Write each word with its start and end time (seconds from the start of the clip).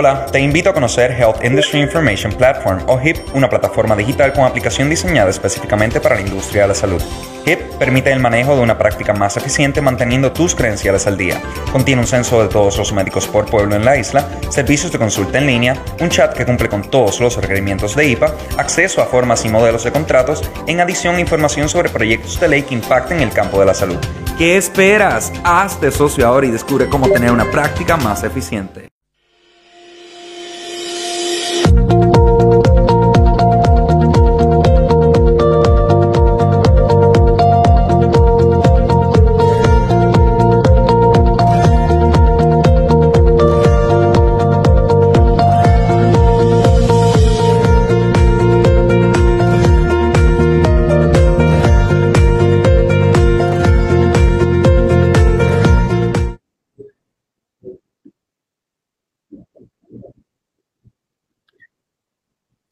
Hola, 0.00 0.26
te 0.26 0.38
invito 0.38 0.70
a 0.70 0.74
conocer 0.74 1.10
Health 1.10 1.44
Industry 1.44 1.80
Information 1.80 2.32
Platform 2.32 2.84
o 2.86 3.00
HIP, 3.00 3.34
una 3.34 3.50
plataforma 3.50 3.96
digital 3.96 4.32
con 4.32 4.44
aplicación 4.44 4.88
diseñada 4.88 5.28
específicamente 5.28 6.00
para 6.00 6.14
la 6.14 6.20
industria 6.20 6.62
de 6.62 6.68
la 6.68 6.74
salud. 6.76 7.02
HIP 7.44 7.58
permite 7.80 8.12
el 8.12 8.20
manejo 8.20 8.54
de 8.54 8.62
una 8.62 8.78
práctica 8.78 9.12
más 9.12 9.36
eficiente 9.36 9.80
manteniendo 9.80 10.30
tus 10.30 10.54
credenciales 10.54 11.08
al 11.08 11.16
día. 11.16 11.42
Contiene 11.72 12.02
un 12.02 12.06
censo 12.06 12.40
de 12.40 12.48
todos 12.48 12.78
los 12.78 12.92
médicos 12.92 13.26
por 13.26 13.46
pueblo 13.46 13.74
en 13.74 13.84
la 13.84 13.96
isla, 13.96 14.28
servicios 14.50 14.92
de 14.92 15.00
consulta 15.00 15.38
en 15.38 15.48
línea, 15.48 15.74
un 16.00 16.10
chat 16.10 16.32
que 16.32 16.46
cumple 16.46 16.68
con 16.68 16.88
todos 16.88 17.18
los 17.18 17.36
requerimientos 17.36 17.96
de 17.96 18.06
IPA, 18.06 18.32
acceso 18.56 19.02
a 19.02 19.06
formas 19.06 19.44
y 19.46 19.48
modelos 19.48 19.82
de 19.82 19.90
contratos, 19.90 20.48
en 20.68 20.78
adición 20.78 21.18
información 21.18 21.68
sobre 21.68 21.88
proyectos 21.88 22.38
de 22.38 22.46
ley 22.46 22.62
que 22.62 22.74
impacten 22.74 23.18
el 23.18 23.30
campo 23.30 23.58
de 23.58 23.66
la 23.66 23.74
salud. 23.74 23.98
¿Qué 24.38 24.56
esperas? 24.56 25.32
Hazte 25.42 25.90
socio 25.90 26.24
ahora 26.24 26.46
y 26.46 26.52
descubre 26.52 26.86
cómo 26.86 27.08
tener 27.10 27.32
una 27.32 27.50
práctica 27.50 27.96
más 27.96 28.22
eficiente. 28.22 28.88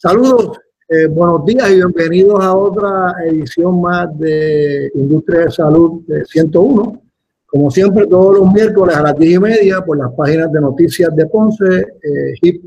Saludos, 0.06 0.60
eh, 0.88 1.06
buenos 1.08 1.44
días 1.44 1.68
y 1.68 1.74
bienvenidos 1.74 2.38
a 2.38 2.54
otra 2.54 3.12
edición 3.24 3.80
más 3.80 4.16
de 4.16 4.88
Industria 4.94 5.46
de 5.46 5.50
Salud 5.50 6.02
de 6.06 6.24
101. 6.24 7.02
Como 7.44 7.72
siempre, 7.72 8.06
todos 8.06 8.38
los 8.38 8.52
miércoles 8.52 8.94
a 8.94 9.02
las 9.02 9.18
10 9.18 9.32
y 9.32 9.38
media 9.40 9.84
por 9.84 9.98
las 9.98 10.12
páginas 10.12 10.52
de 10.52 10.60
noticias 10.60 11.10
de 11.16 11.26
Ponce, 11.26 11.80
eh, 11.80 12.60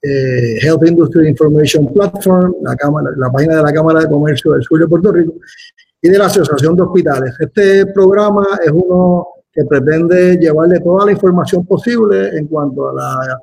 eh, 0.00 0.58
Health 0.62 0.86
Industry 0.86 1.28
Information 1.28 1.92
Platform, 1.92 2.54
la, 2.62 2.74
cámara, 2.74 3.10
la 3.14 3.30
página 3.30 3.56
de 3.56 3.62
la 3.62 3.72
Cámara 3.74 4.00
de 4.00 4.08
Comercio 4.08 4.52
del 4.52 4.62
Sur 4.62 4.80
de 4.80 4.88
Puerto 4.88 5.12
Rico 5.12 5.34
y 6.00 6.08
de 6.08 6.16
la 6.16 6.24
Asociación 6.24 6.74
de 6.74 6.82
Hospitales. 6.84 7.34
Este 7.38 7.84
programa 7.84 8.46
es 8.64 8.72
uno 8.72 9.26
que 9.52 9.62
pretende 9.66 10.38
llevarle 10.38 10.80
toda 10.80 11.04
la 11.04 11.12
información 11.12 11.66
posible 11.66 12.34
en 12.34 12.46
cuanto 12.46 12.88
a 12.88 12.94
la 12.94 13.42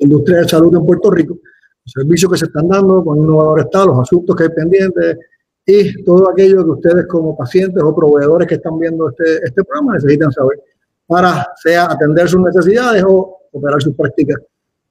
industria 0.00 0.40
de 0.40 0.48
salud 0.50 0.76
en 0.76 0.84
Puerto 0.84 1.10
Rico 1.10 1.38
servicios 1.84 2.30
que 2.30 2.38
se 2.38 2.46
están 2.46 2.68
dando, 2.68 3.02
un 3.02 3.18
innovador 3.18 3.60
estado, 3.60 3.86
los 3.86 4.00
asuntos 4.00 4.36
que 4.36 4.44
hay 4.44 4.50
pendientes 4.50 5.18
y 5.64 6.02
todo 6.02 6.30
aquello 6.30 6.64
que 6.64 6.70
ustedes 6.70 7.06
como 7.06 7.36
pacientes 7.36 7.82
o 7.82 7.94
proveedores 7.94 8.48
que 8.48 8.56
están 8.56 8.78
viendo 8.78 9.10
este, 9.10 9.44
este 9.44 9.64
programa 9.64 9.94
necesitan 9.94 10.32
saber 10.32 10.60
para 11.06 11.46
sea 11.62 11.84
atender 11.84 12.28
sus 12.28 12.40
necesidades 12.40 13.04
o 13.06 13.38
operar 13.52 13.80
sus 13.82 13.94
prácticas 13.94 14.40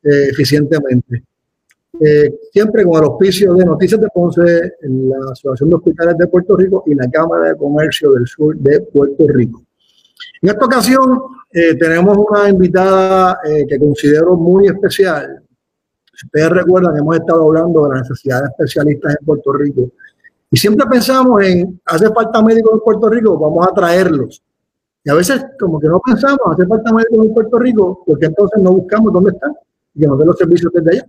eh, 0.03 0.27
eficientemente. 0.31 1.23
Eh, 1.99 2.39
siempre 2.51 2.83
con 2.85 2.97
el 2.97 3.09
auspicio 3.09 3.53
de 3.53 3.65
Noticias 3.65 3.99
de 3.99 4.07
Ponce, 4.13 4.73
la 4.81 5.31
Asociación 5.31 5.69
de 5.69 5.75
Hospitales 5.75 6.17
de 6.17 6.27
Puerto 6.27 6.55
Rico 6.55 6.83
y 6.87 6.95
la 6.95 7.09
Cámara 7.09 7.49
de 7.49 7.57
Comercio 7.57 8.11
del 8.11 8.25
Sur 8.27 8.55
de 8.57 8.81
Puerto 8.81 9.27
Rico. 9.27 9.63
En 10.41 10.49
esta 10.49 10.65
ocasión 10.65 11.21
eh, 11.51 11.75
tenemos 11.75 12.17
una 12.17 12.49
invitada 12.49 13.39
que 13.67 13.77
considero 13.77 14.35
muy 14.35 14.67
especial, 14.67 15.43
ustedes 16.25 16.49
recuerdan, 16.49 16.97
hemos 16.97 17.15
estado 17.15 17.47
hablando 17.47 17.83
de 17.83 17.89
la 17.95 18.01
necesidad 18.01 18.41
de 18.41 18.47
especialistas 18.47 19.15
en 19.19 19.25
Puerto 19.25 19.53
Rico. 19.53 19.91
Y 20.49 20.57
siempre 20.57 20.85
pensamos 20.87 21.43
en, 21.43 21.79
hace 21.85 22.09
falta 22.11 22.41
médicos 22.41 22.73
en 22.73 22.79
Puerto 22.81 23.09
Rico, 23.09 23.39
vamos 23.39 23.67
a 23.67 23.73
traerlos. 23.73 24.43
Y 25.03 25.09
a 25.09 25.15
veces 25.15 25.43
como 25.59 25.79
que 25.79 25.87
no 25.87 25.99
pensamos, 25.99 26.39
hace 26.51 26.67
falta 26.67 26.91
médicos 26.91 27.25
en 27.25 27.33
Puerto 27.33 27.57
Rico, 27.57 28.03
porque 28.05 28.25
entonces 28.25 28.61
no 28.61 28.71
buscamos 28.73 29.13
dónde 29.13 29.31
están 29.31 29.53
y 29.93 30.01
que 30.01 30.07
nos 30.07 30.19
den 30.19 30.27
los 30.27 30.37
servicios 30.37 30.71
desde 30.73 30.91
allá. 30.91 31.07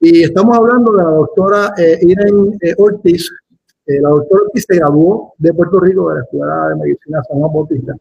Y 0.00 0.22
estamos 0.24 0.56
hablando 0.56 0.92
de 0.92 1.04
la 1.04 1.10
doctora 1.10 1.74
eh, 1.76 1.98
Irene 2.02 2.56
eh, 2.60 2.74
Ortiz. 2.78 3.30
Eh, 3.86 4.00
la 4.00 4.08
doctora 4.08 4.44
Ortiz 4.44 4.64
se 4.66 4.76
graduó 4.76 5.34
de 5.38 5.52
Puerto 5.54 5.78
Rico, 5.80 6.08
de 6.08 6.16
la 6.16 6.20
Escuela 6.22 6.68
de 6.70 6.76
Medicina 6.76 7.22
San 7.28 7.38
Juan 7.38 7.52
Bautista. 7.52 7.94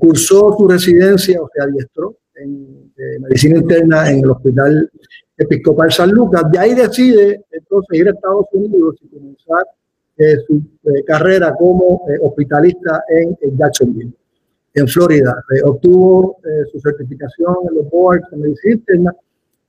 cursó 0.00 0.56
su 0.56 0.68
residencia, 0.68 1.42
o 1.42 1.50
sea, 1.52 1.64
adiestró 1.64 2.16
en 2.36 2.92
medicina 3.20 3.58
interna 3.58 4.10
en 4.10 4.20
el 4.20 4.30
Hospital 4.30 4.90
Episcopal 5.36 5.90
San 5.90 6.10
Lucas. 6.10 6.50
De 6.50 6.58
ahí 6.58 6.74
decide 6.74 7.44
entonces 7.50 7.98
ir 7.98 8.08
a 8.08 8.12
Estados 8.12 8.46
Unidos 8.52 8.96
y 9.02 9.08
comenzar 9.08 9.64
eh, 10.16 10.36
su 10.46 10.62
eh, 10.90 11.02
carrera 11.04 11.54
como 11.58 12.06
eh, 12.08 12.18
hospitalista 12.22 13.02
en, 13.08 13.36
Jacksonville, 13.56 14.12
en 14.74 14.86
Florida. 14.86 15.34
obtuvo 15.64 16.38
su 16.70 16.78
certificación 16.78 17.56
en 17.68 17.74
los 17.76 17.90
boards 17.90 18.24
de 18.30 18.36
medicina 18.36 18.74
interna 18.74 19.16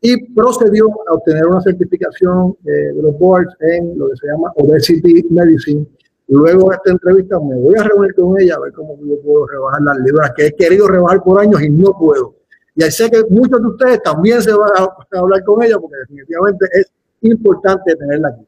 y 0.02 0.34
procedió 0.34 0.88
a 1.08 1.14
obtener 1.14 1.48
una 1.48 1.62
certificación 1.62 2.56
de 2.62 2.94
los 2.94 3.18
boards 3.18 3.56
en 3.62 3.98
lo 3.98 4.10
que 4.10 4.18
se 4.18 4.28
llama 4.28 4.52
Obesity 4.58 5.26
Medicine. 5.32 5.88
Luego 6.28 6.70
de 6.70 6.76
esta 6.76 6.92
entrevista 6.92 7.40
me 7.40 7.56
voy 7.56 7.76
a 7.78 7.84
reunir 7.84 8.14
con 8.14 8.40
ella 8.40 8.56
a 8.56 8.60
ver 8.60 8.74
cómo 8.74 8.98
yo 9.04 9.20
puedo 9.22 9.48
rebajar 9.48 9.82
las 9.82 9.98
libras 10.00 10.32
que 10.36 10.48
he 10.48 10.52
querido 10.56 10.88
rebajar 10.88 11.24
por 11.24 11.40
años 11.40 11.60
y 11.62 11.70
no 11.70 11.92
puedo. 11.98 12.36
Y 12.76 12.84
sé 12.92 13.10
que 13.10 13.24
muchos 13.30 13.62
de 13.62 13.68
ustedes 13.68 14.04
también 14.04 14.42
se 14.42 14.54
van 14.54 14.70
a, 14.78 15.18
hablar 15.18 15.44
con 15.44 15.64
ella 15.64 15.80
porque 15.80 15.96
definitivamente 15.98 16.66
es 16.74 16.92
importante 17.22 17.96
tenerla 17.96 18.30
aquí. 18.30 18.46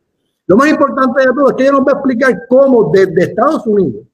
Lo 0.48 0.58
más 0.58 0.70
importante 0.70 1.22
de 1.22 1.34
todo 1.34 1.50
es 1.50 1.56
que 1.56 1.64
ella 1.64 1.72
nos 1.72 1.82
va 1.82 1.92
a 1.92 1.96
explicar 1.96 2.46
cómo 2.50 2.92
desde 2.94 3.24
Estados 3.24 3.66
Unidos 3.68 4.06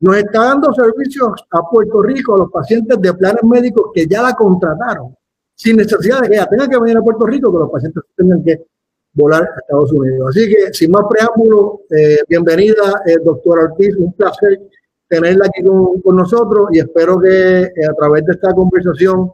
nos 0.00 0.16
está 0.16 0.44
dando 0.44 0.72
servicios 0.72 1.44
a 1.50 1.62
Puerto 1.68 2.02
Rico 2.02 2.34
a 2.34 2.38
los 2.38 2.50
pacientes 2.50 3.00
de 3.00 3.12
planes 3.12 3.42
médicos 3.44 3.90
que 3.94 4.06
ya 4.06 4.22
la 4.22 4.34
contrataron, 4.34 5.14
sin 5.54 5.76
necesidad 5.76 6.22
de 6.22 6.28
que 6.28 6.34
ella 6.34 6.46
tenga 6.46 6.66
que 6.66 6.78
venir 6.78 6.96
a 6.96 7.02
Puerto 7.02 7.26
Rico, 7.26 7.52
que 7.52 7.58
los 7.58 7.70
pacientes 7.70 8.02
tengan 8.16 8.42
que 8.42 8.64
volar 9.12 9.42
a 9.42 9.60
Estados 9.60 9.92
Unidos. 9.92 10.30
Así 10.30 10.48
que, 10.48 10.72
sin 10.72 10.90
más 10.90 11.04
preámbulo, 11.08 11.82
eh, 11.90 12.20
bienvenida, 12.26 13.02
eh, 13.04 13.18
doctora 13.22 13.64
Ortiz, 13.64 13.94
un 13.96 14.12
placer 14.14 14.58
tenerla 15.06 15.46
aquí 15.46 15.62
con, 15.62 16.16
nosotros 16.16 16.68
y 16.72 16.78
espero 16.78 17.18
que 17.18 17.62
eh, 17.62 17.72
a 17.90 17.92
través 17.94 18.24
de 18.24 18.32
esta 18.32 18.54
conversación 18.54 19.32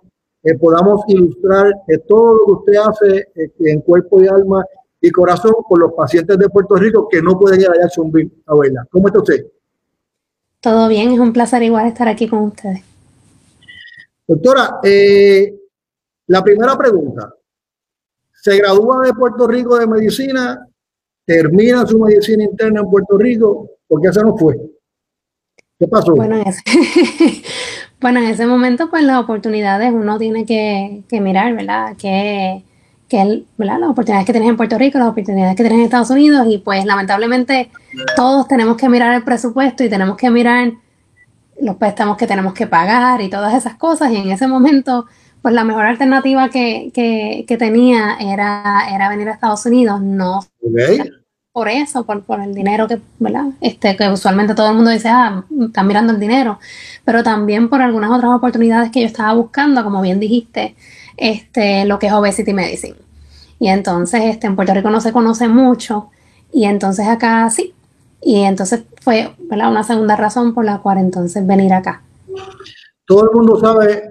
podamos 0.55 1.03
ilustrar 1.09 1.73
todo 2.07 2.35
lo 2.35 2.47
que 2.47 2.53
usted 2.53 2.75
hace 2.77 3.19
eh, 3.35 3.53
en 3.61 3.81
cuerpo 3.81 4.23
y 4.23 4.29
alma 4.29 4.65
y 5.01 5.11
corazón 5.11 5.55
con 5.69 5.81
los 5.81 5.93
pacientes 5.93 6.39
de 6.39 6.49
Puerto 6.49 6.77
Rico 6.77 7.09
que 7.09 7.21
no 7.21 7.39
pueden 7.39 7.61
ir 7.61 7.69
a 7.69 7.75
Jacksonville 7.81 8.31
a 8.47 8.55
verla. 8.57 8.87
¿Cómo 8.91 9.09
está 9.09 9.19
usted? 9.19 9.47
Todo 10.61 10.89
bien, 10.89 11.11
es 11.11 11.19
un 11.19 11.33
placer 11.33 11.63
igual 11.63 11.87
estar 11.87 12.09
aquí 12.09 12.29
con 12.29 12.41
ustedes. 12.41 12.83
Doctora, 14.27 14.81
eh, 14.83 15.55
la 16.27 16.43
primera 16.43 16.77
pregunta. 16.77 17.33
Se 18.33 18.57
gradúa 18.57 19.07
de 19.07 19.13
Puerto 19.13 19.47
Rico 19.47 19.77
de 19.77 19.87
medicina, 19.87 20.67
termina 21.25 21.87
su 21.87 21.99
medicina 21.99 22.45
interna 22.45 22.81
en 22.81 22.91
Puerto 22.91 23.19
Rico, 23.19 23.71
¿por 23.87 24.01
qué 24.01 24.13
se 24.13 24.23
nos 24.23 24.39
fue? 24.39 24.57
¿Qué 25.79 25.87
pasó? 25.89 26.15
Bueno, 26.15 26.37
Bueno, 28.01 28.21
en 28.21 28.27
ese 28.27 28.47
momento, 28.47 28.91
pues 28.91 29.03
las 29.05 29.19
oportunidades 29.19 29.91
uno 29.93 30.19
tiene 30.19 30.45
que, 30.45 31.03
mirar, 31.21 31.55
¿verdad? 31.55 31.97
Que, 31.97 32.63
que 33.09 33.45
¿verdad? 33.57 33.79
las 33.81 33.91
oportunidades 33.91 34.27
que 34.27 34.33
tienes 34.33 34.51
en 34.51 34.57
Puerto 34.57 34.77
Rico, 34.77 34.99
las 34.99 35.09
oportunidades 35.09 35.57
que 35.57 35.63
tienes 35.63 35.79
en 35.79 35.85
Estados 35.85 36.11
Unidos, 36.11 36.47
y 36.51 36.59
pues 36.59 36.85
lamentablemente 36.85 37.71
todos 38.15 38.47
tenemos 38.49 38.77
que 38.77 38.89
mirar 38.89 39.15
el 39.15 39.23
presupuesto 39.23 39.83
y 39.83 39.89
tenemos 39.89 40.17
que 40.17 40.31
mirar 40.31 40.73
los 41.61 41.77
préstamos 41.77 42.19
que 42.19 42.27
tenemos 42.27 42.53
que 42.53 42.67
pagar 42.67 43.23
y 43.23 43.31
todas 43.31 43.55
esas 43.55 43.77
cosas, 43.77 44.13
y 44.13 44.17
en 44.17 44.31
ese 44.31 44.47
momento, 44.47 45.07
pues 45.41 45.55
la 45.55 45.65
mejor 45.65 45.87
alternativa 45.87 46.51
que, 46.51 46.91
que, 46.93 47.47
que 47.49 47.57
tenía 47.57 48.19
era, 48.21 48.89
era 48.95 49.09
venir 49.09 49.29
a 49.29 49.33
Estados 49.33 49.65
Unidos, 49.65 50.03
no 50.03 50.41
por 51.57 51.71
eso, 51.71 52.05
por, 52.05 52.41
el 52.43 52.53
dinero 52.53 52.87
que, 52.87 53.01
¿verdad? 53.19 53.47
Este, 53.63 53.97
que 53.97 54.11
usualmente 54.11 54.55
todo 54.55 54.69
el 54.69 54.77
mundo 54.77 54.91
dice, 54.91 55.09
ah, 55.09 55.43
están 55.59 55.87
mirando 55.87 56.13
el 56.13 56.21
dinero, 56.21 56.59
pero 57.03 57.23
también 57.23 57.71
por 57.71 57.81
algunas 57.81 58.11
otras 58.11 58.31
oportunidades 58.33 58.91
que 58.91 59.01
yo 59.01 59.07
estaba 59.07 59.33
buscando, 59.33 59.83
como 59.83 60.03
bien 60.03 60.21
dijiste, 60.21 60.77
este, 61.17 61.87
lo 61.87 61.99
que 61.99 62.09
es 62.09 62.13
obesity 62.13 62.53
medicine. 62.53 62.97
Y 63.59 63.69
entonces, 63.69 64.21
este, 64.25 64.47
en 64.47 64.55
Puerto 64.55 64.75
Rico 64.75 64.91
no 64.91 65.01
se 65.01 65.13
conoce 65.13 65.49
mucho, 65.49 66.11
y 66.53 66.67
entonces 66.67 67.09
acá 67.09 67.49
sí. 67.49 67.73
Y 68.21 68.43
entonces 68.43 68.83
fue, 69.01 69.35
¿verdad? 69.49 69.71
Una 69.71 69.83
segunda 69.83 70.15
razón 70.15 70.53
por 70.53 70.67
la 70.67 70.83
cual 70.83 70.99
entonces 70.99 71.47
venir 71.47 71.73
acá. 71.73 72.03
Todo 73.07 73.31
el 73.31 73.31
mundo 73.35 73.59
sabe 73.59 74.11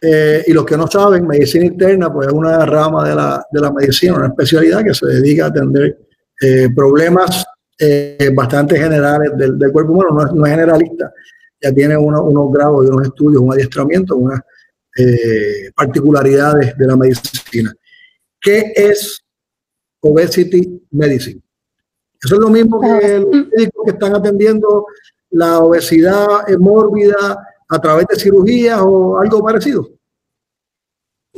eh, 0.00 0.42
y 0.48 0.52
los 0.52 0.64
que 0.64 0.76
no 0.76 0.88
saben, 0.88 1.28
medicina 1.28 1.64
interna, 1.64 2.12
pues 2.12 2.26
es 2.26 2.34
una 2.34 2.66
rama 2.66 3.08
de 3.08 3.14
la, 3.14 3.46
de 3.52 3.60
la 3.60 3.70
medicina, 3.70 4.16
una 4.16 4.26
especialidad 4.26 4.82
que 4.82 4.94
se 4.94 5.06
dedica 5.06 5.44
a 5.44 5.48
atender 5.48 5.96
eh, 6.44 6.68
problemas 6.74 7.44
eh, 7.78 8.30
bastante 8.34 8.76
generales 8.76 9.30
del, 9.36 9.70
cuerpo 9.70 9.92
humano, 9.92 10.32
no 10.34 10.44
es, 10.44 10.50
generalista, 10.50 11.12
ya 11.60 11.72
tiene 11.72 11.96
unos 11.96 12.52
grados 12.52 12.84
y 12.84 12.88
unos 12.88 13.06
estudios, 13.06 13.40
un 13.40 13.52
adiestramiento, 13.52 14.16
una 14.16 14.44
eh, 14.98 15.70
particularidades 15.76 16.76
de 16.76 16.86
la 16.86 16.96
medicina. 16.96 17.72
¿Qué 18.40 18.72
es 18.74 19.22
obesity 20.00 20.82
medicine? 20.90 21.40
Eso 22.20 22.34
es 22.34 22.40
lo 22.40 22.50
mismo 22.50 22.80
que 22.80 23.20
los 23.20 23.30
médicos 23.30 23.84
que 23.84 23.90
están 23.92 24.16
atendiendo 24.16 24.86
la 25.30 25.60
obesidad 25.60 26.48
mórbida 26.58 27.38
a 27.68 27.80
través 27.80 28.06
de 28.08 28.16
cirugía 28.16 28.82
o 28.82 29.18
algo 29.18 29.44
parecido. 29.44 29.88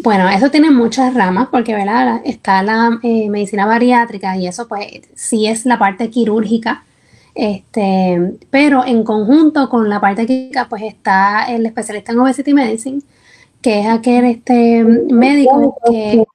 Bueno, 0.04 0.28
eso 0.28 0.50
tiene 0.50 0.70
muchas 0.70 1.14
ramas 1.14 1.48
porque 1.50 1.74
¿verdad? 1.74 2.20
está 2.26 2.62
la 2.62 3.00
eh, 3.02 3.30
medicina 3.30 3.64
bariátrica 3.64 4.36
y 4.36 4.46
eso 4.46 4.68
pues 4.68 4.86
sí 5.14 5.46
es 5.46 5.64
la 5.64 5.78
parte 5.78 6.10
quirúrgica, 6.10 6.84
este, 7.34 8.36
pero 8.50 8.84
en 8.84 9.02
conjunto 9.02 9.70
con 9.70 9.88
la 9.88 10.02
parte 10.02 10.26
quirúrgica 10.26 10.68
pues 10.68 10.82
está 10.82 11.46
el 11.46 11.64
especialista 11.64 12.12
en 12.12 12.18
obesity 12.18 12.52
medicine, 12.52 13.00
que 13.62 13.80
es 13.80 13.86
aquel 13.86 14.26
este, 14.26 14.84
médico 14.84 15.74
que 15.90 16.26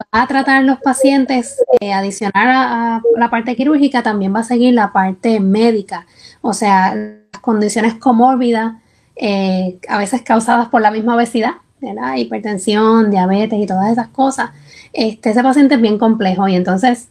va 0.00 0.22
a 0.22 0.26
tratar 0.26 0.64
los 0.64 0.80
pacientes, 0.80 1.62
eh, 1.80 1.92
adicional 1.92 2.48
a, 2.48 3.02
la 3.18 3.28
parte 3.28 3.54
quirúrgica, 3.56 4.02
también 4.02 4.34
va 4.34 4.40
a 4.40 4.44
seguir 4.44 4.72
la 4.72 4.90
parte 4.90 5.38
médica, 5.38 6.06
o 6.40 6.54
sea, 6.54 6.94
las 6.94 7.42
condiciones 7.42 7.92
comórbidas, 7.92 8.76
eh, 9.16 9.78
a 9.86 9.98
veces 9.98 10.22
causadas 10.22 10.70
por 10.70 10.80
la 10.80 10.90
misma 10.90 11.14
obesidad, 11.14 11.56
¿verdad? 11.82 12.16
hipertensión, 12.16 13.10
diabetes 13.10 13.58
y 13.58 13.66
todas 13.66 13.90
esas 13.90 14.08
cosas. 14.08 14.50
Este, 14.92 15.30
ese 15.30 15.42
paciente 15.42 15.74
es 15.74 15.80
bien 15.80 15.98
complejo 15.98 16.48
y 16.48 16.54
entonces 16.54 17.08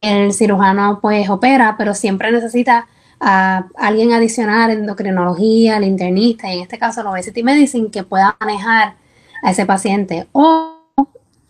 el 0.00 0.32
cirujano 0.32 1.00
pues 1.00 1.28
opera, 1.28 1.76
pero 1.76 1.94
siempre 1.94 2.30
necesita 2.30 2.86
a 3.20 3.66
alguien 3.76 4.12
adicional 4.12 4.70
en 4.70 4.80
endocrinología, 4.80 5.78
el 5.78 5.84
internista 5.84 6.52
y 6.52 6.58
en 6.58 6.62
este 6.62 6.78
caso 6.78 7.02
la 7.02 7.10
obesity 7.10 7.42
medicine 7.42 7.90
que 7.90 8.02
pueda 8.02 8.36
manejar 8.40 8.94
a 9.42 9.50
ese 9.50 9.66
paciente 9.66 10.26
o 10.32 10.74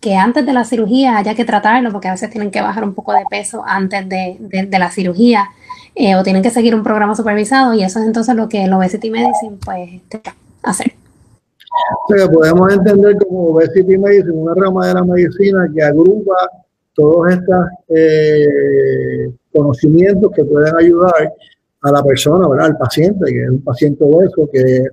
que 0.01 0.17
antes 0.17 0.45
de 0.45 0.53
la 0.53 0.65
cirugía 0.65 1.17
haya 1.17 1.35
que 1.35 1.45
tratarlo 1.45 1.91
porque 1.91 2.09
a 2.09 2.13
veces 2.13 2.31
tienen 2.31 2.51
que 2.51 2.61
bajar 2.61 2.85
un 2.85 2.95
poco 2.95 3.13
de 3.13 3.25
peso 3.29 3.65
antes 3.67 4.09
de, 4.09 4.69
la 4.79 4.91
cirugía 4.91 5.51
eh, 5.95 6.15
o 6.15 6.23
tienen 6.23 6.43
que 6.43 6.51
seguir 6.51 6.75
un 6.75 6.83
programa 6.83 7.15
supervisado 7.15 7.75
y 7.75 7.83
eso 7.83 7.99
es 7.99 8.07
entonces 8.07 8.35
lo 8.35 8.49
que 8.49 8.65
el 8.65 8.73
obesity 8.73 9.11
medicine 9.11 9.57
pues 9.65 10.03
hacer. 10.63 11.04
O 12.09 12.15
sea, 12.15 12.29
podemos 12.31 12.73
entender 12.73 13.17
como 13.19 13.49
obesity 13.49 13.99
medicine 13.99 14.33
una 14.33 14.55
rama 14.55 14.89
de 14.89 14.95
la 14.95 15.05
medicina 15.05 15.69
que 15.75 15.83
agrupa 15.83 16.51
todos 16.95 17.33
estos 17.33 17.67
eh, 17.89 19.33
conocimientos 19.53 20.31
que 20.35 20.45
pueden 20.45 20.75
ayudar 20.77 21.33
a 21.83 21.93
la 21.93 22.03
persona, 22.03 22.49
¿verdad? 22.49 22.67
al 22.67 22.79
paciente, 22.79 23.27
que 23.27 23.43
es 23.43 23.51
un 23.51 23.63
paciente 23.63 24.05
obeso 24.05 24.49
que, 24.51 24.87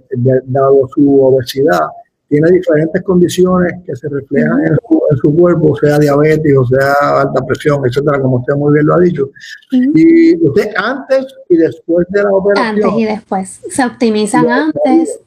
dado 0.46 0.88
su 0.94 1.24
obesidad, 1.24 1.88
tiene 2.28 2.50
diferentes 2.52 3.02
condiciones 3.04 3.74
que 3.86 3.96
se 3.96 4.08
reflejan 4.08 4.66
en 4.66 4.78
su, 5.22 5.36
cuerpo, 5.36 5.76
sea 5.76 6.00
diabetes 6.00 6.56
o 6.58 6.66
sea 6.66 7.22
alta 7.22 7.46
presión, 7.46 7.82
etcétera, 7.86 8.22
como 8.22 8.38
usted 8.38 8.56
muy 8.56 8.74
bien 8.74 8.86
lo 8.86 8.96
ha 8.96 9.00
dicho. 9.00 9.30
Y 9.72 10.48
usted 10.48 10.72
antes 10.78 11.26
y 11.50 11.58
después 11.58 12.08
de 12.10 12.24
la 12.24 12.30
operación. 12.32 12.86
Antes 12.86 13.00
y 13.00 13.06
después. 13.06 13.62
Se 13.70 13.86
optimizan 13.86 14.50
antes 14.50 15.20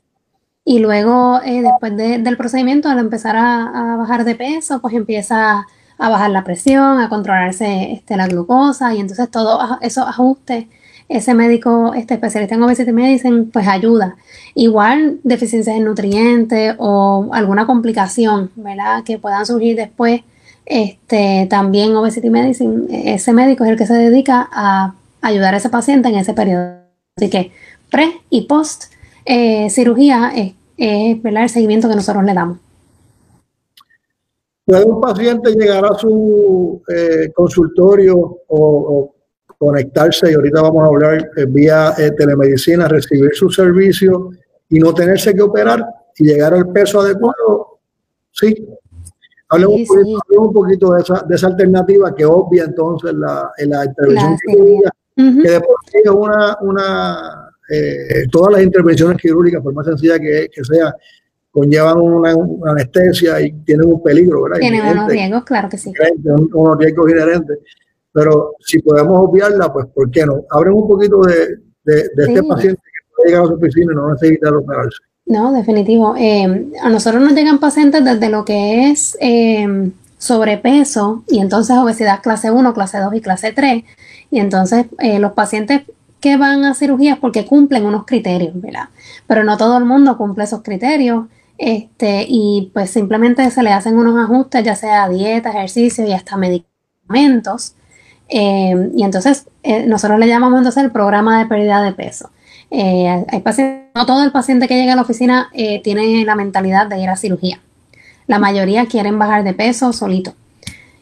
y 0.64 0.78
luego 0.78 1.40
eh, 1.44 1.62
después 1.62 1.94
del 1.96 2.36
procedimiento, 2.36 2.88
al 2.88 2.98
empezar 2.98 3.36
a, 3.36 3.96
bajar 3.98 4.24
de 4.24 4.34
peso, 4.34 4.80
pues 4.80 4.94
empieza 4.94 5.66
a 5.98 6.08
bajar 6.08 6.30
la 6.30 6.42
presión, 6.42 7.00
a 7.00 7.08
controlarse 7.08 7.92
este, 7.92 8.16
la 8.16 8.26
glucosa 8.26 8.94
y 8.94 9.00
entonces 9.00 9.30
todos 9.30 9.78
esos 9.82 10.08
ajustes, 10.08 10.66
ese 11.08 11.34
médico 11.34 11.92
este 11.94 12.14
especialista 12.14 12.54
en 12.54 12.62
obesidad 12.62 12.92
me 12.94 13.10
dicen, 13.10 13.50
pues 13.50 13.68
ayuda. 13.68 14.16
Igual 14.54 15.20
deficiencias 15.22 15.76
en 15.76 15.84
nutrientes 15.84 16.74
o 16.78 17.28
alguna 17.32 17.66
complicación, 17.66 18.50
¿verdad? 18.56 19.04
Que 19.04 19.18
puedan 19.18 19.44
surgir 19.44 19.76
después, 19.76 20.22
este, 20.64 21.46
también 21.50 21.94
obesity 21.94 22.30
medicine, 22.30 22.86
ese 23.14 23.34
médico 23.34 23.64
es 23.64 23.70
el 23.70 23.76
que 23.76 23.86
se 23.86 23.94
dedica 23.94 24.48
a 24.50 24.94
ayudar 25.20 25.52
a 25.52 25.58
ese 25.58 25.68
paciente 25.68 26.08
en 26.08 26.16
ese 26.16 26.32
periodo. 26.32 26.78
Así 27.16 27.28
que 27.28 27.52
pre 27.90 28.12
y 28.30 28.42
post 28.46 28.93
eh, 29.24 29.70
cirugía 29.70 30.32
es, 30.34 30.54
el 30.76 31.48
seguimiento 31.48 31.88
que 31.88 31.94
nosotros 31.94 32.24
le 32.24 32.34
damos. 32.34 32.58
¿Puede 34.64 34.84
un 34.84 35.00
paciente 35.00 35.52
llegar 35.52 35.84
a 35.84 35.94
su 35.94 36.82
eh, 36.88 37.30
consultorio 37.34 38.38
o, 38.48 39.10
conectarse, 39.58 40.30
y 40.30 40.34
ahorita 40.34 40.62
vamos 40.62 40.82
a 40.82 40.86
hablar 40.86 41.30
eh, 41.36 41.46
vía 41.48 41.94
eh, 41.96 42.10
telemedicina, 42.10 42.88
recibir 42.88 43.30
su 43.34 43.50
servicio 43.50 44.30
y 44.68 44.78
no 44.78 44.92
tenerse 44.92 45.34
que 45.34 45.42
operar 45.42 45.86
y 46.18 46.24
llegar 46.24 46.54
al 46.54 46.70
peso 46.70 47.00
adecuado? 47.00 47.78
Sí. 48.32 48.66
Hablemos, 49.48 49.88
un, 50.36 50.52
poquito, 50.52 50.92
de 50.94 51.02
esa, 51.02 51.22
de 51.22 51.34
esa 51.34 51.46
alternativa 51.46 52.14
que 52.14 52.24
obvia 52.24 52.64
entonces 52.64 53.14
la, 53.14 53.50
la 53.58 53.84
intervención 53.84 54.36
quirúrgica, 54.46 54.90
que 55.14 55.50
después 55.50 55.76
es 55.92 56.10
una, 56.10 56.58
una 56.62 57.53
todas 58.30 58.52
las 58.52 58.62
intervenciones 58.62 59.16
quirúrgicas, 59.18 59.62
por 59.62 59.72
más 59.74 59.86
sencilla 59.86 60.18
que, 60.18 60.48
que 60.52 60.64
sea, 60.64 60.94
conllevan 61.54 61.98
una, 61.98 62.34
anestesia 62.66 63.40
y 63.40 63.52
tienen 63.64 63.86
un 63.86 64.02
peligro, 64.02 64.42
¿verdad? 64.42 64.58
Tienen 64.58 64.84
unos 64.84 65.08
riesgos, 65.08 65.44
claro 65.44 65.68
que 65.68 65.78
sí. 65.78 65.92
Unos 66.52 66.78
riesgos 66.78 67.10
inherentes. 67.10 67.58
Pero 68.12 68.54
si 68.60 68.80
podemos 68.80 69.28
obviarla, 69.28 69.72
pues 69.72 69.86
¿por 69.94 70.10
qué 70.10 70.26
no? 70.26 70.44
Abren 70.50 70.72
un 70.72 70.88
poquito 70.88 71.20
de, 71.22 71.58
de, 71.84 72.08
este 72.16 72.42
paciente 72.42 72.80
que 72.82 73.14
puede 73.14 73.28
llegar 73.28 73.44
a 73.44 73.46
su 73.46 73.54
oficina 73.54 73.92
y 73.92 73.96
no 73.96 74.12
necesita 74.12 74.50
operarse. 74.50 74.98
No, 75.26 75.52
definitivo. 75.52 76.14
Eh, 76.18 76.70
a 76.82 76.90
nosotros 76.90 77.22
nos 77.22 77.34
llegan 77.34 77.58
pacientes 77.58 78.04
desde 78.04 78.30
lo 78.30 78.44
que 78.44 78.90
es 78.90 79.16
eh, 79.20 79.90
sobrepeso 80.18 81.22
y 81.28 81.38
entonces 81.38 81.76
obesidad 81.76 82.20
clase 82.20 82.50
1, 82.50 82.74
clase 82.74 82.98
2 82.98 83.14
y 83.14 83.20
clase 83.20 83.52
3. 83.52 83.84
Y 84.30 84.40
entonces 84.40 84.86
eh, 84.98 85.20
los 85.20 85.32
pacientes 85.32 85.82
que 86.24 86.38
van 86.38 86.64
a 86.64 86.72
cirugías 86.72 87.18
porque 87.18 87.44
cumplen 87.44 87.84
unos 87.84 88.06
criterios, 88.06 88.58
¿verdad? 88.58 88.88
Pero 89.26 89.44
no 89.44 89.58
todo 89.58 89.76
el 89.76 89.84
mundo 89.84 90.16
cumple 90.16 90.44
esos 90.44 90.62
criterios. 90.62 91.26
Este, 91.58 92.24
y 92.26 92.70
pues 92.72 92.88
simplemente 92.88 93.48
se 93.50 93.62
le 93.62 93.70
hacen 93.70 93.98
unos 93.98 94.16
ajustes, 94.18 94.64
ya 94.64 94.74
sea 94.74 95.06
dieta, 95.10 95.50
ejercicio 95.50 96.06
y 96.06 96.12
hasta 96.12 96.38
medicamentos. 96.38 97.74
Eh, 98.30 98.90
y 98.96 99.02
entonces 99.02 99.48
eh, 99.62 99.84
nosotros 99.86 100.18
le 100.18 100.26
llamamos 100.26 100.56
entonces 100.56 100.82
el 100.82 100.90
programa 100.90 101.38
de 101.40 101.44
pérdida 101.44 101.82
de 101.82 101.92
peso. 101.92 102.30
Eh, 102.70 103.06
hay 103.28 103.44
no 103.94 104.06
todo 104.06 104.24
el 104.24 104.32
paciente 104.32 104.66
que 104.66 104.76
llega 104.76 104.94
a 104.94 104.96
la 104.96 105.02
oficina 105.02 105.50
tiene 105.52 106.24
la 106.24 106.36
mentalidad 106.36 106.86
de 106.86 107.00
ir 107.00 107.10
a 107.10 107.16
cirugía. 107.16 107.60
La 108.26 108.38
mayoría 108.38 108.86
quieren 108.86 109.18
bajar 109.18 109.44
de 109.44 109.52
peso 109.52 109.92
solito. 109.92 110.32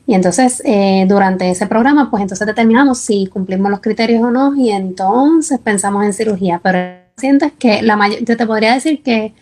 Y 0.07 0.15
entonces, 0.15 0.63
durante 1.07 1.49
ese 1.49 1.67
programa, 1.67 2.11
pues 2.11 2.23
entonces 2.23 2.47
determinamos 2.47 2.99
si 2.99 3.29
cumplimos 3.29 3.71
los 3.71 3.81
criterios 3.81 4.23
o 4.25 4.31
no, 4.31 4.55
y 4.57 4.71
entonces 4.71 5.61
pensamos 5.61 6.05
en 6.05 6.13
cirugía. 6.13 6.61
Pero 6.63 7.03
pacientes 7.15 7.53
que 7.59 7.83
la 7.83 7.97
mayoría, 7.97 8.25
yo 8.25 8.37
te 8.37 8.47
podría 8.47 8.75
decir 8.75 9.03
que 9.03 9.33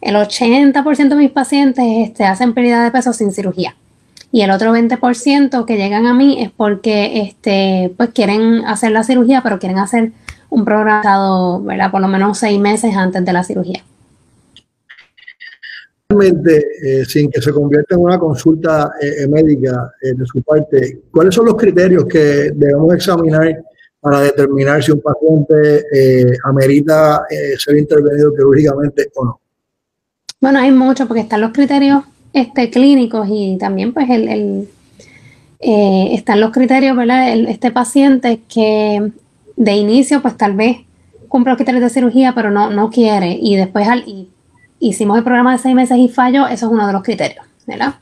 el 0.00 0.14
80% 0.16 1.08
de 1.08 1.16
mis 1.16 1.30
pacientes 1.30 1.84
este, 1.86 2.24
hacen 2.24 2.54
pérdida 2.54 2.84
de 2.84 2.90
peso 2.90 3.12
sin 3.12 3.32
cirugía. 3.32 3.74
Y 4.30 4.42
el 4.42 4.50
otro 4.50 4.74
20% 4.74 5.64
que 5.64 5.76
llegan 5.76 6.06
a 6.06 6.14
mí 6.14 6.42
es 6.42 6.50
porque 6.50 7.22
este, 7.22 7.92
pues 7.96 8.10
quieren 8.10 8.64
hacer 8.66 8.92
la 8.92 9.02
cirugía, 9.02 9.42
pero 9.42 9.58
quieren 9.58 9.78
hacer 9.78 10.12
un 10.50 10.64
programa 10.64 11.58
¿verdad? 11.60 11.90
por 11.90 12.00
lo 12.00 12.08
menos 12.08 12.38
seis 12.38 12.60
meses 12.60 12.94
antes 12.94 13.24
de 13.24 13.32
la 13.32 13.42
cirugía. 13.42 13.82
Realmente, 16.10 16.66
eh, 16.82 17.04
sin 17.04 17.30
que 17.30 17.42
se 17.42 17.52
convierta 17.52 17.94
en 17.94 18.00
una 18.00 18.18
consulta 18.18 18.92
eh, 19.00 19.28
médica 19.28 19.92
eh, 20.00 20.14
de 20.14 20.24
su 20.24 20.42
parte, 20.42 21.02
¿cuáles 21.10 21.34
son 21.34 21.44
los 21.44 21.56
criterios 21.56 22.06
que 22.06 22.50
debemos 22.54 22.94
examinar 22.94 23.62
para 24.00 24.20
determinar 24.20 24.82
si 24.82 24.92
un 24.92 25.02
paciente 25.02 25.84
amerita 26.44 27.26
ser 27.58 27.76
intervenido 27.76 28.32
quirúrgicamente 28.32 29.10
o 29.16 29.24
no? 29.24 29.40
Bueno, 30.40 30.60
hay 30.60 30.70
mucho 30.70 31.06
porque 31.06 31.22
están 31.22 31.40
los 31.40 31.52
criterios 31.52 32.04
este, 32.32 32.70
clínicos 32.70 33.26
y 33.28 33.58
también 33.58 33.92
pues 33.92 34.08
el, 34.08 34.68
eh, 35.60 36.08
están 36.12 36.40
los 36.40 36.52
criterios, 36.52 36.96
¿verdad? 36.96 37.36
este 37.48 37.72
paciente 37.72 38.40
que 38.48 39.10
de 39.56 39.72
inicio 39.72 40.22
pues 40.22 40.36
tal 40.36 40.54
vez 40.54 40.78
cumple 41.26 41.50
los 41.50 41.56
criterios 41.56 41.82
de 41.82 41.90
cirugía 41.90 42.32
pero 42.34 42.50
no, 42.50 42.70
no 42.70 42.90
quiere 42.90 43.36
y 43.40 43.56
después 43.56 43.88
al, 43.88 44.04
hicimos 44.80 45.18
el 45.18 45.24
programa 45.24 45.52
de 45.52 45.58
seis 45.58 45.74
meses 45.74 45.98
y 45.98 46.08
falló, 46.08 46.46
eso 46.46 46.66
es 46.66 46.72
uno 46.72 46.86
de 46.86 46.92
los 46.92 47.02
criterios, 47.02 47.44
¿verdad? 47.66 47.94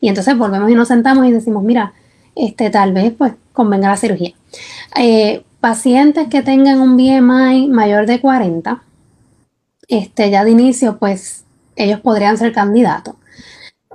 Y 0.00 0.08
entonces 0.08 0.36
volvemos 0.36 0.70
y 0.70 0.74
nos 0.74 0.88
sentamos 0.88 1.26
y 1.26 1.30
decimos, 1.30 1.62
mira, 1.62 1.92
este 2.34 2.70
tal 2.70 2.92
vez 2.92 3.12
pues 3.16 3.34
convenga 3.52 3.88
la 3.88 3.96
cirugía. 3.96 4.32
Eh, 4.96 5.44
pacientes 5.60 6.28
que 6.28 6.42
tengan 6.42 6.80
un 6.80 6.96
BMI 6.96 7.68
mayor 7.68 8.06
de 8.06 8.20
40, 8.20 8.82
este, 9.88 10.30
ya 10.30 10.44
de 10.44 10.50
inicio 10.50 10.98
pues 10.98 11.44
ellos 11.76 12.00
podrían 12.00 12.36
ser 12.36 12.52
candidatos. 12.52 13.14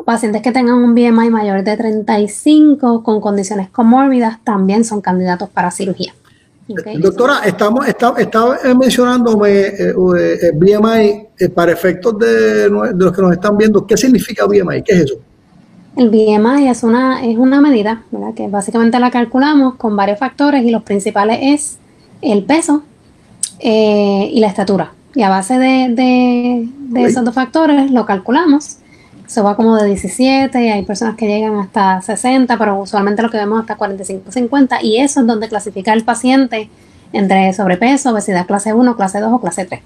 Pacientes 0.05 0.41
que 0.41 0.51
tengan 0.51 0.75
un 0.75 0.93
BMI 0.93 1.29
mayor 1.29 1.63
de 1.63 1.75
35 1.75 3.03
con 3.03 3.19
condiciones 3.19 3.69
comórbidas 3.69 4.39
también 4.43 4.85
son 4.85 5.01
candidatos 5.01 5.49
para 5.49 5.71
cirugía. 5.71 6.13
Doctora, 6.67 7.39
estamos 7.45 7.87
estaba, 7.87 8.19
estaba 8.19 8.57
mencionándome 8.77 9.49
eh, 9.49 9.93
eh 9.93 10.51
BMI 10.53 11.27
eh, 11.39 11.49
para 11.49 11.71
efectos 11.71 12.17
de, 12.19 12.69
los 12.69 13.13
que 13.13 13.21
nos 13.21 13.31
están 13.31 13.57
viendo. 13.57 13.85
¿Qué 13.85 13.95
significa 13.95 14.45
BMI? 14.45 14.83
¿Qué 14.83 14.93
es 14.93 14.99
eso? 15.05 15.15
El 15.95 16.09
BMI 16.09 16.67
es 16.67 16.83
una, 16.83 17.25
es 17.25 17.37
una 17.37 17.61
medida 17.61 18.03
que 18.35 18.47
básicamente 18.47 18.99
la 18.99 19.09
calculamos 19.09 19.75
con 19.75 19.95
varios 19.95 20.19
factores 20.19 20.63
y 20.63 20.69
los 20.69 20.83
principales 20.83 21.39
es 21.41 21.77
el 22.21 22.43
peso 22.43 22.83
eh, 23.59 24.29
y 24.31 24.39
la 24.39 24.47
estatura. 24.47 24.91
Y 25.15 25.23
a 25.23 25.29
base 25.29 25.57
de, 25.57 26.67
esos 26.95 27.23
dos 27.23 27.33
factores 27.33 27.89
lo 27.91 28.05
calculamos. 28.05 28.77
Se 29.27 29.41
va 29.41 29.55
como 29.55 29.75
de 29.75 29.85
17, 29.87 30.63
y 30.63 30.69
hay 30.69 30.85
personas 30.85 31.15
que 31.15 31.27
llegan 31.27 31.57
hasta 31.57 32.01
60, 32.01 32.57
pero 32.57 32.79
usualmente 32.79 33.21
lo 33.21 33.29
que 33.29 33.37
vemos 33.37 33.59
hasta 33.59 33.75
45, 33.75 34.31
50, 34.31 34.81
y 34.81 34.97
eso 34.97 35.19
es 35.19 35.27
donde 35.27 35.49
clasifica 35.49 35.93
el 35.93 36.03
paciente 36.03 36.69
entre 37.13 37.53
sobrepeso, 37.53 38.11
obesidad 38.11 38.47
clase 38.47 38.73
1, 38.73 38.95
clase 38.95 39.19
2 39.19 39.31
o 39.33 39.39
clase 39.39 39.65
3. 39.65 39.81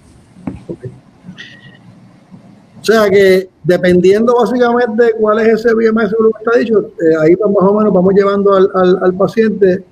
O 2.82 2.84
sea 2.84 3.10
que 3.12 3.48
dependiendo 3.64 4.36
básicamente 4.36 5.14
cuál 5.20 5.40
es 5.40 5.60
ese 5.60 5.74
BMI, 5.74 6.10
según 6.10 6.26
lo 6.26 6.32
que 6.32 6.44
está 6.44 6.60
dicho, 6.60 6.80
eh, 6.80 7.16
ahí 7.22 7.36
más 7.36 7.64
o 7.64 7.74
menos 7.74 7.94
vamos 7.94 8.14
llevando 8.16 8.54
al, 8.56 9.14
paciente 9.14 9.84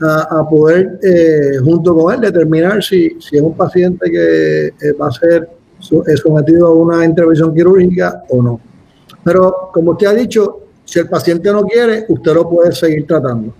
a, 0.00 0.48
poder, 0.48 1.00
eh, 1.02 1.58
junto 1.64 1.96
con 1.96 2.14
él, 2.14 2.20
determinar 2.20 2.82
si, 2.82 3.20
si 3.20 3.36
es 3.36 3.42
un 3.42 3.56
paciente 3.56 4.08
que 4.08 4.66
eh, 4.68 4.92
va 5.00 5.08
a 5.08 5.12
ser 5.12 5.48
sometido 5.80 6.68
a 6.68 6.74
una 6.74 7.04
intervención 7.04 7.52
quirúrgica 7.52 8.22
o 8.28 8.40
no. 8.40 8.60
Pero 9.28 9.68
como 9.74 9.90
usted 9.90 10.06
ha 10.06 10.14
dicho, 10.14 10.60
si 10.86 10.98
el 11.00 11.06
paciente 11.06 11.52
no 11.52 11.62
quiere, 11.64 12.06
usted 12.08 12.32
lo 12.32 12.48
puede 12.48 12.72
seguir 12.72 13.06
tratando. 13.06 13.52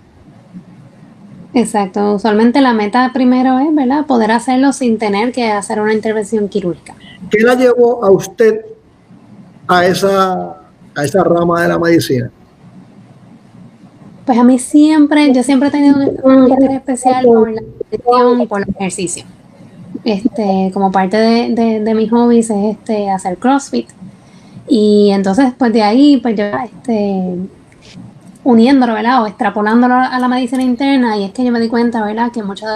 Exacto. 1.53 2.15
Usualmente 2.15 2.59
la 2.59 2.73
meta 2.73 3.11
primero 3.13 3.59
es, 3.59 3.75
¿verdad?, 3.75 4.07
poder 4.07 4.31
hacerlo 4.31 4.73
sin 4.73 4.97
tener 4.97 5.31
que 5.31 5.51
hacer 5.51 5.79
una 5.79 5.93
intervención 5.93 6.49
quirúrgica. 6.49 6.95
¿Qué 7.29 7.43
la 7.43 7.53
llevó 7.53 8.03
a 8.03 8.09
usted 8.09 8.61
a 9.67 9.85
esa, 9.85 10.57
a 10.95 11.05
esa 11.05 11.23
rama 11.23 11.61
de 11.61 11.67
la 11.67 11.77
medicina? 11.77 12.31
Pues 14.25 14.39
a 14.39 14.43
mí 14.43 14.57
siempre, 14.57 15.31
yo 15.31 15.43
siempre 15.43 15.69
he 15.69 15.71
tenido 15.71 15.97
un, 16.23 16.47
interés 16.47 16.77
especial 16.77 17.25
por 17.25 17.51
la 17.51 17.61
nutrición 17.61 18.41
y 18.41 18.47
por 18.47 18.61
el 18.63 18.69
ejercicio. 18.69 19.23
Este, 20.03 20.71
como 20.73 20.91
parte 20.91 21.17
de, 21.17 21.79
de, 21.79 21.93
mis 21.93 22.09
hobbies 22.09 22.49
es 22.49 22.75
este 22.75 23.11
hacer 23.11 23.37
CrossFit. 23.37 23.89
Y 24.69 25.09
entonces, 25.11 25.53
pues 25.57 25.73
de 25.73 25.81
ahí, 25.81 26.17
pues 26.17 26.35
yo 26.35 26.45
este, 26.45 27.35
uniéndolo, 28.43 28.93
¿verdad? 28.93 29.23
O 29.23 29.27
extrapolándolo 29.27 29.95
a 29.95 30.19
la 30.19 30.27
medicina 30.27 30.63
interna, 30.63 31.17
y 31.17 31.23
es 31.25 31.31
que 31.31 31.43
yo 31.43 31.51
me 31.51 31.59
di 31.59 31.67
cuenta, 31.67 32.05
¿verdad? 32.05 32.31
Que 32.31 32.43
muchos 32.43 32.69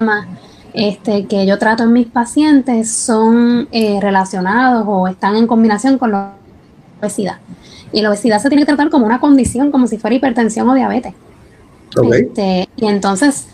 más 0.00 0.26
este, 0.74 1.26
que 1.26 1.46
yo 1.46 1.58
trato 1.58 1.84
en 1.84 1.92
mis 1.92 2.06
pacientes 2.06 2.92
son 2.92 3.68
eh, 3.72 3.98
relacionados 4.00 4.84
o 4.86 5.08
están 5.08 5.36
en 5.36 5.46
combinación 5.46 5.98
con 5.98 6.12
la 6.12 6.32
obesidad. 7.00 7.38
Y 7.92 8.02
la 8.02 8.10
obesidad 8.10 8.40
se 8.40 8.48
tiene 8.48 8.62
que 8.62 8.66
tratar 8.66 8.90
como 8.90 9.06
una 9.06 9.18
condición, 9.18 9.70
como 9.70 9.86
si 9.86 9.98
fuera 9.98 10.16
hipertensión 10.16 10.68
o 10.68 10.74
diabetes. 10.74 11.14
Este, 12.12 12.68
y 12.76 12.86
entonces, 12.86 13.48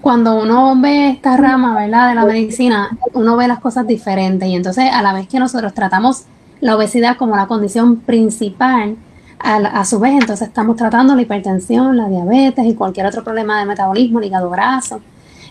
cuando 0.00 0.34
uno 0.34 0.74
ve 0.80 1.10
esta 1.10 1.36
rama 1.36 1.74
¿verdad? 1.74 2.08
de 2.08 2.14
la 2.16 2.24
medicina, 2.24 2.90
uno 3.12 3.36
ve 3.36 3.46
las 3.46 3.60
cosas 3.60 3.86
diferentes. 3.86 4.48
Y 4.48 4.56
entonces, 4.56 4.90
a 4.92 5.00
la 5.02 5.12
vez 5.12 5.28
que 5.28 5.38
nosotros 5.38 5.72
tratamos 5.72 6.24
la 6.62 6.76
obesidad 6.76 7.18
como 7.18 7.36
la 7.36 7.46
condición 7.46 7.96
principal, 7.96 8.96
a, 9.38 9.56
a, 9.56 9.84
su 9.84 9.98
vez, 9.98 10.12
entonces 10.12 10.48
estamos 10.48 10.76
tratando 10.76 11.14
la 11.14 11.22
hipertensión, 11.22 11.96
la 11.96 12.08
diabetes 12.08 12.64
y 12.64 12.74
cualquier 12.74 13.06
otro 13.06 13.22
problema 13.22 13.58
de 13.58 13.66
metabolismo, 13.66 14.20
el 14.20 14.26
hígado 14.26 14.48
graso. 14.48 15.00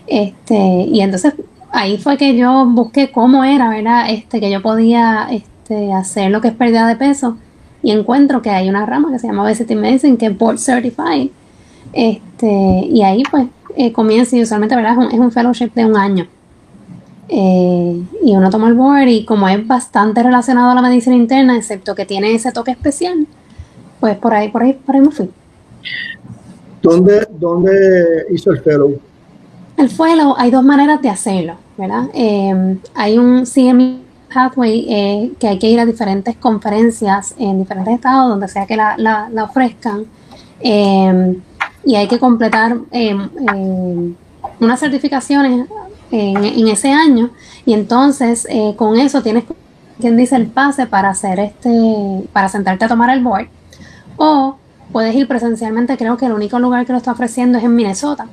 Este, 0.06 0.56
y 0.56 1.00
entonces 1.00 1.34
ahí 1.70 1.98
fue 1.98 2.16
que 2.16 2.36
yo 2.36 2.66
busqué 2.66 3.10
cómo 3.10 3.44
era, 3.44 3.68
¿verdad? 3.68 4.10
Este, 4.10 4.40
que 4.40 4.50
yo 4.50 4.62
podía 4.62 5.28
este, 5.30 5.92
hacer 5.92 6.30
lo 6.30 6.40
que 6.40 6.48
es 6.48 6.54
pérdida 6.54 6.86
de 6.88 6.96
peso 6.96 7.36
y 7.82 7.90
encuentro 7.90 8.42
que 8.42 8.50
hay 8.50 8.68
una 8.68 8.86
rama 8.86 9.10
que 9.10 9.18
se 9.18 9.26
llama 9.26 9.42
Obesity 9.42 9.74
Medicine 9.74 10.16
que 10.16 10.26
es 10.26 10.38
Board 10.38 10.58
Certified. 10.58 11.30
Este, 11.92 12.46
y 12.46 13.02
ahí 13.02 13.22
pues 13.30 13.46
eh, 13.76 13.92
comienza 13.92 14.36
y 14.36 14.42
usualmente, 14.42 14.76
¿verdad? 14.76 14.96
Es 15.12 15.18
un, 15.18 15.30
fellowship 15.30 15.72
de 15.74 15.84
un 15.84 15.96
año. 15.96 16.26
Eh, 17.28 18.02
y 18.24 18.36
uno 18.36 18.50
toma 18.50 18.68
el 18.68 18.74
board 18.74 19.08
y 19.08 19.24
como 19.24 19.48
es 19.48 19.66
bastante 19.66 20.22
relacionado 20.22 20.70
a 20.70 20.74
la 20.74 20.82
medicina 20.82 21.16
interna, 21.16 21.56
excepto 21.56 21.94
que 21.94 22.04
tiene 22.04 22.34
ese 22.34 22.52
toque 22.52 22.72
especial, 22.72 23.26
pues 24.00 24.16
por 24.16 24.34
ahí, 24.34 24.50
por 24.50 24.62
ahí, 24.62 24.72
por 24.74 24.94
ahí 24.94 25.00
me 25.00 25.10
fui. 25.10 25.30
¿Dónde, 26.82 27.26
dónde 27.38 28.26
hizo 28.30 28.50
el 28.50 28.60
fellow? 28.60 28.98
El 29.76 29.88
fuelo, 29.88 30.34
hay 30.36 30.50
dos 30.50 30.64
maneras 30.64 31.00
de 31.00 31.08
hacerlo, 31.08 31.54
¿verdad? 31.78 32.08
Em, 32.12 32.78
hay 32.94 33.18
un 33.18 33.44
CME 33.46 33.98
Pathway 34.32 34.86
eh, 34.88 35.32
que 35.38 35.48
hay 35.48 35.58
que 35.58 35.68
ir 35.68 35.78
a 35.80 35.86
diferentes 35.86 36.36
conferencias 36.36 37.34
en 37.38 37.60
diferentes 37.60 37.94
estados, 37.94 38.30
donde 38.30 38.48
sea 38.48 38.66
que 38.66 38.76
la, 38.76 38.96
la, 38.98 39.44
ofrezcan, 39.44 40.06
em, 40.60 41.36
y 41.84 41.94
hay 41.94 42.08
que 42.08 42.18
completar 42.18 42.76
em, 42.90 44.14
unas 44.60 44.80
certificaciones 44.80 45.66
en, 46.12 46.68
ese 46.68 46.92
año, 46.92 47.30
y 47.66 47.74
entonces 47.74 48.46
eh, 48.50 48.74
con 48.76 48.98
eso 48.98 49.22
tienes 49.22 49.44
quien 50.00 50.16
dice 50.16 50.36
el 50.36 50.46
pase 50.46 50.86
para 50.86 51.10
hacer 51.10 51.38
este, 51.40 52.28
para 52.32 52.48
sentarte 52.48 52.84
a 52.84 52.88
tomar 52.88 53.10
el 53.10 53.22
board, 53.22 53.48
o 54.16 54.56
puedes 54.92 55.14
ir 55.14 55.26
presencialmente, 55.26 55.96
creo 55.96 56.16
que 56.16 56.26
el 56.26 56.32
único 56.32 56.58
lugar 56.58 56.86
que 56.86 56.92
lo 56.92 56.98
está 56.98 57.12
ofreciendo 57.12 57.58
es 57.58 57.64
en 57.64 57.74
Minnesota. 57.74 58.26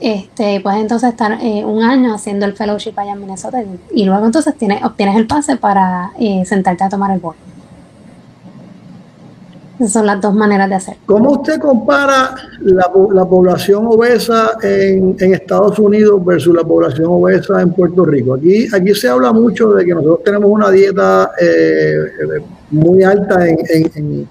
Este, 0.00 0.60
puedes 0.60 0.80
entonces 0.80 1.10
estar 1.10 1.38
eh, 1.40 1.64
un 1.64 1.82
año 1.82 2.14
haciendo 2.14 2.44
el 2.44 2.52
fellowship 2.54 2.92
allá 2.96 3.12
en 3.12 3.20
Minnesota 3.20 3.62
y, 3.94 4.04
luego 4.04 4.26
entonces 4.26 4.54
tienes, 4.56 4.84
obtienes 4.84 5.16
el 5.16 5.26
pase 5.26 5.56
para 5.56 6.12
eh, 6.18 6.44
sentarte 6.44 6.84
a 6.84 6.88
tomar 6.88 7.10
el 7.12 7.20
board. 7.20 7.36
Esas 9.78 9.92
son 9.92 10.06
las 10.06 10.20
dos 10.20 10.34
maneras 10.34 10.68
de 10.68 10.74
hacer. 10.76 10.96
¿Cómo 11.04 11.32
usted 11.32 11.58
compara 11.58 12.34
la, 12.60 12.88
población 13.26 13.86
obesa 13.86 14.52
en, 14.62 15.16
Estados 15.18 15.78
Unidos 15.80 16.24
versus 16.24 16.54
la 16.54 16.62
población 16.62 17.06
obesa 17.08 17.60
en 17.60 17.72
Puerto 17.72 18.04
Rico? 18.04 18.34
Aquí, 18.34 18.68
aquí 18.72 18.94
se 18.94 19.08
habla 19.08 19.32
mucho 19.32 19.72
de 19.72 19.84
que 19.84 19.94
nosotros 19.94 20.22
tenemos 20.24 20.48
una 20.48 20.70
dieta 20.70 21.32
eh, 21.40 21.96
muy 22.70 23.02
alta 23.02 23.46
en, 23.48 24.28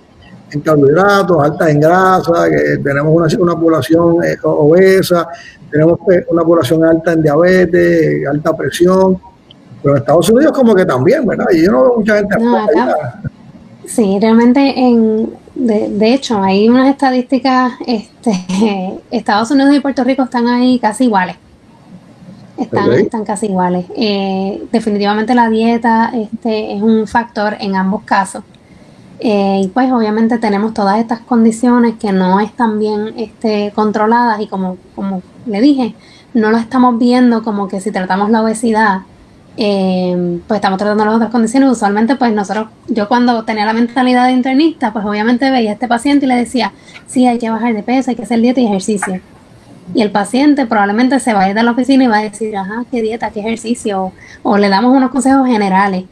carbohidratos, 0.64 1.44
alta 1.44 1.70
en 1.70 1.80
grasa, 1.80 2.48
que 2.50 2.78
tenemos 2.78 3.14
una, 3.14 3.44
una 3.44 3.60
población 3.60 4.18
obesa, 4.44 5.28
tenemos 5.70 6.00
pues, 6.06 6.24
una 6.30 6.44
población 6.44 6.86
alta 6.86 7.14
en 7.14 7.24
diabetes, 7.24 8.28
alta 8.28 8.56
presión, 8.56 9.18
pero 9.82 9.96
en 9.96 10.02
Estados 10.02 10.30
Unidos 10.30 10.54
como 10.54 10.74
que 10.74 10.86
también, 10.86 11.26
¿verdad? 11.26 11.48
Y 11.52 11.66
yo 11.66 11.72
no 11.72 11.82
veo 11.82 11.96
mucha 11.98 12.18
gente. 12.18 12.38
No, 12.40 12.68
sí, 13.86 14.18
realmente, 14.20 14.80
en, 14.80 15.34
de, 15.56 16.14
hecho, 16.14 16.42
hay 16.42 16.68
unas 16.70 16.90
estadísticas, 16.90 17.74
este, 17.86 19.00
Estados 19.12 19.52
Unidos 19.52 19.76
y 19.76 19.80
Puerto 19.80 20.04
Rico 20.04 20.24
están 20.24 20.48
ahí 20.48 20.80
casi 20.80 21.06
iguales. 21.06 21.38
Están, 22.58 22.92
están 22.94 23.26
casi 23.26 23.48
iguales. 23.48 23.86
Eh, 23.96 24.64
definitivamente 24.72 25.34
la 25.34 25.50
dieta 25.50 26.12
este, 26.14 26.76
es 26.76 26.82
un 26.82 27.08
factor 27.08 27.58
en 27.60 27.76
ambos 27.76 28.04
casos. 28.04 28.44
Eh, 29.20 29.62
y 29.64 29.68
pues 29.70 29.92
obviamente 29.92 30.38
tenemos 30.38 30.74
todas 30.74 31.00
estas 31.00 31.22
condiciones 31.22 31.96
que 31.96 32.12
no 32.12 32.40
están 32.40 32.78
bien 32.78 33.14
este, 33.18 33.72
controladas 33.74 34.42
y 34.42 34.48
como, 34.48 34.78
como 34.96 35.22
le 35.46 35.62
dije, 35.62 35.96
no 36.34 36.52
lo 36.52 36.58
estamos 36.58 36.98
viendo 37.00 37.44
como 37.44 37.68
que 37.68 37.80
si 37.80 37.92
tratamos 37.92 38.30
la 38.30 38.42
obesidad, 38.42 39.04
eh, 39.58 40.40
pues 40.48 40.58
estamos 40.58 40.78
tratando 40.78 41.06
las 41.06 41.16
otras 41.16 41.32
condiciones. 41.32 41.70
Usualmente 41.70 42.16
pues 42.16 42.34
nosotros, 42.34 42.68
yo 42.88 43.08
cuando 43.08 43.44
tenía 43.44 43.66
la 43.66 43.74
mentalidad 43.74 44.28
de 44.28 44.34
internista, 44.34 44.92
pues 44.94 45.06
obviamente 45.06 45.50
veía 45.52 45.72
a 45.72 45.74
este 45.74 45.88
paciente 45.88 46.26
y 46.26 46.30
le 46.30 46.36
decía, 46.36 46.74
sí, 47.08 47.28
hay 47.28 47.38
que 47.38 47.50
bajar 47.50 47.74
de 47.74 47.84
peso, 47.84 48.10
hay 48.10 48.16
que 48.16 48.24
hacer 48.24 48.40
dieta 48.42 48.62
y 48.62 48.66
ejercicio. 48.66 49.22
Y 49.94 50.02
el 50.02 50.12
paciente 50.12 50.66
probablemente 50.66 51.20
se 51.20 51.34
va 51.34 51.42
a 51.44 51.50
ir 51.50 51.56
de 51.56 51.64
la 51.64 51.72
oficina 51.72 52.04
y 52.04 52.08
va 52.08 52.20
a 52.20 52.24
decir, 52.24 52.56
ajá, 52.56 52.86
qué 52.90 53.02
dieta, 53.02 53.32
qué 53.32 53.42
ejercicio, 53.42 54.14
o 54.42 54.58
le 54.58 54.70
damos 54.70 54.96
unos 54.96 55.12
consejos 55.12 55.46
generales 55.48 56.06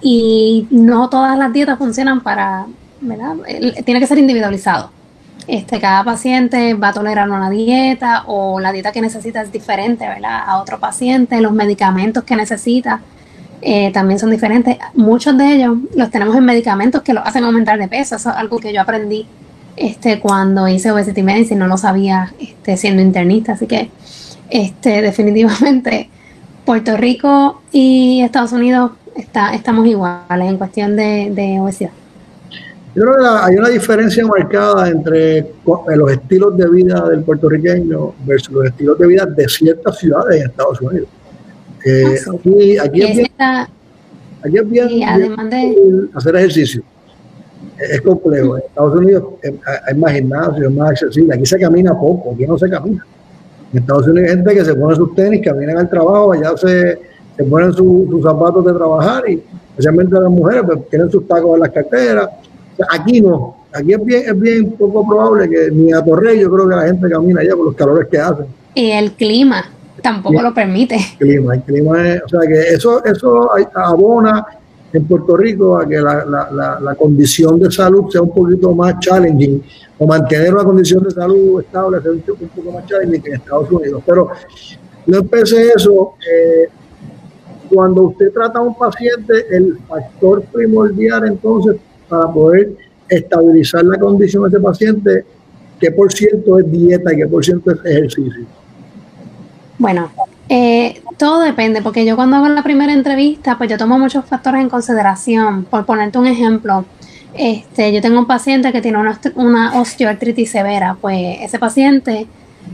y 0.00 0.66
no 0.70 1.08
todas 1.08 1.36
las 1.36 1.52
dietas 1.52 1.78
funcionan 1.78 2.20
para, 2.20 2.66
¿verdad? 3.00 3.34
Tiene 3.84 4.00
que 4.00 4.06
ser 4.06 4.18
individualizado. 4.18 4.90
Este, 5.48 5.80
cada 5.80 6.02
paciente 6.02 6.74
va 6.74 6.88
a 6.88 6.92
tolerar 6.92 7.30
una 7.30 7.50
dieta 7.50 8.24
o 8.26 8.58
la 8.58 8.72
dieta 8.72 8.90
que 8.90 9.00
necesita 9.00 9.42
es 9.42 9.52
diferente, 9.52 10.06
¿verdad? 10.06 10.42
A 10.44 10.58
otro 10.58 10.80
paciente, 10.80 11.40
los 11.40 11.52
medicamentos 11.52 12.24
que 12.24 12.34
necesita 12.34 13.00
eh, 13.62 13.92
también 13.92 14.18
son 14.18 14.30
diferentes. 14.30 14.76
Muchos 14.94 15.36
de 15.38 15.54
ellos 15.54 15.78
los 15.94 16.10
tenemos 16.10 16.36
en 16.36 16.44
medicamentos 16.44 17.02
que 17.02 17.14
lo 17.14 17.20
hacen 17.20 17.44
aumentar 17.44 17.78
de 17.78 17.88
peso. 17.88 18.16
Eso 18.16 18.30
es 18.30 18.36
algo 18.36 18.58
que 18.58 18.72
yo 18.72 18.80
aprendí 18.80 19.26
este, 19.76 20.20
cuando 20.20 20.66
hice 20.68 20.90
obesity 20.90 21.22
medicine, 21.22 21.60
no 21.60 21.66
lo 21.66 21.76
sabía 21.76 22.32
este, 22.40 22.76
siendo 22.76 23.02
internista. 23.02 23.52
Así 23.52 23.66
que 23.66 23.90
este, 24.50 25.02
definitivamente 25.02 26.10
Puerto 26.64 26.96
Rico 26.96 27.62
y 27.72 28.22
Estados 28.22 28.52
Unidos 28.52 28.92
está, 29.14 29.54
estamos 29.54 29.86
iguales 29.86 30.50
en 30.50 30.58
cuestión 30.58 30.96
de, 30.96 31.58
obesidad. 31.60 31.90
Yo 32.96 33.02
creo 33.02 33.14
que 33.16 33.28
hay 33.28 33.56
una 33.56 33.68
diferencia 33.68 34.26
marcada 34.26 34.88
entre 34.88 35.52
los 35.66 36.12
estilos 36.12 36.56
de 36.56 36.66
vida 36.70 37.06
del 37.10 37.22
puertorriqueño 37.24 38.14
versus 38.24 38.54
los 38.54 38.64
estilos 38.64 38.98
de 38.98 39.06
vida 39.06 39.26
de 39.26 39.46
ciertas 39.50 39.98
ciudades 39.98 40.40
en 40.40 40.46
Estados 40.48 40.80
Unidos. 40.80 41.06
Eh, 41.84 42.16
ah, 42.26 42.30
aquí, 42.34 42.78
aquí, 42.78 43.02
es 43.02 43.16
bien, 43.16 43.30
aquí 44.42 44.58
es 44.58 44.70
bien, 44.70 46.10
hacer 46.14 46.36
ejercicio. 46.36 46.82
Es 47.78 48.00
complejo. 48.00 48.56
En 48.56 48.62
Estados 48.62 48.98
Unidos 48.98 49.24
hay 49.86 49.94
más 49.94 50.12
gimnasio, 50.14 50.66
es 50.66 50.74
más 50.74 50.90
accesible. 50.92 51.34
Aquí 51.34 51.44
se 51.44 51.58
camina 51.58 51.92
poco, 51.92 52.32
aquí 52.32 52.46
no 52.46 52.56
se 52.56 52.70
camina. 52.70 53.04
En 53.74 53.80
Estados 53.80 54.08
Unidos 54.08 54.30
hay 54.30 54.36
gente 54.36 54.54
que 54.54 54.64
se 54.64 54.74
pone 54.74 54.96
sus 54.96 55.14
tenis, 55.14 55.42
caminan 55.44 55.76
al 55.76 55.90
trabajo, 55.90 56.32
allá 56.32 56.56
se, 56.56 56.98
se 57.36 57.44
ponen 57.44 57.74
sus 57.74 58.22
zapatos 58.22 58.64
de 58.64 58.72
trabajar 58.72 59.28
y 59.28 59.42
especialmente 59.68 60.18
las 60.18 60.30
mujeres 60.30 60.62
pues, 60.64 60.88
tienen 60.88 61.10
sus 61.10 61.28
tacos 61.28 61.56
en 61.56 61.60
las 61.60 61.70
carteras 61.70 62.30
aquí 62.90 63.20
no. 63.20 63.56
Aquí 63.72 63.92
es 63.92 64.04
bien, 64.04 64.22
es 64.26 64.40
bien 64.40 64.70
poco 64.72 65.06
probable 65.06 65.48
que 65.48 65.70
ni 65.70 65.92
a 65.92 66.02
Torrey 66.02 66.40
yo 66.40 66.50
creo 66.50 66.68
que 66.68 66.76
la 66.76 66.86
gente 66.86 67.10
camina 67.10 67.40
allá 67.40 67.54
por 67.54 67.66
los 67.66 67.74
calores 67.74 68.08
que 68.08 68.18
hacen. 68.18 68.46
Y 68.74 68.90
el 68.90 69.12
clima 69.12 69.64
tampoco 70.02 70.40
lo 70.40 70.54
permite. 70.54 70.96
El 71.18 71.26
clima, 71.28 71.54
el 71.54 71.62
clima 71.62 72.08
es, 72.08 72.22
o 72.22 72.28
sea 72.28 72.40
que 72.48 72.74
eso, 72.74 73.04
eso 73.04 73.50
abona 73.74 74.46
en 74.92 75.04
Puerto 75.04 75.36
Rico 75.36 75.78
a 75.78 75.86
que 75.86 76.00
la, 76.00 76.24
la, 76.24 76.78
la, 76.80 76.94
condición 76.94 77.58
de 77.58 77.70
salud 77.70 78.10
sea 78.10 78.22
un 78.22 78.32
poquito 78.32 78.74
más 78.74 78.98
challenging 79.00 79.62
o 79.98 80.06
mantener 80.06 80.54
una 80.54 80.64
condición 80.64 81.02
de 81.04 81.10
salud 81.10 81.60
estable 81.60 82.00
sea 82.00 82.12
un, 82.12 82.20
poco 82.20 82.72
más 82.72 82.86
challenging 82.86 83.20
que 83.20 83.30
en 83.30 83.36
Estados 83.36 83.70
Unidos. 83.70 84.02
Pero 84.06 84.30
no 85.06 85.18
empecé 85.18 85.70
eso. 85.74 86.14
Eh, 86.20 86.68
cuando 87.68 88.02
usted 88.04 88.32
trata 88.32 88.58
a 88.60 88.62
un 88.62 88.76
paciente, 88.76 89.44
el 89.50 89.78
factor 89.88 90.42
primordial 90.44 91.26
entonces 91.26 91.76
para 92.08 92.30
poder 92.32 92.72
estabilizar 93.08 93.84
la 93.84 93.98
condición 93.98 94.42
de 94.44 94.48
ese 94.48 94.60
paciente, 94.60 95.24
qué 95.80 95.90
por 95.90 96.12
ciento 96.12 96.58
es 96.58 96.70
dieta 96.70 97.12
y 97.12 97.16
qué 97.16 97.26
por 97.26 97.44
ciento 97.44 97.70
es 97.72 97.78
ejercicio. 97.84 98.46
Bueno, 99.78 100.10
eh, 100.48 101.02
todo 101.18 101.40
depende, 101.42 101.82
porque 101.82 102.04
yo 102.04 102.16
cuando 102.16 102.36
hago 102.36 102.48
la 102.48 102.62
primera 102.62 102.92
entrevista, 102.92 103.58
pues 103.58 103.70
yo 103.70 103.78
tomo 103.78 103.98
muchos 103.98 104.24
factores 104.24 104.60
en 104.60 104.68
consideración. 104.68 105.64
Por 105.64 105.84
ponerte 105.84 106.18
un 106.18 106.26
ejemplo, 106.26 106.84
este, 107.34 107.92
yo 107.92 108.00
tengo 108.00 108.18
un 108.18 108.26
paciente 108.26 108.72
que 108.72 108.80
tiene 108.80 108.98
una, 108.98 109.20
una 109.34 109.80
osteoartritis 109.80 110.50
severa, 110.50 110.96
pues 111.00 111.38
ese 111.42 111.58
paciente 111.58 112.26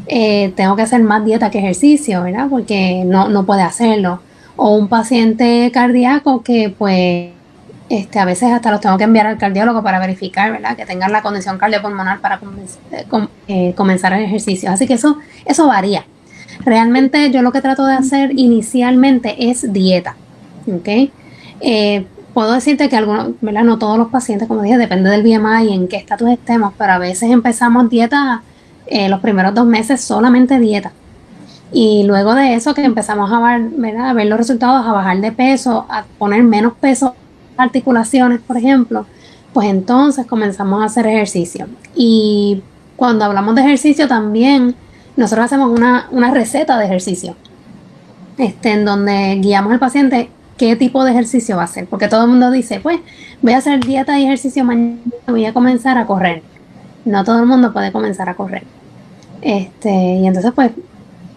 eh, 0.06 0.52
tengo 0.56 0.76
que 0.76 0.82
hacer 0.82 1.02
más 1.02 1.24
dieta 1.24 1.50
que 1.50 1.58
ejercicio, 1.58 2.22
¿verdad? 2.22 2.46
Porque 2.48 3.02
no, 3.04 3.28
no 3.28 3.44
puede 3.44 3.62
hacerlo. 3.62 4.20
O 4.56 4.76
un 4.76 4.88
paciente 4.88 5.70
cardíaco 5.72 6.42
que 6.42 6.74
pues 6.76 7.30
este, 7.92 8.18
a 8.18 8.24
veces 8.24 8.50
hasta 8.50 8.70
los 8.70 8.80
tengo 8.80 8.96
que 8.96 9.04
enviar 9.04 9.26
al 9.26 9.36
cardiólogo 9.36 9.82
para 9.82 9.98
verificar, 9.98 10.50
¿verdad? 10.50 10.74
Que 10.74 10.86
tengan 10.86 11.12
la 11.12 11.20
condición 11.20 11.58
cardiopulmonar 11.58 12.22
para 12.22 12.40
eh, 12.90 13.04
eh, 13.48 13.74
comenzar 13.76 14.14
el 14.14 14.24
ejercicio. 14.24 14.70
Así 14.70 14.86
que 14.86 14.94
eso, 14.94 15.18
eso 15.44 15.66
varía. 15.66 16.06
Realmente 16.64 17.30
yo 17.30 17.42
lo 17.42 17.52
que 17.52 17.60
trato 17.60 17.84
de 17.84 17.92
hacer 17.92 18.30
inicialmente 18.34 19.50
es 19.50 19.74
dieta, 19.74 20.16
¿ok? 20.66 21.10
Eh, 21.60 22.06
puedo 22.32 22.54
decirte 22.54 22.88
que 22.88 22.96
algunos, 22.96 23.32
¿verdad? 23.42 23.62
No 23.62 23.76
todos 23.78 23.98
los 23.98 24.08
pacientes, 24.08 24.48
como 24.48 24.62
dije, 24.62 24.78
depende 24.78 25.10
del 25.10 25.22
BMI 25.22 25.68
y 25.68 25.74
en 25.74 25.86
qué 25.86 25.96
estatus 25.96 26.30
estemos, 26.30 26.72
pero 26.78 26.94
a 26.94 26.98
veces 26.98 27.30
empezamos 27.30 27.90
dieta 27.90 28.42
los 29.08 29.20
primeros 29.20 29.54
dos 29.54 29.66
meses 29.66 30.00
solamente 30.00 30.58
dieta. 30.58 30.92
Y 31.72 32.04
luego 32.04 32.34
de 32.34 32.54
eso 32.54 32.72
que 32.72 32.84
empezamos 32.84 33.30
a 33.30 33.40
ver, 33.40 33.96
a 33.98 34.12
ver 34.14 34.26
los 34.28 34.38
resultados, 34.38 34.86
a 34.86 34.92
bajar 34.92 35.20
de 35.20 35.32
peso, 35.32 35.84
a 35.90 36.04
poner 36.18 36.42
menos 36.42 36.72
peso 36.74 37.14
articulaciones, 37.56 38.40
por 38.40 38.56
ejemplo, 38.56 39.06
pues 39.52 39.68
entonces 39.68 40.26
comenzamos 40.26 40.82
a 40.82 40.86
hacer 40.86 41.06
ejercicio. 41.06 41.66
Y 41.94 42.62
cuando 42.96 43.24
hablamos 43.24 43.54
de 43.54 43.62
ejercicio 43.62 44.08
también, 44.08 44.74
nosotros 45.16 45.46
hacemos 45.46 45.70
una, 45.70 46.08
receta 46.32 46.78
de 46.78 46.86
ejercicio, 46.86 47.36
este, 48.38 48.72
en 48.72 48.84
donde 48.84 49.36
guiamos 49.36 49.72
al 49.72 49.78
paciente 49.78 50.30
qué 50.56 50.76
tipo 50.76 51.04
de 51.04 51.10
ejercicio 51.10 51.56
va 51.56 51.62
a 51.62 51.64
hacer, 51.66 51.86
porque 51.86 52.08
todo 52.08 52.24
el 52.24 52.30
mundo 52.30 52.50
dice, 52.50 52.80
pues 52.80 53.00
voy 53.42 53.52
a 53.52 53.58
hacer 53.58 53.84
dieta 53.84 54.18
y 54.18 54.24
ejercicio 54.24 54.64
mañana, 54.64 54.98
voy 55.26 55.44
a 55.44 55.52
comenzar 55.52 55.98
a 55.98 56.06
correr. 56.06 56.42
No 57.04 57.24
todo 57.24 57.40
el 57.40 57.46
mundo 57.46 57.72
puede 57.72 57.90
comenzar 57.90 58.28
a 58.28 58.34
correr. 58.34 58.62
Este, 59.40 59.90
y 59.90 60.26
entonces 60.26 60.52
pues 60.54 60.70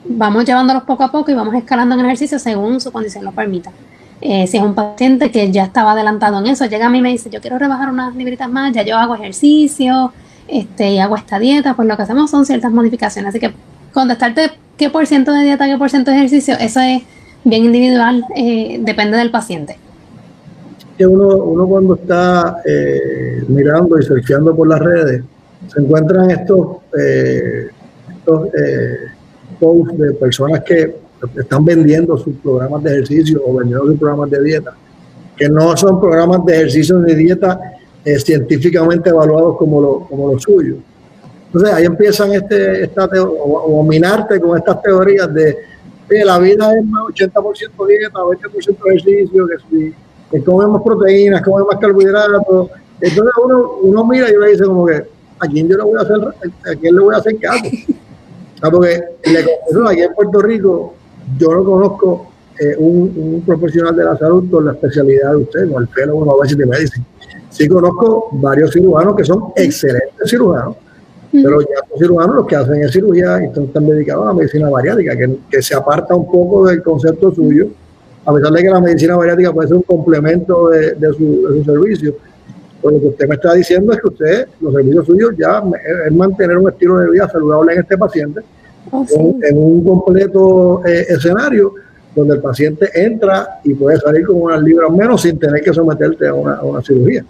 vamos 0.08 0.46
llevándolos 0.46 0.84
poco 0.84 1.04
a 1.04 1.12
poco 1.12 1.32
y 1.32 1.34
vamos 1.34 1.56
escalando 1.56 1.96
en 1.96 2.02
el 2.02 2.06
ejercicio 2.06 2.38
según 2.38 2.80
su 2.80 2.92
condición 2.92 3.26
lo 3.26 3.32
permita. 3.32 3.72
Eh, 4.22 4.48
si 4.48 4.58
es 4.58 4.64
un 4.64 4.74
paciente 4.74 5.30
que 5.30 5.52
ya 5.52 5.64
estaba 5.64 5.92
adelantado 5.92 6.40
en 6.40 6.48
eso, 6.48 6.66
llega 6.66 6.88
a 6.88 6.90
mí 6.90 7.00
y 7.00 7.02
me 7.02 7.10
dice, 7.10 7.30
yo 7.30 7.42
quiero 7.42 7.60
rebajar 7.60 7.90
unas 7.90 8.16
libritas 8.16 8.50
más, 8.50 8.74
ya 8.74 8.84
yo 8.84 8.98
hago 8.98 9.16
ejercicio 9.16 10.14
este, 10.48 10.92
y 10.92 11.00
hago 11.00 11.16
esta 11.16 11.38
dieta, 11.38 11.76
pues 11.76 11.88
lo 11.88 11.98
que 11.98 12.04
hacemos 12.04 12.32
son 12.32 12.46
ciertas 12.46 12.72
modificaciones. 12.72 13.30
Así 13.30 13.40
que 13.40 13.54
contestarte 13.94 14.52
qué 14.78 14.90
por 14.90 15.06
ciento 15.06 15.34
de 15.34 15.44
dieta, 15.44 15.66
qué 15.66 15.78
por 15.78 15.90
ciento 15.90 16.12
de 16.12 16.18
ejercicio, 16.18 16.56
eso 16.60 16.80
es 16.80 17.04
bien 17.44 17.66
individual, 17.66 18.26
eh, 18.36 18.80
depende 18.82 19.18
del 19.18 19.32
paciente. 19.32 19.78
Uno, 21.00 21.36
uno 21.36 21.68
cuando 21.68 21.96
está 21.96 22.62
eh, 22.66 23.44
mirando 23.50 24.00
y 24.00 24.04
surfeando 24.04 24.56
por 24.56 24.68
las 24.68 24.80
redes, 24.80 25.24
se 25.68 25.82
encuentran 25.82 26.32
estos, 26.32 26.78
estos 26.94 28.48
posts 29.60 29.98
de 29.98 30.14
personas 30.14 30.62
que 30.64 31.05
están 31.36 31.64
vendiendo 31.66 32.18
sus 32.18 32.36
programas 32.38 32.84
de 32.84 32.92
ejercicio 32.92 33.42
o 33.46 33.56
vendiendo 33.56 33.86
sus 33.86 34.00
programas 34.00 34.30
de 34.30 34.44
dieta, 34.44 34.74
que 35.36 35.50
no 35.50 35.76
son 35.76 36.00
programas 36.00 36.46
de 36.46 36.56
ejercicio 36.56 37.00
ni 37.00 37.14
dieta 37.14 37.60
eh, 38.04 38.20
científicamente 38.20 39.10
evaluados 39.10 39.58
como 39.58 39.82
lo, 39.82 40.00
como 40.02 40.32
lo 40.32 40.40
suyo. 40.40 40.76
Entonces 41.48 41.74
ahí 41.74 41.86
empiezan 41.86 42.34
este, 42.34 42.84
esta 42.84 43.10
o, 43.22 43.84
minarte 43.84 44.40
con 44.40 44.58
estas 44.58 44.82
teorías 44.82 45.34
de 45.34 45.56
la 46.24 46.38
vida 46.38 46.72
es 46.78 46.86
más 46.86 47.04
80% 47.06 47.88
dieta, 47.88 48.20
20% 48.20 48.78
ejercicio, 48.88 49.48
que 49.48 49.56
si 49.70 49.96
que 50.32 50.44
comemos 50.44 50.82
proteínas, 50.82 51.42
comemos 51.42 51.76
carbohidratos. 51.80 52.70
Entonces 53.02 53.34
uno, 53.44 53.78
uno 53.82 54.06
mira 54.06 54.30
y 54.30 54.36
uno 54.36 54.46
dice 54.48 54.66
como 54.66 54.86
que, 54.86 55.06
¿a 55.40 55.48
quién 55.48 55.68
yo 55.68 55.78
le 55.78 55.84
voy 55.84 55.98
a 55.98 56.02
hacer, 56.02 56.18
a 56.18 56.76
quién 56.80 56.96
le 56.96 57.02
voy 57.02 57.16
a 57.16 57.18
hacer 57.18 57.38
caso? 57.40 57.64
Porque 58.72 59.04
aquí 59.90 60.02
en 60.02 60.14
Puerto 60.14 60.42
Rico 60.42 60.95
yo 61.38 61.54
no 61.54 61.64
conozco 61.64 62.28
eh, 62.60 62.76
un, 62.78 63.44
profesional 63.46 63.96
de 63.96 64.06
la 64.06 64.18
salud 64.18 64.50
con 64.50 64.66
la 64.66 64.72
especialidad 64.72 65.32
de 65.32 65.38
usted, 65.38 65.70
con 65.70 65.84
el 65.84 65.90
pelo 65.90 66.16
o 66.18 66.44
a 66.44 66.48
de 66.48 66.66
medicina. 66.66 67.06
Sí 67.50 67.68
conozco 67.68 68.30
varios 68.34 68.72
cirujanos 68.72 69.16
que 69.16 69.26
son 69.26 69.46
excelentes 69.56 70.30
cirujanos, 70.30 70.76
pero 71.32 71.62
ya 71.62 71.88
son 71.90 72.00
cirujanos 72.00 72.36
los 72.36 72.48
que 72.48 72.56
hacen 72.56 72.84
es 72.84 72.92
cirugía 72.92 73.42
y 73.42 73.46
están 73.46 73.86
dedicados 73.88 74.26
a 74.26 74.28
la 74.28 74.34
medicina 74.34 74.70
bariátrica, 74.70 75.16
que, 75.50 75.62
se 75.62 75.76
aparta 75.76 76.16
un 76.16 76.32
poco 76.32 76.68
del 76.68 76.82
concepto 76.82 77.34
suyo, 77.34 77.68
a 78.26 78.34
pesar 78.34 78.52
de 78.52 78.62
que 78.62 78.70
la 78.70 78.80
medicina 78.80 79.18
bariátrica 79.18 79.52
puede 79.52 79.68
ser 79.68 79.78
un 79.78 79.84
complemento 79.84 80.70
de, 80.70 80.96
su, 81.14 81.64
servicio. 81.66 82.16
Pero 82.82 82.96
lo 82.96 83.02
que 83.02 83.08
usted 83.08 83.28
me 83.28 83.36
está 83.36 83.54
diciendo 83.54 83.92
es 83.94 84.00
que 84.00 84.08
usted, 84.08 84.48
los 84.62 84.74
servicios 84.74 85.06
suyos 85.06 85.32
ya 85.38 85.62
es 86.08 86.14
mantener 86.14 86.58
un 86.58 86.70
estilo 86.70 86.98
de 87.00 87.10
vida 87.10 87.28
saludable 87.30 87.74
en 87.74 87.80
este 87.80 87.98
paciente, 87.98 88.42
Oh, 88.92 89.06
en, 89.42 89.58
un 89.58 89.84
completo 89.84 90.86
eh, 90.86 91.06
escenario 91.10 91.74
donde 92.16 92.36
el 92.36 92.42
paciente 92.42 92.90
entra 92.94 93.60
y 93.64 93.74
puede 93.74 93.98
salir 94.00 94.26
con 94.26 94.42
unas 94.42 94.62
libras 94.62 94.90
menos 94.92 95.22
sin 95.22 95.38
tener 95.38 95.62
que 95.62 95.74
someterte 95.74 96.28
a 96.28 96.34
una, 96.34 96.82
cirugía. 96.82 97.26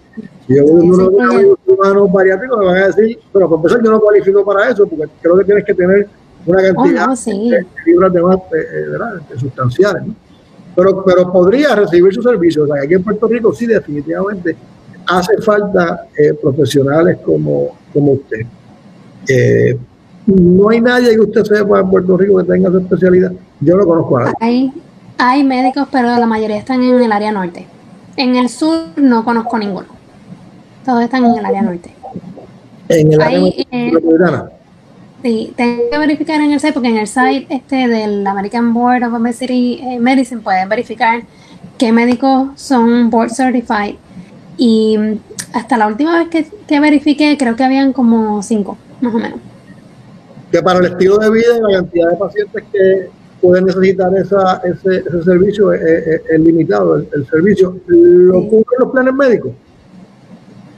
Si 0.46 0.54
yo 0.54 0.64
voy 0.64 0.80
a 0.80 1.30
unos 1.30 1.58
humanos 1.66 2.12
bariátricos, 2.12 2.58
me 2.58 2.66
van 2.66 2.76
a 2.76 2.86
decir, 2.86 3.18
pero 3.32 3.48
por 3.48 3.58
empezar 3.58 3.82
yo 3.82 3.90
no 3.90 4.00
cualifico 4.00 4.44
para 4.44 4.70
eso, 4.70 4.86
porque 4.86 5.10
creo 5.20 5.38
que 5.38 5.44
tienes 5.44 5.64
que 5.64 5.74
tener 5.74 6.08
una 6.44 6.62
cantidad 6.62 7.08
oh, 7.10 7.50
de, 7.50 7.66
libras 7.84 8.12
de 8.12 8.22
más 8.22 8.36
eh, 8.36 8.40
eh, 9.32 9.38
sustanciales. 9.38 10.02
Pero, 10.76 11.02
pero 11.04 11.32
podría 11.32 11.74
recibir 11.74 12.14
su 12.14 12.22
servicio. 12.22 12.64
O 12.64 12.66
sea, 12.66 12.82
aquí 12.84 12.94
en 12.94 13.02
Puerto 13.02 13.26
Rico 13.26 13.52
sí 13.52 13.66
definitivamente 13.66 14.54
hace 15.06 15.38
falta 15.38 16.06
profesionales 16.40 17.18
como, 17.24 17.76
como 17.92 18.12
usted. 18.12 18.46
No 20.26 20.70
hay 20.70 20.80
nadie 20.80 21.14
que 21.14 21.20
usted 21.20 21.44
sepa 21.44 21.80
en 21.80 21.88
Puerto 21.88 22.16
Rico 22.16 22.38
que 22.38 22.44
tenga 22.44 22.68
esa 22.68 22.78
especialidad. 22.78 23.32
Yo 23.60 23.76
no 23.76 23.86
conozco 23.86 24.18
a 24.18 24.24
nadie. 24.24 24.34
Hay, 24.40 24.72
hay 25.18 25.44
médicos, 25.44 25.86
pero 25.90 26.08
la 26.08 26.26
mayoría 26.26 26.56
están 26.56 26.82
en 26.82 27.00
el 27.00 27.12
área 27.12 27.30
norte. 27.30 27.66
En 28.16 28.34
el 28.34 28.48
sur 28.48 28.86
no 28.96 29.24
conozco 29.24 29.56
ninguno. 29.56 29.86
Todos 30.84 31.02
están 31.04 31.24
en 31.24 31.36
el 31.36 31.46
área 31.46 31.62
norte. 31.62 31.94
En 32.88 33.12
el 33.12 33.20
área 33.20 33.40
eh, 33.70 33.92
Sí, 35.22 35.52
tengo 35.56 35.82
que 35.90 35.98
verificar 35.98 36.40
en 36.40 36.52
el 36.52 36.60
site, 36.60 36.72
porque 36.72 36.88
en 36.88 36.98
el 36.98 37.06
site 37.06 37.46
este 37.48 37.88
del 37.88 38.26
American 38.26 38.74
Board 38.74 39.04
of 39.04 39.14
eh, 39.14 39.98
Medicine 40.00 40.40
pueden 40.40 40.68
verificar 40.68 41.22
qué 41.78 41.92
médicos 41.92 42.48
son 42.56 43.10
board 43.10 43.30
certified. 43.30 43.94
Y 44.56 44.98
hasta 45.52 45.78
la 45.78 45.86
última 45.86 46.18
vez 46.18 46.28
que, 46.28 46.46
que 46.66 46.80
verifiqué, 46.80 47.36
creo 47.38 47.54
que 47.54 47.62
habían 47.62 47.92
como 47.92 48.42
cinco, 48.42 48.76
más 49.00 49.14
o 49.14 49.18
menos 49.18 49.38
que 50.56 50.62
para 50.62 50.78
el 50.78 50.86
estilo 50.86 51.18
de 51.18 51.30
vida 51.30 51.56
y 51.56 51.72
la 51.72 51.78
cantidad 51.80 52.10
de 52.10 52.16
pacientes 52.16 52.64
que 52.72 53.08
pueden 53.40 53.66
necesitar 53.66 54.10
esa, 54.16 54.62
ese, 54.64 55.04
ese 55.06 55.22
servicio 55.22 55.72
es, 55.72 56.22
limitado, 56.38 56.96
el, 56.96 57.26
servicio. 57.26 57.76
¿Lo 57.86 58.42
cubren 58.48 58.64
los 58.78 58.90
planes 58.90 59.14
médicos? 59.14 59.52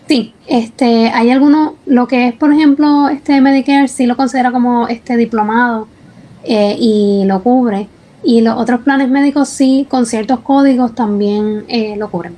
Sí, 0.08 0.34
este, 0.46 1.10
hay 1.14 1.30
algunos, 1.30 1.74
lo 1.86 2.08
que 2.08 2.28
es, 2.28 2.34
por 2.34 2.52
ejemplo, 2.52 3.08
este 3.08 3.40
Medicare 3.40 3.88
sí 3.88 4.06
lo 4.06 4.16
considera 4.16 4.50
como 4.50 4.88
este 4.88 5.16
diplomado 5.16 5.86
eh, 6.44 6.74
y 6.78 7.24
lo 7.26 7.42
cubre. 7.42 7.88
Y 8.24 8.40
los 8.40 8.56
otros 8.56 8.80
planes 8.80 9.08
médicos 9.08 9.48
sí, 9.48 9.86
con 9.88 10.06
ciertos 10.06 10.40
códigos 10.40 10.94
también 10.94 11.64
eh, 11.68 11.94
lo 11.96 12.10
cubren. 12.10 12.34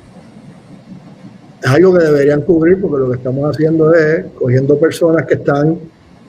Es 1.63 1.71
algo 1.71 1.95
que 1.97 2.05
deberían 2.05 2.43
cubrir 2.43 2.81
porque 2.81 2.99
lo 2.99 3.11
que 3.11 3.17
estamos 3.17 3.51
haciendo 3.51 3.95
es 3.95 4.27
cogiendo 4.39 4.79
personas 4.79 5.25
que 5.27 5.35
están 5.35 5.79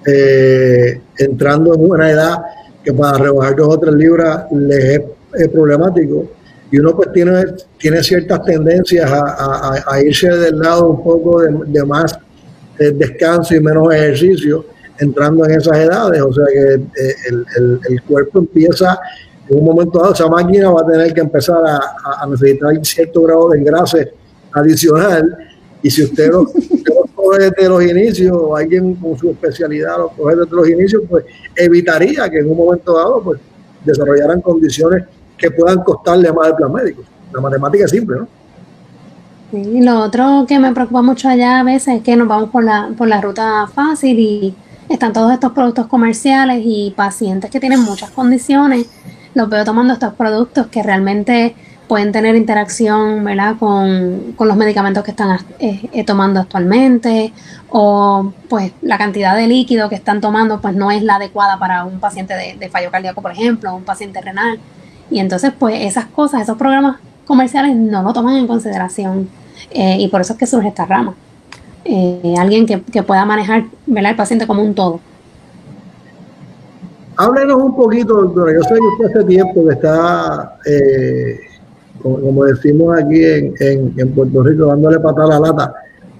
eh, 0.05 0.99
entrando 1.17 1.75
en 1.75 1.89
una 1.89 2.11
edad 2.11 2.37
que 2.83 2.93
para 2.93 3.17
rebajar 3.17 3.55
dos 3.55 3.75
o 3.75 3.79
tres 3.79 3.93
libras 3.93 4.45
les 4.51 5.01
es, 5.33 5.47
problemático. 5.49 6.25
Y 6.71 6.79
uno 6.79 6.95
pues 6.95 7.11
tiene, 7.13 7.43
tiene 7.77 8.03
ciertas 8.03 8.43
tendencias 8.43 9.09
a, 9.11 10.01
irse 10.03 10.29
del 10.29 10.59
lado 10.59 10.89
un 10.89 11.03
poco 11.03 11.41
de, 11.41 11.85
más 11.85 12.17
descanso 12.77 13.55
y 13.55 13.59
menos 13.59 13.93
ejercicio 13.93 14.65
entrando 15.01 15.45
en 15.45 15.51
esas 15.59 15.77
edades, 15.77 16.21
o 16.21 16.31
sea 16.31 16.45
que 16.45 16.73
eh, 16.73 17.15
el, 17.89 18.01
cuerpo 18.03 18.39
empieza 18.39 18.99
en 19.49 19.57
un 19.57 19.65
momento 19.65 19.99
dado, 19.99 20.13
esa 20.13 20.27
máquina 20.27 20.69
va 20.69 20.81
a 20.81 20.87
tener 20.87 21.13
que 21.13 21.21
empezar 21.21 21.57
a, 21.65 22.25
necesitar 22.27 22.73
cierto 22.85 23.23
grado 23.23 23.49
de 23.49 23.59
engrase 23.59 24.13
adicional. 24.53 25.37
Y 25.81 25.89
si 25.89 26.03
usted 26.03 26.29
lo, 26.31 26.45
desde 27.37 27.69
los 27.69 27.83
inicios 27.83 28.37
alguien 28.55 28.95
con 28.95 29.17
su 29.17 29.29
especialidad 29.29 29.97
lo 29.97 30.09
coge 30.09 30.35
desde 30.35 30.55
los 30.55 30.69
inicios, 30.69 31.03
pues 31.09 31.25
evitaría 31.55 32.29
que 32.29 32.39
en 32.39 32.49
un 32.49 32.57
momento 32.57 32.95
dado 32.95 33.21
pues 33.21 33.39
desarrollaran 33.83 34.41
condiciones 34.41 35.03
que 35.37 35.51
puedan 35.51 35.83
costarle 35.83 36.31
más 36.31 36.47
al 36.47 36.55
plan 36.55 36.71
médico. 36.71 37.03
La 37.33 37.41
matemática 37.41 37.85
es 37.85 37.91
simple, 37.91 38.17
¿no? 38.19 38.27
Sí, 39.51 39.81
lo 39.81 39.99
otro 39.99 40.45
que 40.47 40.59
me 40.59 40.71
preocupa 40.73 41.01
mucho 41.01 41.27
allá 41.27 41.59
a 41.59 41.63
veces 41.63 41.95
es 41.95 42.03
que 42.03 42.15
nos 42.15 42.27
vamos 42.27 42.49
por 42.51 42.63
la, 42.63 42.91
por 42.97 43.07
la 43.07 43.19
ruta 43.19 43.67
fácil 43.67 44.17
y 44.19 44.55
están 44.87 45.13
todos 45.13 45.31
estos 45.33 45.51
productos 45.51 45.87
comerciales 45.87 46.61
y 46.63 46.93
pacientes 46.95 47.49
que 47.49 47.59
tienen 47.59 47.81
muchas 47.81 48.11
condiciones, 48.11 48.87
los 49.33 49.49
veo 49.49 49.63
tomando 49.65 49.93
estos 49.93 50.13
productos 50.13 50.67
que 50.67 50.83
realmente 50.83 51.55
pueden 51.91 52.13
tener 52.13 52.37
interacción 52.37 53.21
¿verdad? 53.21 53.57
Con, 53.59 54.33
los 54.39 54.55
medicamentos 54.55 55.03
que 55.03 55.11
están 55.11 55.37
eh, 55.59 55.89
eh, 55.91 56.05
tomando 56.05 56.39
actualmente 56.39 57.33
o 57.67 58.31
pues 58.47 58.71
la 58.81 58.97
cantidad 58.97 59.35
de 59.35 59.45
líquido 59.45 59.89
que 59.89 59.95
están 59.95 60.21
tomando 60.21 60.61
pues 60.61 60.73
no 60.73 60.89
es 60.89 61.03
la 61.03 61.15
adecuada 61.15 61.59
para 61.59 61.83
un 61.83 61.99
paciente 61.99 62.33
de, 62.33 62.69
fallo 62.69 62.91
cardíaco 62.91 63.21
por 63.21 63.33
ejemplo 63.33 63.73
o 63.73 63.75
un 63.75 63.83
paciente 63.83 64.21
renal 64.21 64.57
y 65.09 65.19
entonces 65.19 65.51
pues 65.59 65.85
esas 65.85 66.05
cosas 66.05 66.43
esos 66.43 66.57
programas 66.57 66.95
comerciales 67.25 67.75
no 67.75 68.01
lo 68.03 68.13
toman 68.13 68.37
en 68.37 68.47
consideración 68.47 69.27
eh, 69.71 69.97
y 69.99 70.07
por 70.07 70.21
eso 70.21 70.31
es 70.31 70.39
que 70.39 70.47
surge 70.47 70.69
esta 70.69 70.85
rama 70.85 71.13
alguien 72.39 72.65
que, 72.65 73.03
pueda 73.03 73.25
manejar 73.25 73.65
¿verdad? 73.85 74.11
el 74.11 74.15
paciente 74.15 74.47
como 74.47 74.63
un 74.63 74.73
todo. 74.73 75.01
Háblenos 77.17 77.57
un 77.57 77.75
poquito, 77.75 78.13
doctora. 78.13 78.53
Yo 78.53 78.63
sé 78.63 78.75
que 78.75 78.79
usted 78.79 79.19
hace 79.19 79.27
tiempo 79.27 79.67
que 79.67 79.73
está, 79.73 80.57
como, 82.01 82.45
decimos 82.45 82.97
aquí 82.97 83.23
en, 83.23 84.13
Puerto 84.13 84.43
Rico, 84.43 84.65
dándole 84.65 84.99
patada 84.99 85.37
a 85.37 85.39
la 85.39 85.47
lata 85.47 85.73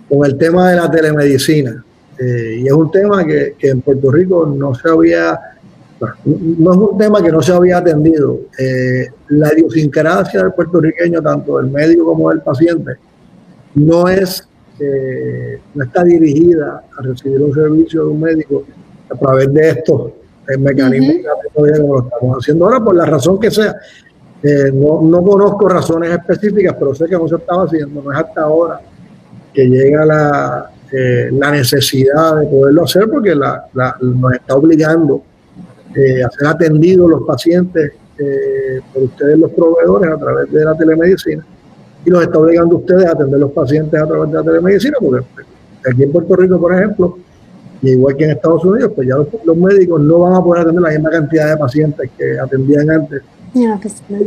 con 0.10 0.26
el 0.26 0.38
tema 0.38 0.72
de 0.72 0.76
la 0.78 0.92
telemedicina. 0.92 1.84
Eh, 2.20 2.60
y 2.62 2.68
es 2.68 2.74
un 2.74 2.92
tema 2.92 3.26
que, 3.26 3.56
en 3.62 3.82
Puerto 3.82 4.12
Rico 4.12 4.46
no 4.46 4.76
se 4.76 4.90
había, 4.90 5.40
no, 6.26 6.72
es 6.72 6.78
un 6.78 6.98
tema 6.98 7.22
que 7.24 7.32
no 7.32 7.42
se 7.42 7.54
había 7.54 7.78
atendido. 7.78 8.42
la 9.30 9.54
idiosincrasia 9.54 10.44
del 10.44 10.54
puertorriqueño, 10.54 11.22
tanto 11.22 11.58
del 11.58 11.72
médico 11.72 12.06
como 12.06 12.30
del 12.30 12.42
paciente, 12.42 12.94
no 13.76 14.08
es 14.08 14.48
no 15.76 15.84
está 15.84 16.04
dirigida 16.04 16.84
a 16.98 17.02
recibir 17.04 17.40
un 17.40 17.54
servicio 17.54 18.06
de 18.06 18.10
un 18.10 18.20
médico 18.20 18.64
a 19.12 19.16
través 19.16 19.54
de 19.54 19.70
estos 19.70 20.12
eh, 20.50 20.58
mecanismos 20.58 21.16
como 21.54 21.96
lo 21.96 22.04
estamos 22.04 22.38
haciendo 22.38 22.66
ahora, 22.66 22.84
por 22.84 22.96
la 22.96 23.06
razón 23.06 23.40
que 23.40 23.52
sea. 23.52 23.76
Eh, 24.44 24.72
no, 24.74 25.02
no, 25.02 25.22
conozco 25.24 25.70
razones 25.70 26.12
específicas, 26.12 26.76
pero 26.78 26.96
sé 26.96 27.06
que 27.06 27.16
no 27.16 27.28
se 27.28 27.36
estaba 27.36 27.64
haciendo, 27.64 28.02
no 28.02 28.12
es 28.12 28.18
hasta 28.18 28.42
ahora 28.42 28.82
que 29.54 29.66
llega 29.66 30.04
la, 30.06 30.72
eh, 30.92 31.30
la 31.32 31.52
necesidad 31.52 32.38
de 32.38 32.48
poderlo 32.48 32.84
hacer 32.84 33.08
porque 33.08 33.36
la, 33.36 33.66
nos 34.02 34.34
está 34.34 34.56
obligando 34.56 35.24
a 35.90 36.30
ser 36.32 36.48
atendidos 36.48 37.10
los 37.10 37.24
pacientes 37.24 37.92
por 38.94 39.04
ustedes 39.04 39.38
los 39.38 39.52
proveedores 39.52 40.12
a 40.12 40.18
través 40.18 40.52
de 40.52 40.64
la 40.64 40.76
telemedicina 40.76 41.44
y 42.06 42.10
los 42.10 42.24
está 42.24 42.40
obligando 42.40 42.76
a 42.76 42.80
ustedes 42.80 43.06
a 43.06 43.12
atender 43.12 43.40
los 43.40 43.52
pacientes 43.52 44.02
a 44.02 44.08
través 44.08 44.32
de 44.32 44.38
la 44.38 44.44
telemedicina, 44.44 44.98
porque 45.00 45.26
aquí 45.90 46.04
en 46.04 46.12
Puerto 46.12 46.36
Rico, 46.36 46.60
por 46.60 46.74
ejemplo, 46.74 47.18
y 47.82 47.92
igual 47.92 48.16
que 48.16 48.26
en 48.26 48.32
Estados 48.32 48.64
Unidos, 48.64 48.92
pues 48.96 49.08
ya 49.08 49.16
los, 49.16 49.58
médicos 49.58 50.02
no 50.02 50.20
van 50.20 50.34
a 50.34 50.44
poder 50.44 50.64
atender 50.64 50.82
la 50.82 50.90
misma 50.90 51.10
cantidad 51.10 51.50
de 51.50 51.58
pacientes 51.58 52.10
que 52.18 52.40
atendían 52.40 52.90
antes, 52.90 53.22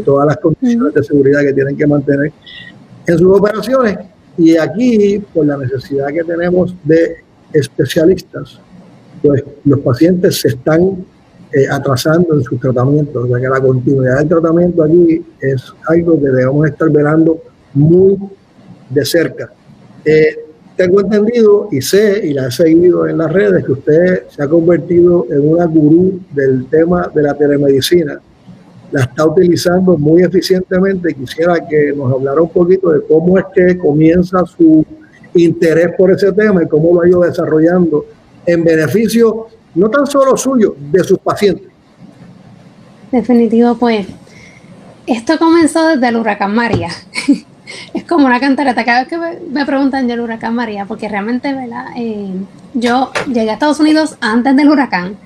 todas 0.05 0.27
las 0.27 0.37
condiciones 0.39 0.95
de 0.95 1.03
seguridad 1.03 1.41
que 1.41 1.53
tienen 1.53 1.77
que 1.77 1.87
mantener 1.87 2.33
en 3.07 3.19
sus 3.19 3.39
operaciones. 3.39 3.99
Y 4.37 4.57
aquí, 4.57 5.23
por 5.33 5.47
la 5.47 5.57
necesidad 5.57 6.09
que 6.09 6.25
tenemos 6.25 6.75
de 6.85 7.17
especialistas, 7.53 8.61
pues 9.23 9.45
los 9.65 9.81
pacientes 9.81 10.41
se 10.41 10.49
están 10.49 11.05
eh, 11.53 11.67
atrasando 11.71 12.35
en 12.35 12.43
sus 12.43 12.59
tratamientos. 12.61 13.25
O 13.25 13.29
sea 13.29 13.41
que 13.41 13.49
la 13.49 13.61
continuidad 13.61 14.19
del 14.19 14.29
tratamiento 14.29 14.83
aquí 14.83 15.25
es 15.41 15.73
algo 15.87 16.21
que 16.21 16.29
debemos 16.29 16.67
estar 16.67 16.91
velando 16.91 17.41
muy 17.73 18.19
de 18.91 19.05
cerca. 19.05 19.53
Eh, 20.05 20.39
tengo 20.77 21.01
entendido 21.01 21.69
y 21.71 21.81
sé 21.81 22.27
y 22.27 22.33
la 22.33 22.49
he 22.49 22.51
seguido 22.51 23.07
en 23.07 23.19
las 23.19 23.33
redes 23.33 23.65
que 23.65 23.73
usted 23.73 24.25
se 24.29 24.43
ha 24.43 24.49
convertido 24.49 25.27
en 25.31 25.49
una 25.49 25.67
gurú 25.67 26.21
del 26.33 26.67
tema 26.67 27.11
de 27.15 27.23
la 27.23 27.35
telemedicina. 27.35 28.21
La 28.95 29.03
está 29.03 29.27
utilizando 29.27 29.99
muy 29.99 30.23
eficientemente. 30.23 31.13
Quisiera 31.15 31.55
que 31.69 31.93
nos 31.97 32.13
hablara 32.13 32.41
un 32.41 32.49
poquito 32.49 32.91
de 32.91 33.05
cómo 33.09 33.37
es 33.37 33.45
que 33.53 33.77
comienza 33.77 34.47
su 34.47 34.87
interés 35.35 35.89
por 35.99 36.13
ese 36.13 36.33
tema 36.33 36.63
y 36.63 36.69
cómo 36.69 36.95
lo 36.95 37.01
ha 37.01 37.09
ido 37.09 37.21
desarrollando 37.23 38.07
en 38.47 38.63
beneficio 38.63 39.49
no 39.75 39.91
tan 39.91 40.07
solo 40.07 40.37
suyo, 40.37 40.77
de 40.93 41.03
sus 41.03 41.19
pacientes. 41.19 41.67
Definitivo, 43.11 43.75
pues 43.75 44.07
esto 45.09 45.41
comenzó 45.41 45.89
desde 45.89 46.07
el 46.07 46.17
huracán 46.17 46.55
María. 46.55 46.91
es 47.95 48.05
como 48.05 48.27
una 48.27 48.39
cantareta. 48.39 48.85
Cada 48.85 49.01
vez 49.01 49.09
que 49.09 49.19
me, 49.19 49.67
preguntan 49.67 50.07
del 50.07 50.21
huracán 50.21 50.55
María, 50.55 50.85
porque 50.85 51.09
realmente, 51.09 51.53
¿verdad? 51.53 51.87
Eh, 51.97 52.31
yo 52.75 53.11
llegué 53.27 53.51
a 53.51 53.55
Estados 53.55 53.81
Unidos 53.81 54.17
antes 54.21 54.55
del 54.55 54.69
huracán, 54.69 55.17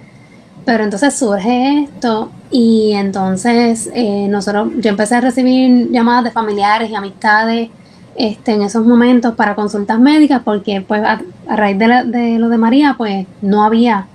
pero 0.68 0.84
entonces 0.84 1.14
surge 1.14 1.84
esto 1.84 2.30
y 2.50 2.92
entonces 2.92 3.88
eh, 3.94 4.26
nosotros, 4.28 4.68
yo 4.76 4.90
empecé 4.90 5.14
a 5.14 5.22
recibir 5.22 5.90
llamadas 5.90 6.24
de 6.24 6.30
familiares 6.30 6.90
y 6.90 6.94
amistades 6.94 7.70
este, 8.16 8.52
en 8.52 8.60
esos 8.60 8.84
momentos 8.84 9.34
para 9.34 9.54
consultas 9.54 9.98
médicas, 9.98 10.42
porque 10.44 10.82
pues 10.82 11.02
a, 11.02 11.22
raíz 11.48 11.78
de, 11.78 12.04
de, 12.04 12.38
lo 12.38 12.50
de 12.50 12.58
María, 12.58 12.96
pues 12.98 13.26
no 13.40 13.64
había, 13.64 14.08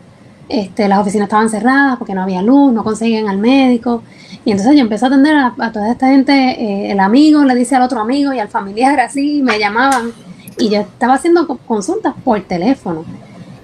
este, 0.47 0.87
las 0.87 0.99
oficinas 0.99 1.25
estaban 1.25 1.49
cerradas 1.49 1.97
porque 1.97 2.13
no 2.13 2.21
había 2.21 2.43
luz, 2.43 2.71
no 2.71 2.83
conseguían 2.83 3.29
al 3.29 3.39
médico. 3.39 4.03
Y 4.45 4.51
entonces 4.51 4.75
yo 4.75 4.81
empecé 4.81 5.05
a 5.05 5.07
atender 5.07 5.35
a, 5.35 5.71
toda 5.71 5.91
esta 5.91 6.09
gente, 6.09 6.33
eh, 6.33 6.91
el 6.91 6.99
amigo 6.99 7.43
le 7.45 7.55
dice 7.55 7.77
al 7.77 7.81
otro 7.81 7.99
amigo 7.99 8.31
y 8.31 8.37
al 8.37 8.49
familiar 8.49 8.99
así, 8.99 9.41
me 9.41 9.57
llamaban. 9.57 10.11
Y 10.59 10.69
yo 10.69 10.81
estaba 10.81 11.15
haciendo 11.15 11.47
consultas 11.47 12.13
por 12.23 12.39
teléfono. 12.41 13.05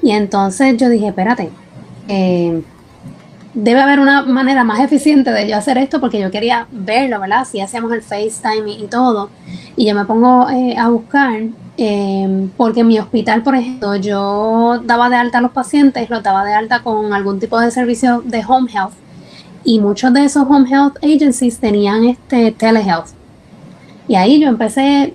Y 0.01 0.09
entonces 0.09 0.75
yo 0.77 0.89
dije, 0.89 1.09
espérate, 1.09 1.51
eh, 2.07 2.63
debe 3.53 3.81
haber 3.81 3.99
una 3.99 4.23
manera 4.23 4.63
más 4.63 4.79
eficiente 4.79 5.31
de 5.31 5.47
yo 5.47 5.57
hacer 5.57 5.77
esto 5.77 5.99
porque 5.99 6.19
yo 6.19 6.31
quería 6.31 6.67
verlo, 6.71 7.19
¿verdad? 7.19 7.45
Si 7.45 7.59
hacíamos 7.59 7.91
el 7.93 8.01
FaceTime 8.01 8.71
y, 8.71 8.87
todo. 8.87 9.29
Y 9.75 9.87
yo 9.87 9.95
me 9.95 10.05
pongo 10.05 10.49
eh, 10.49 10.75
a 10.77 10.89
buscar, 10.89 11.41
porque 12.57 12.81
en 12.81 12.87
mi 12.87 12.99
hospital, 12.99 13.41
por 13.41 13.55
ejemplo, 13.55 13.95
yo 13.95 14.81
daba 14.83 15.09
de 15.09 15.15
alta 15.15 15.37
a 15.37 15.41
los 15.41 15.51
pacientes, 15.51 16.09
los 16.09 16.21
daba 16.21 16.43
de 16.43 16.53
alta 16.53 16.83
con 16.83 17.13
algún 17.13 17.39
tipo 17.39 17.59
de 17.59 17.71
servicio 17.71 18.21
de 18.25 18.43
home 18.45 18.69
health 18.71 18.93
y 19.63 19.79
muchos 19.79 20.13
de 20.13 20.25
esos 20.25 20.43
home 20.49 20.69
health 20.69 20.97
agencies 21.03 21.57
tenían 21.57 22.03
este 22.03 22.51
telehealth. 22.51 23.07
Y 24.07 24.15
ahí 24.15 24.39
yo 24.39 24.49
empecé 24.49 25.13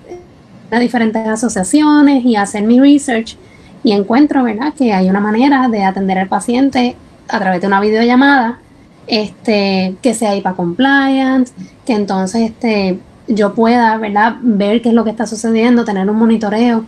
a 0.71 0.79
diferentes 0.79 1.27
asociaciones 1.27 2.25
y 2.25 2.37
a 2.37 2.43
hacer 2.43 2.63
mi 2.63 2.81
research 2.81 3.37
y 3.83 3.93
encuentro, 3.93 4.43
¿verdad?, 4.43 4.73
que 4.73 4.93
hay 4.93 5.11
una 5.11 5.21
manera 5.21 5.69
de 5.69 5.85
atender 5.85 6.19
al 6.19 6.29
paciente 6.29 6.97
a 7.35 7.41
través 7.41 7.61
de 7.61 7.67
una 7.67 7.81
videollamada, 7.81 8.59
este, 9.07 9.97
que 10.03 10.15
sea 10.15 10.37
IPA 10.37 10.55
compliance, 10.55 11.53
que 11.85 11.95
entonces 11.95 12.51
este, 12.51 12.99
yo 13.29 13.55
pueda, 13.55 13.97
¿verdad?, 13.99 14.37
ver 14.41 14.83
qué 14.83 14.91
es 14.91 14.95
lo 14.95 15.05
que 15.05 15.11
está 15.11 15.27
sucediendo, 15.27 15.85
tener 15.85 16.09
un 16.09 16.17
monitoreo. 16.17 16.85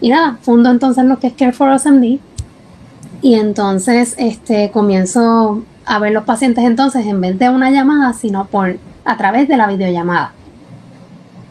Y 0.00 0.10
nada, 0.10 0.38
fundo 0.42 0.70
entonces 0.70 1.04
lo 1.04 1.18
que 1.18 1.28
es 1.28 1.32
Care 1.32 1.52
for 1.52 1.70
Us 1.70 1.86
MD 1.86 2.20
y 3.20 3.34
entonces 3.34 4.14
este, 4.18 4.70
comienzo 4.70 5.62
a 5.84 5.98
ver 5.98 6.12
los 6.12 6.24
pacientes 6.24 6.64
entonces 6.64 7.06
en 7.06 7.20
vez 7.20 7.38
de 7.38 7.48
una 7.48 7.70
llamada, 7.70 8.12
sino 8.12 8.46
por 8.46 8.78
a 9.04 9.16
través 9.16 9.48
de 9.48 9.56
la 9.56 9.66
videollamada. 9.66 10.32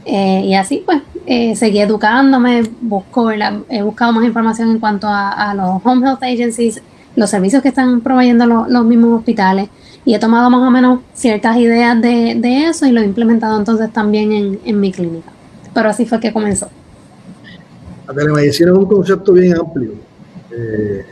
Eh, 0.05 0.43
y 0.45 0.55
así 0.55 0.83
pues 0.85 1.01
eh, 1.25 1.55
seguí 1.57 1.79
educándome, 1.79 2.63
busco, 2.79 3.29
he 3.31 3.81
buscado 3.81 4.13
más 4.13 4.23
información 4.23 4.71
en 4.71 4.79
cuanto 4.79 5.07
a, 5.09 5.53
los 5.53 5.81
home 5.83 6.07
health 6.07 6.23
agencies, 6.23 6.81
los 7.17 7.31
servicios 7.31 7.63
que 7.63 7.69
están 7.69 8.01
proveyendo 8.01 8.45
los 8.45 8.85
mismos 8.85 9.19
hospitales 9.19 9.69
y 10.05 10.13
he 10.13 10.19
tomado 10.19 10.51
más 10.51 10.61
o 10.65 10.69
menos 10.69 10.99
ciertas 11.15 11.57
ideas 11.57 11.99
de, 11.99 12.67
eso 12.69 12.85
y 12.85 12.91
lo 12.91 13.01
he 13.01 13.05
implementado 13.05 13.57
entonces 13.57 13.91
también 13.91 14.59
en, 14.63 14.79
mi 14.79 14.91
clínica. 14.91 15.31
Pero 15.73 15.89
así 15.89 16.05
fue 16.05 16.19
que 16.19 16.31
comenzó. 16.31 16.69
La 18.07 18.13
telemedicina 18.13 18.71
es 18.71 18.77
un 18.77 18.85
concepto 18.85 19.33
bien 19.33 19.57
amplio, 19.57 19.93
eh, 20.51 21.05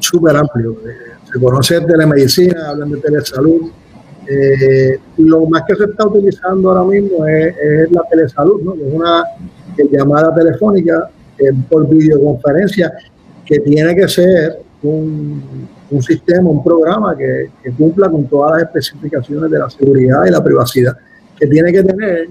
súper 0.00 0.34
amplio. 0.34 0.72
Eh, 0.72 1.12
se 1.30 1.38
conoce 1.38 1.78
telemedicina, 1.82 2.70
hablan 2.70 2.90
de 2.92 2.96
telesalud. 2.96 3.70
Eh, 4.26 4.98
lo 5.18 5.44
más 5.44 5.62
que 5.68 5.76
se 5.76 5.84
está 5.84 6.06
utilizando 6.06 6.70
ahora 6.70 6.90
mismo 6.90 7.26
es, 7.26 7.92
la 7.92 8.02
telesalud, 8.10 8.62
¿no? 8.62 8.74
es 8.74 8.94
una 8.94 9.24
llamada 9.92 10.34
telefónica 10.34 11.10
por 11.68 11.86
videoconferencia 11.86 12.94
que 13.44 13.58
tiene 13.60 13.94
que 13.94 14.08
ser 14.08 14.63
un, 14.88 15.68
un 15.90 16.02
sistema, 16.02 16.48
un 16.48 16.62
programa 16.62 17.16
que, 17.16 17.50
cumpla 17.76 18.10
con 18.10 18.26
todas 18.26 18.52
las 18.52 18.62
especificaciones 18.62 19.50
de 19.50 19.58
la 19.58 19.70
seguridad 19.70 20.24
y 20.26 20.30
la 20.30 20.42
privacidad 20.42 20.96
que 21.38 21.46
tiene 21.46 21.72
que 21.72 21.82
tener 21.82 22.28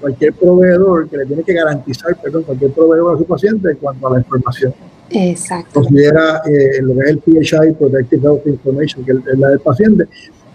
cualquier 0.00 0.32
proveedor, 0.34 1.08
que 1.08 1.16
le 1.16 1.26
tiene 1.26 1.42
que 1.42 1.52
garantizar, 1.52 2.16
perdón, 2.22 2.44
cualquier 2.44 2.70
proveedor 2.72 3.14
a 3.14 3.18
su 3.18 3.24
paciente 3.24 3.70
en 3.70 3.76
cuanto 3.76 4.06
a 4.06 4.12
la 4.12 4.18
información. 4.18 4.72
Exacto. 5.10 5.80
Considera 5.80 6.42
eh, 6.44 6.80
lo 6.82 6.94
que 6.94 7.00
es 7.00 7.08
el 7.08 7.18
PHI, 7.18 7.72
Protective 7.72 8.26
Health 8.26 8.46
Information, 8.46 9.04
que 9.04 9.12
es 9.12 9.38
la 9.38 9.48
del 9.48 9.60
paciente. 9.60 10.06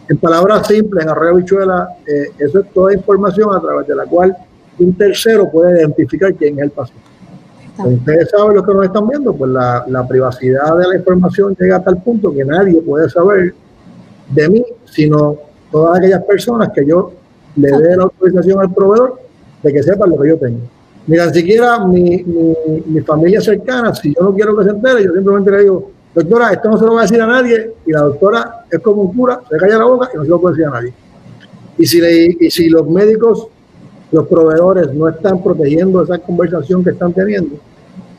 En 0.09 0.17
palabras 0.17 0.67
simples, 0.67 1.03
en 1.03 1.09
arroyo 1.09 1.35
bichuela, 1.35 1.89
eh, 2.05 2.29
eso 2.37 2.59
es 2.59 2.71
toda 2.71 2.93
información 2.93 3.53
a 3.55 3.59
través 3.59 3.87
de 3.87 3.95
la 3.95 4.05
cual 4.05 4.35
un 4.79 4.93
tercero 4.93 5.49
puede 5.51 5.79
identificar 5.79 6.33
quién 6.33 6.57
es 6.59 6.65
el 6.65 6.71
paciente. 6.71 7.03
Ustedes 7.77 8.29
saben 8.29 8.55
lo 8.55 8.63
que 8.63 8.73
nos 8.73 8.85
están 8.85 9.07
viendo, 9.07 9.33
pues 9.33 9.49
la, 9.51 9.83
la, 9.87 10.07
privacidad 10.07 10.77
de 10.77 10.87
la 10.87 10.95
información 10.95 11.55
llega 11.59 11.77
hasta 11.77 11.89
el 11.89 11.97
punto 11.97 12.31
que 12.31 12.45
nadie 12.45 12.79
puede 12.81 13.09
saber 13.09 13.55
de 14.29 14.49
mí, 14.49 14.63
sino 14.85 15.37
todas 15.71 15.97
aquellas 15.97 16.23
personas 16.23 16.69
que 16.69 16.85
yo 16.85 17.11
le 17.55 17.69
dé 17.69 17.97
la 17.97 18.03
autorización 18.03 18.59
al 18.59 18.71
proveedor 18.71 19.19
de 19.63 19.73
que 19.73 19.81
sepan 19.81 20.11
lo 20.11 20.19
que 20.19 20.29
yo 20.29 20.37
tengo. 20.37 20.59
Ni 21.07 21.17
siquiera 21.33 21.85
mi, 21.85 22.23
mi, 22.23 22.55
mi, 22.85 23.01
familia 23.01 23.41
cercana, 23.41 23.93
si 23.93 24.13
yo 24.13 24.23
no 24.23 24.33
quiero 24.33 24.55
que 24.55 24.65
se 24.65 24.69
entere, 24.69 25.03
yo 25.03 25.11
simplemente 25.11 25.51
le 25.51 25.61
digo, 25.63 25.91
doctora, 26.13 26.53
esto 26.53 26.69
no 26.69 26.77
se 26.77 26.85
lo 26.85 26.93
va 26.93 27.01
a 27.01 27.03
decir 27.03 27.21
a 27.21 27.27
nadie, 27.27 27.73
y 27.85 27.91
la 27.91 28.01
doctora 28.01 28.65
es 28.71 28.79
como 28.79 29.01
un 29.01 29.13
cura, 29.13 29.41
se 29.49 29.57
calla 29.57 29.79
la 29.79 29.85
boca 29.85 30.09
y 30.13 30.17
no 30.17 30.23
se 30.23 30.29
lo 30.29 30.39
puede 30.39 30.55
decir 30.55 30.67
a 30.67 30.71
nadie. 30.71 30.93
Y 31.77 31.85
si, 31.85 31.99
le, 31.99 32.37
y 32.39 32.51
si 32.51 32.69
los 32.69 32.87
médicos 32.87 33.47
los 34.13 34.27
proveedores 34.27 34.93
no 34.93 35.09
están 35.09 35.41
protegiendo 35.41 36.03
esa 36.03 36.19
conversación 36.19 36.83
que 36.83 36.91
están 36.91 37.11
teniendo. 37.11 37.55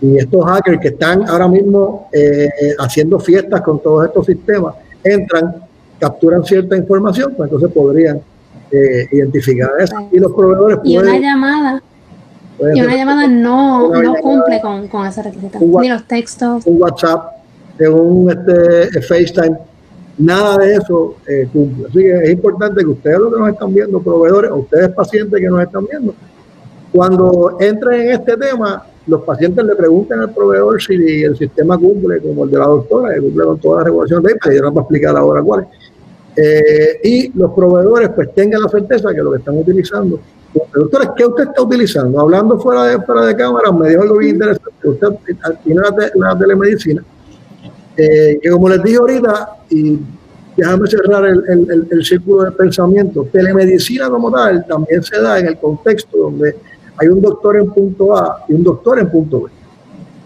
Y 0.00 0.18
estos 0.18 0.44
hackers 0.44 0.80
que 0.80 0.88
están 0.88 1.26
ahora 1.28 1.46
mismo 1.48 2.08
eh, 2.12 2.48
haciendo 2.78 3.18
fiestas 3.20 3.62
con 3.62 3.80
todos 3.80 4.06
estos 4.06 4.26
sistemas, 4.26 4.74
entran, 5.02 5.54
capturan 5.98 6.44
cierta 6.44 6.76
información, 6.76 7.32
pues 7.36 7.46
entonces 7.48 7.70
podrían 7.72 8.20
eh, 8.72 9.08
identificar 9.12 9.70
eso. 9.78 10.08
Y 10.10 10.18
los 10.18 10.32
proveedores 10.32 10.78
Y 10.82 10.98
una 10.98 11.16
llamada. 11.16 11.82
Y 12.74 12.80
una 12.80 12.96
llamada 12.96 13.26
no, 13.28 14.02
no 14.02 14.14
cumple 14.16 14.60
con, 14.60 14.88
con 14.88 15.06
ese 15.06 15.22
requisito. 15.22 15.58
Ni 15.60 15.88
los 15.88 16.06
textos. 16.08 16.66
Un 16.66 16.82
WhatsApp, 16.82 17.34
un 17.78 18.30
este, 18.30 19.00
FaceTime 19.00 19.56
Nada 20.16 20.58
de 20.58 20.74
eso 20.74 21.16
eh, 21.26 21.48
cumple. 21.52 21.86
Así 21.88 21.98
que 21.98 22.12
es 22.12 22.30
importante 22.30 22.82
que 22.82 22.90
ustedes 22.90 23.18
los 23.18 23.32
que 23.32 23.40
nos 23.40 23.48
están 23.48 23.74
viendo, 23.74 24.00
proveedores, 24.00 24.50
o 24.50 24.56
ustedes 24.56 24.90
pacientes 24.90 25.40
que 25.40 25.48
nos 25.48 25.60
están 25.60 25.86
viendo, 25.86 26.14
cuando 26.92 27.56
entren 27.58 28.02
en 28.02 28.12
este 28.12 28.36
tema, 28.36 28.84
los 29.06 29.22
pacientes 29.22 29.64
le 29.64 29.74
pregunten 29.74 30.20
al 30.20 30.32
proveedor 30.32 30.80
si 30.80 31.24
el 31.24 31.36
sistema 31.36 31.76
cumple 31.76 32.20
como 32.20 32.44
el 32.44 32.50
de 32.50 32.58
la 32.58 32.66
doctora, 32.66 33.14
que 33.14 33.20
cumple 33.20 33.44
con 33.44 33.58
todas 33.58 33.78
las 33.78 33.86
regulaciones 33.86 34.24
de 34.24 34.30
ella, 34.30 34.54
y 34.54 34.56
yo 34.56 34.70
no 34.70 34.78
a 34.78 34.82
explicar 34.82 35.16
ahora 35.16 35.42
cuáles. 35.42 35.66
Eh, 36.36 37.00
y 37.02 37.38
los 37.38 37.52
proveedores 37.52 38.10
pues 38.10 38.32
tengan 38.34 38.62
la 38.62 38.68
certeza 38.68 39.12
que 39.12 39.22
lo 39.22 39.32
que 39.32 39.38
están 39.38 39.58
utilizando. 39.58 40.20
Doctores, 40.72 41.10
¿qué 41.16 41.26
usted 41.26 41.44
está 41.44 41.62
utilizando? 41.62 42.20
Hablando 42.20 42.58
fuera 42.60 42.84
de, 42.84 43.00
fuera 43.02 43.26
de 43.26 43.36
cámara, 43.36 43.72
me 43.72 43.88
dijo 43.88 44.02
algo 44.02 44.18
bien 44.18 44.36
interesante. 44.36 44.88
Usted 44.88 45.08
tiene 45.64 45.80
la 46.14 46.38
telemedicina 46.38 47.04
eh, 47.96 48.38
que 48.42 48.50
como 48.50 48.68
les 48.68 48.82
dije 48.82 48.96
ahorita, 48.96 49.56
y 49.70 49.98
déjame 50.56 50.88
cerrar 50.88 51.26
el, 51.26 51.86
el, 51.90 52.04
círculo 52.04 52.44
de 52.44 52.52
pensamiento, 52.52 53.26
telemedicina 53.32 54.08
como 54.08 54.30
tal 54.30 54.64
también 54.66 55.02
se 55.02 55.20
da 55.20 55.38
en 55.38 55.48
el 55.48 55.58
contexto 55.58 56.16
donde 56.16 56.56
hay 56.96 57.08
un 57.08 57.20
doctor 57.20 57.56
en 57.56 57.70
punto 57.72 58.16
A 58.16 58.44
y 58.48 58.54
un 58.54 58.62
doctor 58.62 58.98
en 58.98 59.10
punto 59.10 59.42
B. 59.42 59.50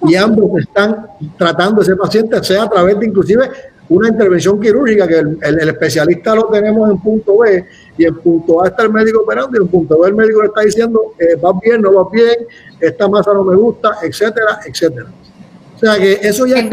Y 0.09 0.14
ambos 0.14 0.61
están 0.61 1.07
tratando 1.37 1.83
ese 1.83 1.96
paciente, 1.96 2.42
sea 2.44 2.64
a 2.64 2.70
través 2.70 2.98
de 2.98 3.07
inclusive 3.07 3.50
una 3.88 4.09
intervención 4.09 4.61
quirúrgica, 4.61 5.09
que 5.09 5.18
el, 5.18 5.68
especialista 5.68 6.35
lo 6.35 6.44
tenemos 6.46 6.90
en 6.90 6.98
punto 6.98 7.38
B 7.38 7.64
y 7.96 8.04
en 8.04 8.14
punto 8.16 8.62
A 8.62 8.68
está 8.68 8.83
el 8.83 8.92
médico 8.92 9.22
operando 9.22 9.59
y 9.59 9.62
en 9.62 9.68
punto 9.68 9.98
B 9.98 10.09
el 10.09 10.14
médico 10.14 10.42
le 10.42 10.48
está 10.48 10.61
diciendo, 10.61 11.14
eh, 11.18 11.37
va 11.37 11.59
bien, 11.62 11.81
no 11.81 11.92
va 11.94 12.09
bien, 12.12 12.46
esta 12.81 13.09
masa 13.09 13.33
no 13.33 13.44
me 13.44 13.57
gusta, 13.57 13.96
etcétera, 14.02 14.61
etcétera. 14.66 15.07
O 15.79 15.81
sea 15.81 15.97
que 15.97 16.14
eso 16.23 16.45
ya 16.45 16.59
es 16.59 16.73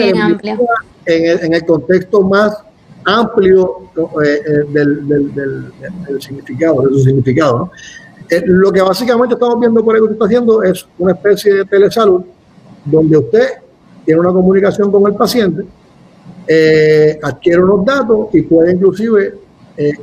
en, 1.05 1.53
el, 1.53 1.63
contexto 1.63 2.23
más 2.23 2.57
amplio 3.03 3.91
eh, 4.25 4.41
eh, 4.47 4.63
del, 4.71 5.71
significado, 6.19 6.81
de 6.81 6.89
su 6.89 6.99
significado. 7.01 7.69
Eh, 8.31 8.41
lo 8.47 8.71
que 8.71 8.81
básicamente 8.81 9.35
estamos 9.35 9.59
viendo 9.59 9.85
por 9.85 9.93
ahí 9.93 9.99
que 9.99 10.05
usted 10.05 10.15
está 10.15 10.25
haciendo 10.25 10.63
es 10.63 10.87
una 10.97 11.11
especie 11.11 11.53
de 11.53 11.65
telesalud 11.65 12.23
donde 12.83 13.15
usted 13.15 13.47
tiene 14.03 14.21
una 14.21 14.33
comunicación 14.33 14.91
con 14.91 15.05
el 15.05 15.15
paciente, 15.15 15.65
adquiere 17.21 17.63
unos 17.63 17.85
datos 17.85 18.29
y 18.33 18.41
puede 18.41 18.73
inclusive 18.73 19.35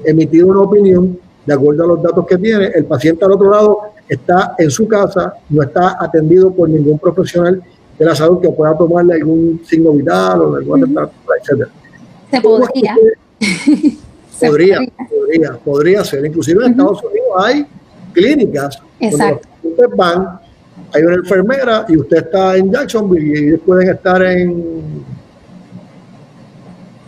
emitir 0.04 0.44
una 0.44 0.60
opinión 0.60 1.18
de 1.44 1.54
acuerdo 1.54 1.84
a 1.84 1.86
los 1.88 2.02
datos 2.02 2.24
que 2.24 2.38
tiene. 2.38 2.66
El 2.66 2.84
paciente 2.84 3.24
al 3.24 3.32
otro 3.32 3.50
lado 3.50 3.78
está 4.08 4.54
en 4.58 4.70
su 4.70 4.86
casa, 4.86 5.34
no 5.48 5.62
está 5.62 5.96
atendido 5.98 6.52
por 6.52 6.68
ningún 6.68 7.00
profesional 7.00 7.62
de 8.02 8.08
la 8.08 8.16
salud 8.16 8.40
que 8.40 8.48
pueda 8.50 8.76
tomarle 8.76 9.14
algún 9.14 9.60
signo 9.64 9.92
vital 9.92 10.42
o 10.42 10.56
alguna 10.56 10.84
temperatura, 10.84 11.36
etcétera. 11.40 11.70
Se 12.30 12.40
podría. 12.40 12.96
podría, 14.40 14.78
podría, 15.08 15.52
podría 15.64 16.04
ser. 16.04 16.24
Inclusive 16.24 16.64
en 16.64 16.72
Estados 16.72 17.02
Unidos 17.04 17.28
hay 17.38 17.66
clínicas 18.12 18.78
Exacto. 18.98 19.48
donde 19.62 19.68
ustedes 19.68 19.96
van, 19.96 20.40
hay 20.92 21.02
una 21.02 21.14
enfermera 21.16 21.86
y 21.88 21.96
usted 21.96 22.16
está 22.18 22.56
en 22.56 22.72
Jacksonville 22.72 23.26
y 23.26 23.44
ellos 23.48 23.60
pueden 23.64 23.90
estar 23.90 24.22
en 24.22 25.04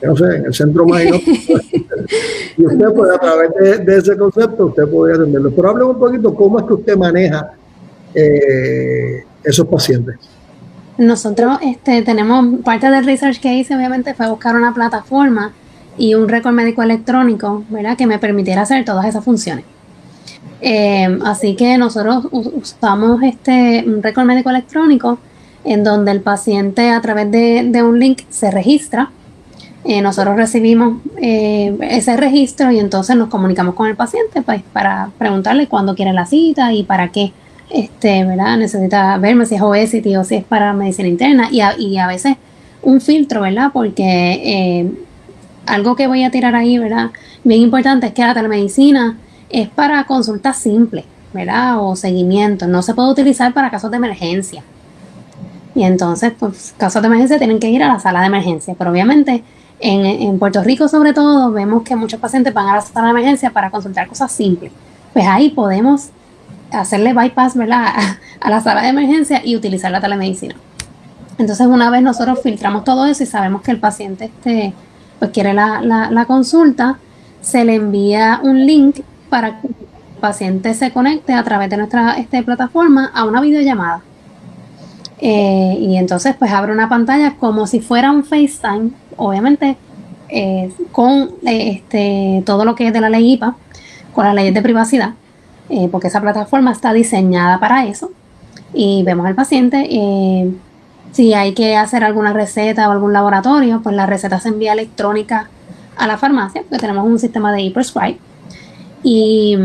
no 0.03 0.17
sé, 0.17 0.25
en 0.37 0.45
el 0.45 0.55
centro 0.55 0.85
médico. 0.85 1.19
y 2.59 2.67
usted 2.67 2.93
puede, 2.95 3.15
a 3.15 3.19
través 3.19 3.87
de, 3.87 3.97
ese 3.97 4.19
concepto, 4.19 4.67
usted 4.67 4.87
podría 4.87 5.17
atenderlo. 5.17 5.51
Pero 5.51 5.71
hable 5.71 5.85
un 5.85 5.99
poquito 5.99 6.35
cómo 6.35 6.59
es 6.59 6.67
que 6.67 6.75
usted 6.75 6.97
maneja 6.97 7.53
eh, 8.15 9.25
esos 9.43 9.67
pacientes. 9.67 10.17
Nosotros 10.97 11.59
este, 11.63 12.03
tenemos, 12.03 12.61
parte 12.63 12.89
del 12.91 13.05
research 13.05 13.41
que 13.41 13.55
hice 13.55 13.75
obviamente 13.75 14.15
fue 14.15 14.29
buscar 14.29 14.55
una 14.55 14.73
plataforma 14.73 15.53
y 15.99 16.15
un 16.15 16.29
récord 16.29 16.53
médico 16.53 16.83
electrónico, 16.83 17.65
¿verdad? 17.69 17.97
Que 17.97 18.07
me 18.07 18.19
permitiera 18.19 18.63
hacer 18.63 18.85
todas 18.85 19.07
esas 19.07 19.25
funciones. 19.25 19.65
Eh, 20.61 21.19
así 21.25 21.57
que 21.57 21.77
nosotros 21.79 22.27
usamos 22.31 23.23
este 23.23 23.85
un 23.87 24.03
récord 24.03 24.25
médico 24.25 24.51
electrónico 24.51 25.19
en 25.65 25.85
donde 25.85 26.13
el 26.13 26.21
paciente 26.21 26.91
a 26.91 27.01
través 27.01 27.31
de, 27.31 27.83
un 27.83 27.99
link 27.99 28.23
se 28.31 28.51
registra. 28.51 29.11
Eh, 29.85 30.01
nosotros 30.01 30.37
recibimos 30.37 31.03
eh, 31.19 31.77
ese 31.83 32.17
registro 32.17 32.71
y 32.71 32.79
entonces 32.79 33.17
nos 33.17 33.29
comunicamos 33.29 33.75
con 33.75 33.89
el 33.89 33.97
paciente 33.97 34.41
pues, 34.43 34.63
para 34.73 35.11
preguntarle 35.19 35.67
cuándo 35.67 35.95
quiere 35.95 36.13
la 36.13 36.25
cita 36.25 36.73
y 36.73 36.85
para 36.85 37.09
qué 37.09 37.33
este, 37.71 38.25
¿verdad? 38.25 38.57
Necesita 38.57 39.17
verme 39.19 39.47
si 39.47 39.57
es 39.57 39.63
obesity 39.63 40.17
o 40.17 40.25
si 40.25 40.37
es 40.37 40.45
para 40.45 40.73
medicina 40.73 41.09
interna 41.09 41.49
y 41.51 41.61
a, 41.61 41.79
y 41.79 41.99
a 41.99 42.07
veces 42.07 42.37
un 42.83 43.01
filtro, 43.01 43.43
¿verdad? 43.43 43.71
Porque 43.73 44.05
eh, 44.05 44.93
algo 45.67 45.97
que 45.97 46.07
voy 46.07 46.25
a 46.25 46.31
tirar 46.31 46.55
ahí, 46.55 46.79
¿verdad? 46.79 47.11
Bien 47.43 47.61
importante 47.61 48.07
es 48.07 48.13
que 48.13 48.23
la 48.23 48.35
telemedicina 48.35 49.19
es 49.51 49.69
para 49.69 50.05
consultas 50.05 50.59
simples, 50.59 51.05
¿verdad? 51.33 51.79
O 51.81 51.97
seguimiento, 51.97 52.67
no 52.67 52.83
se 52.83 52.95
puede 52.95 53.11
utilizar 53.11 53.53
para 53.55 53.71
casos 53.71 53.91
de 53.91 53.97
emergencia. 53.97 54.63
Y 55.75 55.83
entonces, 55.83 56.33
pues, 56.39 56.75
casos 56.77 57.03
de 57.03 57.07
emergencia 57.07 57.39
tienen 57.39 57.59
que 57.59 57.69
ir 57.69 57.83
a 57.83 57.89
la 57.89 57.99
sala 57.99 58.21
de 58.21 58.27
emergencia, 58.27 58.75
pero 58.79 58.91
obviamente 58.91 59.43
en, 59.81 60.07
en 60.07 60.39
Puerto 60.39 60.63
Rico 60.63 60.87
sobre 60.87 61.13
todo 61.13 61.51
vemos 61.51 61.83
que 61.83 61.97
muchos 61.97 62.21
pacientes 62.21 62.55
van 62.55 62.69
a 62.69 62.77
la 62.77 62.81
sala 62.81 63.07
de 63.07 63.11
emergencia 63.11 63.51
para 63.51 63.71
consultar 63.71 64.07
cosas 64.07 64.31
simples. 64.31 64.71
Pues 65.13 65.27
ahí 65.27 65.51
podemos 65.51 66.11
hacerle 66.75 67.15
bypass 67.15 67.57
¿verdad? 67.57 67.87
A, 68.41 68.51
la 68.51 68.61
sala 68.61 68.83
de 68.83 68.89
emergencia 68.89 69.41
y 69.45 69.57
utilizar 69.57 69.91
la 69.91 70.01
telemedicina. 70.01 70.55
Entonces, 71.39 71.67
una 71.67 71.91
vez 71.91 72.03
nosotros 72.03 72.41
filtramos 72.43 72.85
todo 72.85 73.07
eso 73.07 73.23
y 73.23 73.27
sabemos 73.27 73.63
que 73.63 73.71
el 73.71 73.81
paciente 73.81 74.27
este, 74.27 74.73
pues 75.19 75.31
quiere 75.31 75.53
la, 75.55 76.25
consulta, 76.27 76.99
se 77.41 77.65
le 77.65 77.77
envía 77.77 78.41
un 78.43 78.67
link 78.67 79.01
para, 79.31 79.61
paciente 80.21 80.75
se 80.75 80.93
conecte 80.93 81.33
a 81.33 81.43
través 81.43 81.71
de 81.71 81.77
nuestra 81.77 82.15
este, 82.15 82.43
plataforma 82.43 83.11
a 83.15 83.25
una 83.25 83.41
videollamada. 83.41 84.03
Eh, 85.19 85.77
y 85.81 85.97
entonces 85.97 86.35
pues 86.39 86.53
abre 86.53 86.73
una 86.73 86.89
pantalla 86.89 87.37
como 87.37 87.67
si 87.67 87.81
fuera 87.81 88.13
un 88.13 88.25
FaceTime, 88.25 88.91
obviamente 89.17 89.77
eh, 90.29 90.73
con 90.93 91.31
este, 91.47 92.43
todo 92.47 92.65
lo 92.65 92.75
que 92.75 92.89
es 92.89 92.93
de 92.93 93.01
la 93.01 93.09
ley 93.09 93.33
IPA, 93.35 93.57
con 94.13 94.25
las 94.25 94.35
leyes 94.35 94.55
de 94.55 94.63
privacidad, 94.63 95.15
porque 95.91 96.09
esa 96.09 96.21
plataforma 96.21 96.73
está 96.73 96.93
diseñada 96.93 97.59
para 97.61 97.87
eso. 97.87 98.11
Y 98.73 99.03
vemos 99.05 99.27
al 99.27 99.35
paciente, 99.35 99.87
si 101.13 101.33
hay 101.33 101.55
que 101.55 101.77
hacer 101.77 102.03
alguna 102.03 102.33
receta 102.33 102.89
o 102.89 102.93
algún 102.93 103.13
laboratorio, 103.13 103.81
pues 103.83 103.95
la 103.95 104.05
receta 104.05 104.41
se 104.41 104.49
envía 104.49 104.73
electrónica 104.73 105.49
a 105.97 106.09
la 106.09 106.19
farmacia, 106.19 106.63
porque 106.63 106.79
tenemos 106.79 107.07
un 107.07 107.19
sistema 107.21 107.53
de 107.53 107.67
e-prescribe. 107.67 108.19
Y 109.05 109.57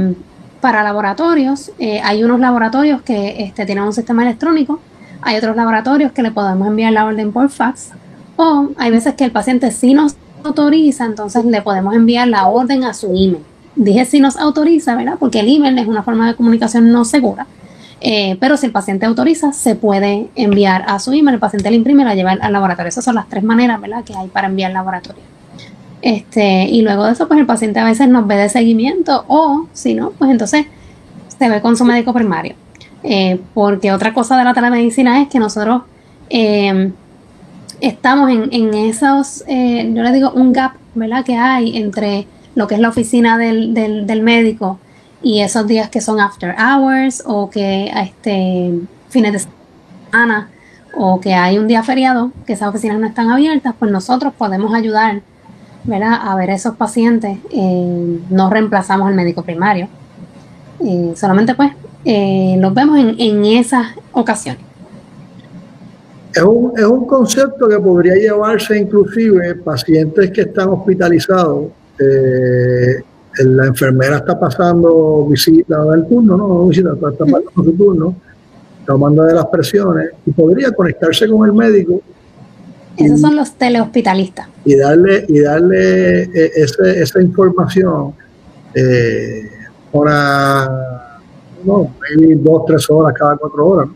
para 0.61 0.83
laboratorios, 0.83 1.71
eh, 1.79 2.01
hay 2.03 2.23
unos 2.23 2.39
laboratorios 2.39 3.01
que 3.01 3.43
este, 3.43 3.65
tienen 3.65 3.83
un 3.83 3.93
sistema 3.93 4.23
electrónico, 4.23 4.79
hay 5.21 5.37
otros 5.37 5.55
laboratorios 5.55 6.11
que 6.11 6.21
le 6.21 6.31
podemos 6.31 6.67
enviar 6.67 6.93
la 6.93 7.05
orden 7.05 7.31
por 7.31 7.49
fax, 7.49 7.89
o 8.35 8.69
hay 8.77 8.91
veces 8.91 9.15
que 9.15 9.25
el 9.25 9.31
paciente 9.31 9.71
sí 9.71 9.93
nos 9.93 10.15
autoriza, 10.43 11.05
entonces 11.05 11.45
le 11.45 11.61
podemos 11.61 11.95
enviar 11.95 12.27
la 12.27 12.47
orden 12.47 12.83
a 12.83 12.93
su 12.93 13.07
email. 13.07 13.48
Dije 13.79 14.03
si 14.03 14.19
nos 14.19 14.35
autoriza, 14.35 14.93
¿verdad? 14.93 15.15
Porque 15.17 15.39
el 15.39 15.47
email 15.47 15.79
es 15.79 15.87
una 15.87 16.03
forma 16.03 16.27
de 16.27 16.35
comunicación 16.35 16.91
no 16.91 17.05
segura. 17.05 17.47
Eh, 18.01 18.35
pero 18.41 18.57
si 18.57 18.65
el 18.65 18.73
paciente 18.73 19.05
autoriza, 19.05 19.53
se 19.53 19.75
puede 19.75 20.27
enviar 20.35 20.83
a 20.85 20.99
su 20.99 21.13
email, 21.13 21.35
el 21.35 21.39
paciente 21.39 21.69
le 21.69 21.77
imprime 21.77 22.01
y 22.01 22.05
la 22.05 22.13
lleva 22.13 22.31
al 22.31 22.51
laboratorio. 22.51 22.89
Esas 22.89 23.05
son 23.05 23.15
las 23.15 23.29
tres 23.29 23.41
maneras 23.41 23.79
¿verdad? 23.79 24.03
que 24.03 24.13
hay 24.13 24.27
para 24.27 24.47
enviar 24.47 24.71
al 24.71 24.73
laboratorio. 24.73 25.23
Este, 26.01 26.65
y 26.65 26.81
luego 26.81 27.05
de 27.05 27.13
eso, 27.13 27.29
pues 27.29 27.39
el 27.39 27.45
paciente 27.45 27.79
a 27.79 27.85
veces 27.85 28.09
nos 28.09 28.27
ve 28.27 28.35
de 28.35 28.49
seguimiento 28.49 29.23
o 29.29 29.67
si 29.71 29.93
no, 29.93 30.11
pues 30.11 30.29
entonces 30.29 30.65
se 31.37 31.47
ve 31.47 31.61
con 31.61 31.77
su 31.77 31.85
médico 31.85 32.11
primario. 32.11 32.55
Eh, 33.03 33.39
porque 33.53 33.93
otra 33.93 34.13
cosa 34.13 34.37
de 34.37 34.43
la 34.43 34.53
telemedicina 34.53 35.21
es 35.21 35.29
que 35.29 35.39
nosotros 35.39 35.83
eh, 36.29 36.91
estamos 37.79 38.29
en, 38.29 38.49
en 38.51 38.73
esos, 38.73 39.45
eh, 39.47 39.89
yo 39.95 40.03
le 40.03 40.11
digo, 40.11 40.31
un 40.31 40.51
gap, 40.51 40.73
¿verdad? 40.95 41.23
Que 41.23 41.37
hay 41.37 41.77
entre 41.77 42.27
lo 42.59 42.67
que 42.67 42.75
es 42.75 42.81
la 42.81 42.89
oficina 42.89 43.37
del, 43.37 43.73
del, 43.73 44.21
médico 44.21 44.79
y 45.23 45.39
esos 45.39 45.65
días 45.65 45.89
que 45.89 46.01
son 46.01 46.19
after 46.19 46.53
hours 46.59 47.23
o 47.25 47.49
que 47.49 47.89
este 47.89 48.73
fines 49.07 49.31
de 49.31 49.39
semana 49.39 50.49
o 50.93 51.21
que 51.21 51.33
hay 51.33 51.57
un 51.57 51.69
día 51.69 51.83
feriado 51.83 52.33
que 52.45 52.51
esas 52.51 52.67
oficinas 52.67 52.99
no 52.99 53.07
están 53.07 53.29
abiertas, 53.29 53.73
pues 53.79 53.89
nosotros 53.89 54.33
podemos 54.37 54.73
ayudar 54.73 55.21
¿verdad? 55.85 56.19
a 56.21 56.35
ver 56.35 56.49
esos 56.49 56.75
pacientes. 56.75 57.37
Eh, 57.49 58.19
no 58.29 58.49
reemplazamos 58.49 59.07
al 59.07 59.15
médico 59.15 59.41
primario. 59.41 59.87
Eh, 60.85 61.13
solamente 61.15 61.55
pues 61.55 61.71
eh, 62.03 62.57
los 62.59 62.73
vemos 62.73 62.99
en, 62.99 63.15
en 63.19 63.45
esas 63.45 63.87
ocasiones. 64.11 64.61
Es 66.33 66.43
un, 66.43 66.73
es 66.77 66.83
un 66.83 67.05
concepto 67.05 67.69
que 67.69 67.79
podría 67.79 68.15
llevarse 68.15 68.77
inclusive 68.77 69.55
pacientes 69.55 70.29
que 70.31 70.41
están 70.41 70.67
hospitalizados. 70.67 71.78
La 71.99 73.67
enfermera 73.67 74.17
está 74.17 74.39
pasando 74.39 75.25
visita 75.29 75.83
del 75.85 76.07
turno, 76.07 76.37
no, 76.37 76.67
visita, 76.67 76.93
está 76.93 77.09
pasando 77.25 77.51
su 77.55 77.71
turno, 77.73 78.15
tomando 78.85 79.23
de 79.23 79.33
las 79.33 79.45
presiones 79.47 80.11
y 80.25 80.31
podría 80.31 80.71
conectarse 80.71 81.27
con 81.27 81.47
el 81.47 81.53
médico 81.53 82.01
esos 83.05 83.21
son 83.21 83.35
los 83.35 83.53
telehospitalistas. 83.53 84.47
Y 84.65 84.75
darle, 84.75 85.25
y 85.27 85.39
darle 85.39 86.23
eh, 86.23 86.51
esa 86.55 87.21
información 87.21 88.13
eh, 88.73 89.49
para, 89.91 91.19
no, 91.63 91.93
dos, 92.37 92.65
tres 92.67 92.89
horas 92.89 93.13
cada 93.17 93.37
cuatro 93.37 93.67
horas. 93.67 93.89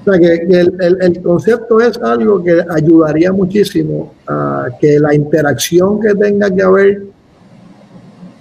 O 0.00 0.10
sea 0.10 0.18
que, 0.18 0.34
el, 0.34 0.98
el, 1.00 1.22
concepto 1.22 1.80
es 1.80 1.96
algo 2.02 2.42
que 2.42 2.62
ayudaría 2.68 3.32
muchísimo 3.32 4.12
a 4.26 4.66
que 4.80 4.98
la 4.98 5.14
interacción 5.14 6.00
que 6.00 6.14
tenga 6.14 6.54
que 6.54 6.62
haber, 6.62 7.02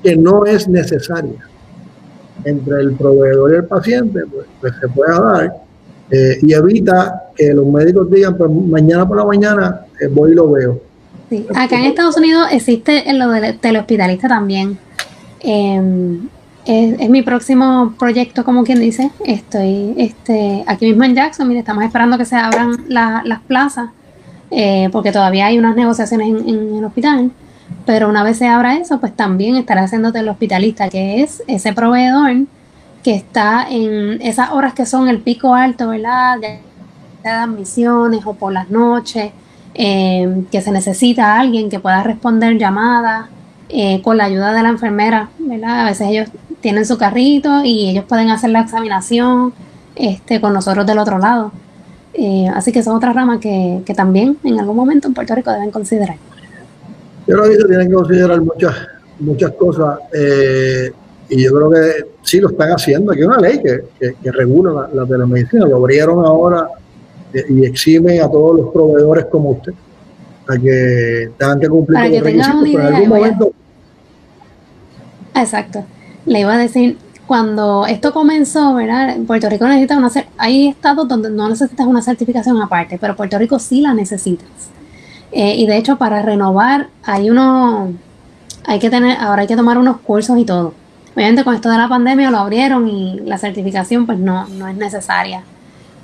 que 0.03 0.15
no 0.15 0.45
es 0.45 0.67
necesaria 0.67 1.47
entre 2.43 2.81
el 2.81 2.93
proveedor 2.93 3.51
y 3.51 3.55
el 3.55 3.65
paciente, 3.65 4.21
pues, 4.31 4.45
pues 4.59 4.73
se 4.79 4.87
pueda 4.89 5.19
dar 5.19 5.63
eh, 6.11 6.37
y 6.41 6.53
evita 6.53 7.31
que 7.35 7.53
los 7.53 7.65
médicos 7.65 8.09
digan, 8.11 8.37
pues 8.37 8.51
mañana 8.51 9.07
por 9.07 9.17
la 9.17 9.25
mañana 9.25 9.81
eh, 9.99 10.07
voy 10.07 10.31
y 10.31 10.35
lo 10.35 10.51
veo. 10.51 10.79
Sí. 11.29 11.47
Acá 11.55 11.77
en 11.77 11.85
Estados 11.85 12.17
Unidos 12.17 12.47
existe 12.51 13.11
lo 13.13 13.29
del 13.29 13.57
telehospitalista 13.57 14.27
también. 14.27 14.77
Em, 15.39 16.27
es, 16.65 17.09
mi 17.09 17.21
próximo 17.21 17.95
proyecto, 17.97 18.43
como 18.43 18.63
quien 18.63 18.79
dice. 18.79 19.11
Estoy 19.25 19.95
este, 19.97 20.63
aquí 20.67 20.85
mismo 20.85 21.03
en 21.03 21.15
Jackson, 21.15 21.47
mire, 21.47 21.61
estamos 21.61 21.83
esperando 21.83 22.17
que 22.17 22.25
se 22.25 22.35
abran 22.35 22.85
las 22.87 23.41
plazas, 23.47 23.89
eh, 24.51 24.89
porque 24.91 25.11
todavía 25.11 25.47
hay 25.47 25.57
unas 25.57 25.75
negociaciones 25.75 26.27
en, 26.27 26.75
el 26.75 26.85
hospital. 26.85 27.31
Pero 27.85 28.09
una 28.09 28.23
vez 28.23 28.37
se 28.37 28.47
abra 28.47 28.77
eso, 28.77 28.99
pues 28.99 29.15
también 29.15 29.55
estará 29.55 29.83
haciendo 29.83 30.11
telehospitalista, 30.11 30.89
que 30.89 31.21
es 31.21 31.43
ese 31.47 31.73
proveedor 31.73 32.45
que 33.03 33.15
está 33.15 33.67
en 33.69 34.21
esas 34.21 34.51
horas 34.51 34.73
que 34.73 34.85
son 34.85 35.09
el 35.09 35.19
pico 35.19 35.53
alto, 35.53 35.89
¿verdad? 35.89 36.39
De, 36.39 36.59
admisiones 37.25 38.25
o 38.25 38.33
por 38.33 38.51
las 38.51 38.69
noches, 38.69 39.31
eh, 39.75 40.43
que 40.51 40.61
se 40.61 40.71
necesita 40.71 41.39
alguien 41.39 41.69
que 41.69 41.79
pueda 41.79 42.03
responder 42.03 42.57
llamadas 42.57 43.27
eh, 43.69 44.01
con 44.01 44.17
la 44.17 44.25
ayuda 44.25 44.51
de 44.53 44.61
la 44.61 44.69
enfermera, 44.69 45.29
¿verdad? 45.39 45.81
A 45.81 45.85
veces 45.85 46.09
ellos 46.09 46.29
tienen 46.59 46.85
su 46.85 46.97
carrito 46.97 47.63
y 47.63 47.89
ellos 47.89 48.03
pueden 48.05 48.29
hacer 48.29 48.49
la 48.49 48.59
examinación 48.59 49.53
este, 49.95 50.41
con 50.41 50.53
nosotros 50.53 50.85
del 50.85 50.97
otro 50.97 51.17
lado. 51.17 51.51
Eh, 52.13 52.47
así 52.53 52.71
que 52.71 52.83
son 52.83 52.95
otras 52.95 53.15
ramas 53.15 53.39
que, 53.39 53.81
que, 53.85 53.93
también 53.93 54.37
en 54.43 54.59
algún 54.59 54.75
momento 54.75 55.07
en 55.07 55.13
Puerto 55.13 55.33
Rico 55.33 55.51
deben 55.51 55.71
considerar. 55.71 56.17
Yo 57.27 57.37
creo 57.37 57.49
que 57.49 57.55
se 57.57 57.67
tienen 57.67 57.87
que 57.87 57.93
considerar 57.93 58.41
muchas, 58.41 58.75
muchas 59.19 59.51
cosas. 59.53 59.99
Eh, 60.13 60.91
y 61.29 61.43
yo 61.43 61.53
creo 61.53 61.69
que 61.69 62.05
sí 62.21 62.39
lo 62.39 62.49
están 62.49 62.69
haciendo. 62.71 63.11
Aquí 63.11 63.21
hay 63.21 63.27
una 63.27 63.39
ley 63.39 63.61
que, 63.61 64.15
que, 64.21 64.31
regula 64.31 64.89
la, 64.93 65.05
telemedicina. 65.05 65.65
Lo 65.65 65.77
abrieron 65.77 66.25
ahora 66.25 66.67
eh, 67.33 67.45
y 67.49 67.65
exime 67.65 68.19
a 68.19 68.29
todos 68.29 68.57
los 68.59 68.73
proveedores 68.73 69.25
como 69.25 69.51
usted 69.51 69.73
a 70.47 70.57
que 70.57 71.31
tengan 71.37 71.59
que 71.59 71.69
cumplir 71.69 71.99
con 71.99 72.11
los 72.11 72.21
requisitos. 72.21 72.61
Pero 72.63 72.79
en 72.79 72.93
algún 72.93 73.09
momento. 73.09 73.51
Exacto. 75.35 75.85
Le 76.25 76.41
iba 76.41 76.53
a 76.53 76.57
decir, 76.57 76.97
cuando 77.25 77.85
esto 77.87 78.13
comenzó, 78.13 78.73
¿verdad? 78.73 79.17
Puerto 79.25 79.49
Rico 79.49 79.65
necesita 79.67 79.97
una. 79.97 80.11
Hay 80.37 80.67
estados 80.67 81.07
donde 81.07 81.29
no 81.29 81.49
necesitas 81.49 81.87
una 81.87 82.01
certificación 82.01 82.61
aparte, 82.61 82.97
pero 82.99 83.15
Puerto 83.15 83.37
Rico 83.37 83.59
sí 83.59 83.81
la 83.81 83.93
necesitas. 83.93 84.47
Eh, 85.33 85.55
y 85.57 85.65
de 85.65 85.77
hecho, 85.77 85.97
para 85.97 86.21
renovar, 86.21 86.87
hay 87.03 87.29
uno. 87.29 87.93
Hay 88.65 88.79
que 88.79 88.89
tener. 88.89 89.17
Ahora 89.19 89.41
hay 89.41 89.47
que 89.47 89.55
tomar 89.55 89.77
unos 89.77 89.97
cursos 89.97 90.37
y 90.37 90.45
todo. 90.45 90.73
Obviamente 91.15 91.43
con 91.43 91.53
esto 91.53 91.69
de 91.69 91.77
la 91.77 91.87
pandemia 91.87 92.31
lo 92.31 92.39
abrieron 92.39 92.87
y 92.87 93.19
la 93.19 93.37
certificación 93.37 94.05
pues 94.05 94.17
no, 94.17 94.47
no 94.47 94.67
es 94.67 94.75
necesaria. 94.75 95.43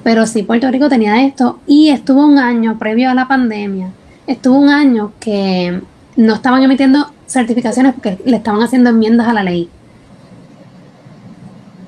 Pero 0.03 0.27
sí 0.27 0.43
Puerto 0.43 0.69
Rico 0.69 0.87
tenía 0.87 1.23
esto 1.23 1.59
y 1.65 1.89
estuvo 1.89 2.25
un 2.25 2.37
año 2.37 2.77
previo 2.77 3.09
a 3.09 3.15
la 3.15 3.27
pandemia, 3.27 3.89
estuvo 4.27 4.57
un 4.57 4.69
año 4.69 5.11
que 5.19 5.81
no 6.15 6.33
estaban 6.35 6.61
emitiendo 6.61 7.11
certificaciones 7.25 7.93
porque 7.93 8.19
le 8.23 8.37
estaban 8.37 8.61
haciendo 8.61 8.91
enmiendas 8.91 9.27
a 9.27 9.33
la 9.33 9.43
ley. 9.43 9.69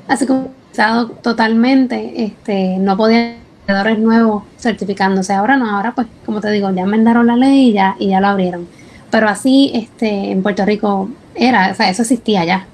Así 0.08 0.26
que 0.26 0.34
totalmente, 1.22 2.24
este, 2.24 2.78
no 2.78 2.98
podían 2.98 3.36
nuevos 4.00 4.44
certificándose. 4.58 5.34
Ahora 5.34 5.58
no, 5.58 5.70
ahora 5.70 5.94
pues 5.94 6.08
como 6.26 6.42
te 6.42 6.52
digo, 6.52 6.72
ya 6.72 6.84
enmendaron 6.84 7.28
la 7.28 7.36
ley 7.36 7.70
y 7.70 7.74
ya, 7.74 7.96
y 8.00 8.10
ya 8.10 8.20
lo 8.20 8.28
abrieron. 8.28 8.68
Pero 9.10 9.28
así 9.28 9.72
este, 9.74 10.32
en 10.32 10.42
Puerto 10.42 10.66
Rico 10.66 11.10
era, 11.36 11.72
o 11.72 11.76
sea, 11.76 11.90
eso 11.90 12.02
existía 12.02 12.46
ya. 12.46 12.66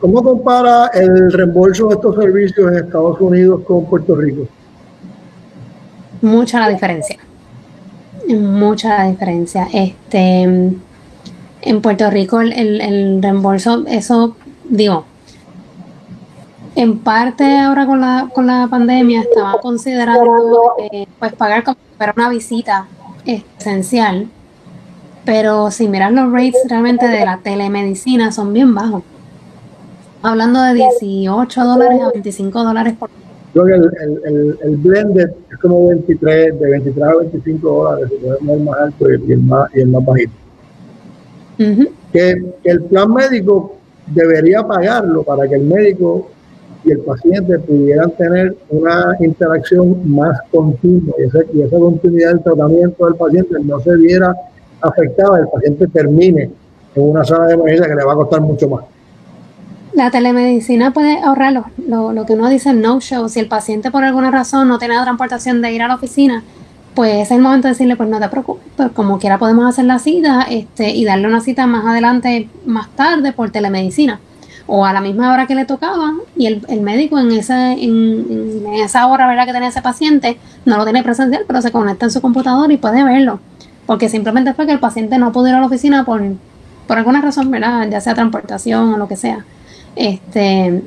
¿Cómo 0.00 0.22
compara 0.22 0.90
el 0.94 1.32
reembolso 1.32 1.88
de 1.88 1.94
estos 1.94 2.16
servicios 2.16 2.70
en 2.70 2.78
Estados 2.78 3.20
Unidos 3.20 3.62
con 3.66 3.84
Puerto 3.86 4.14
Rico? 4.14 4.46
Mucha 6.22 6.60
la 6.60 6.68
diferencia. 6.68 7.16
Mucha 8.28 8.98
la 8.98 9.10
diferencia. 9.10 9.68
Este, 9.72 10.42
en 11.62 11.82
Puerto 11.82 12.10
Rico 12.10 12.40
el, 12.40 13.20
reembolso, 13.22 13.84
eso 13.88 14.36
digo, 14.68 15.04
en 16.78 17.00
parte 17.00 17.58
ahora 17.58 17.86
con 17.86 18.00
la, 18.00 18.30
con 18.32 18.46
la 18.46 18.68
pandemia 18.70 19.22
estaba 19.22 19.60
considerando 19.60 20.74
eh, 20.92 21.06
pues 21.18 21.32
pagar 21.32 21.64
como 21.64 21.76
para 21.98 22.14
una 22.16 22.30
visita 22.30 22.86
esencial, 23.26 24.28
pero 25.24 25.72
si 25.72 25.88
miras 25.88 26.12
los 26.12 26.30
rates 26.30 26.62
realmente 26.68 27.08
de 27.08 27.24
la 27.24 27.38
telemedicina 27.38 28.30
son 28.30 28.52
bien 28.52 28.76
bajos 28.76 29.02
hablando 30.22 30.62
de 30.62 30.74
18 30.74 31.64
dólares 31.64 32.00
a 32.00 32.12
25 32.12 32.62
dólares 32.62 32.94
por 32.96 33.10
Creo 33.52 33.64
que 33.64 33.72
el, 33.72 34.20
el, 34.24 34.58
el, 34.62 34.76
blended 34.76 35.30
es 35.50 35.58
como 35.58 35.88
23, 35.88 36.60
de 36.60 36.70
23 36.70 37.02
a 37.02 37.16
25 37.16 37.68
dólares, 37.68 38.12
el 38.22 38.60
más 38.60 38.78
alto 38.78 39.10
y 39.10 39.32
el 39.32 39.42
más, 39.42 39.74
y 39.74 39.80
el 39.80 39.88
más 39.88 40.04
bajito. 40.04 40.32
que, 42.12 42.44
el 42.62 42.82
plan 42.84 43.12
médico 43.12 43.74
debería 44.06 44.62
pagarlo 44.62 45.24
para 45.24 45.48
que 45.48 45.56
el 45.56 45.62
médico 45.62 46.30
y 46.88 46.92
el 46.92 47.00
paciente 47.00 47.58
pudieran 47.58 48.10
tener 48.12 48.56
una 48.70 49.14
interacción 49.20 50.10
más 50.10 50.38
continua 50.50 51.14
y 51.18 51.24
esa, 51.24 51.38
y 51.52 51.62
esa 51.62 51.78
continuidad 51.78 52.30
del 52.30 52.42
tratamiento 52.42 53.04
del 53.04 53.14
paciente 53.14 53.54
no 53.62 53.78
se 53.80 53.94
viera 53.96 54.34
afectada, 54.80 55.40
el 55.40 55.48
paciente 55.48 55.86
termine 55.88 56.50
en 56.94 57.02
una 57.02 57.24
sala 57.24 57.46
de 57.46 57.54
emergencia 57.54 57.88
que 57.88 57.94
le 57.94 58.04
va 58.04 58.12
a 58.12 58.16
costar 58.16 58.40
mucho 58.40 58.68
más. 58.68 58.84
La 59.92 60.10
telemedicina 60.10 60.92
puede 60.92 61.18
ahorrar 61.18 61.52
lo, 61.52 62.12
lo, 62.12 62.24
que 62.24 62.34
uno 62.34 62.48
dice 62.48 62.72
no 62.72 63.00
show. 63.00 63.28
Si 63.28 63.40
el 63.40 63.48
paciente 63.48 63.90
por 63.90 64.04
alguna 64.04 64.30
razón 64.30 64.68
no 64.68 64.78
tiene 64.78 64.94
la 64.94 65.02
transportación 65.02 65.60
de 65.60 65.72
ir 65.72 65.82
a 65.82 65.88
la 65.88 65.96
oficina, 65.96 66.44
pues 66.94 67.16
es 67.16 67.30
el 67.32 67.40
momento 67.40 67.66
de 67.66 67.74
decirle, 67.74 67.96
pues 67.96 68.08
no 68.08 68.20
te 68.20 68.28
preocupes, 68.28 68.64
pues 68.76 68.90
como 68.92 69.18
quiera 69.18 69.38
podemos 69.38 69.68
hacer 69.68 69.86
la 69.86 69.98
cita 69.98 70.46
este, 70.48 70.90
y 70.90 71.04
darle 71.04 71.26
una 71.26 71.40
cita 71.40 71.66
más 71.66 71.84
adelante, 71.84 72.48
más 72.64 72.88
tarde 72.90 73.32
por 73.32 73.50
telemedicina 73.50 74.20
o 74.68 74.84
a 74.84 74.92
la 74.92 75.00
misma 75.00 75.32
hora 75.32 75.46
que 75.46 75.54
le 75.54 75.64
tocaba 75.64 76.12
y 76.36 76.46
el, 76.46 76.64
el 76.68 76.82
médico 76.82 77.18
en, 77.18 77.32
esa 77.32 77.72
en, 77.72 78.66
esa 78.74 79.06
hora 79.06 79.26
¿verdad? 79.26 79.46
que 79.46 79.52
tenía 79.52 79.70
ese 79.70 79.80
paciente 79.80 80.38
no 80.66 80.76
lo 80.76 80.84
tiene 80.84 81.02
presencial, 81.02 81.44
pero 81.46 81.62
se 81.62 81.72
conecta 81.72 82.04
en 82.04 82.12
su 82.12 82.20
computador 82.20 82.70
y 82.70 82.76
puede 82.76 83.02
verlo, 83.02 83.40
porque 83.86 84.08
simplemente 84.10 84.52
fue 84.52 84.66
que 84.66 84.72
el 84.72 84.78
paciente 84.78 85.18
no 85.18 85.32
pudo 85.32 85.48
ir 85.48 85.54
a 85.54 85.60
la 85.60 85.66
oficina 85.66 86.04
por, 86.04 86.22
por 86.86 86.98
alguna 86.98 87.22
razón, 87.22 87.50
¿verdad? 87.50 87.88
ya 87.90 88.00
sea 88.00 88.14
transportación 88.14 88.92
o 88.92 88.98
lo 88.98 89.08
que 89.08 89.16
sea. 89.16 89.44
Este, 89.96 90.84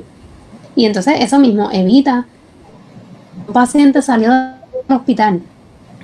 y 0.76 0.86
entonces 0.86 1.16
eso 1.18 1.38
mismo 1.40 1.68
evita 1.72 2.26
un 3.48 3.52
paciente 3.52 4.00
salió 4.00 4.30
del 4.30 4.52
hospital, 4.88 5.42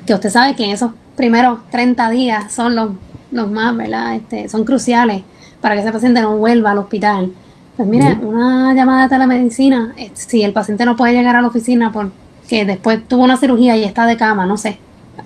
que 0.04 0.14
usted 0.14 0.30
sabe 0.30 0.56
que 0.56 0.72
esos 0.72 0.92
primeros 1.16 1.60
30 1.70 2.10
días 2.10 2.52
son 2.52 2.74
los, 2.74 2.90
los 3.30 3.48
más, 3.48 3.76
¿verdad? 3.76 4.16
Este, 4.16 4.48
son 4.48 4.64
cruciales 4.64 5.22
para 5.60 5.74
que 5.74 5.82
ese 5.82 5.92
paciente 5.92 6.20
no 6.20 6.36
vuelva 6.36 6.72
al 6.72 6.78
hospital. 6.78 7.32
Pues 7.78 7.88
mire, 7.88 8.18
una 8.22 8.74
llamada 8.74 9.04
de 9.04 9.08
telemedicina, 9.08 9.94
eh, 9.96 10.10
si 10.12 10.42
el 10.42 10.52
paciente 10.52 10.84
no 10.84 10.96
puede 10.96 11.12
llegar 11.12 11.36
a 11.36 11.42
la 11.42 11.46
oficina 11.46 11.92
porque 11.92 12.64
después 12.64 13.06
tuvo 13.06 13.22
una 13.22 13.36
cirugía 13.36 13.76
y 13.76 13.84
está 13.84 14.04
de 14.04 14.16
cama, 14.16 14.46
no 14.46 14.56
sé, 14.56 14.80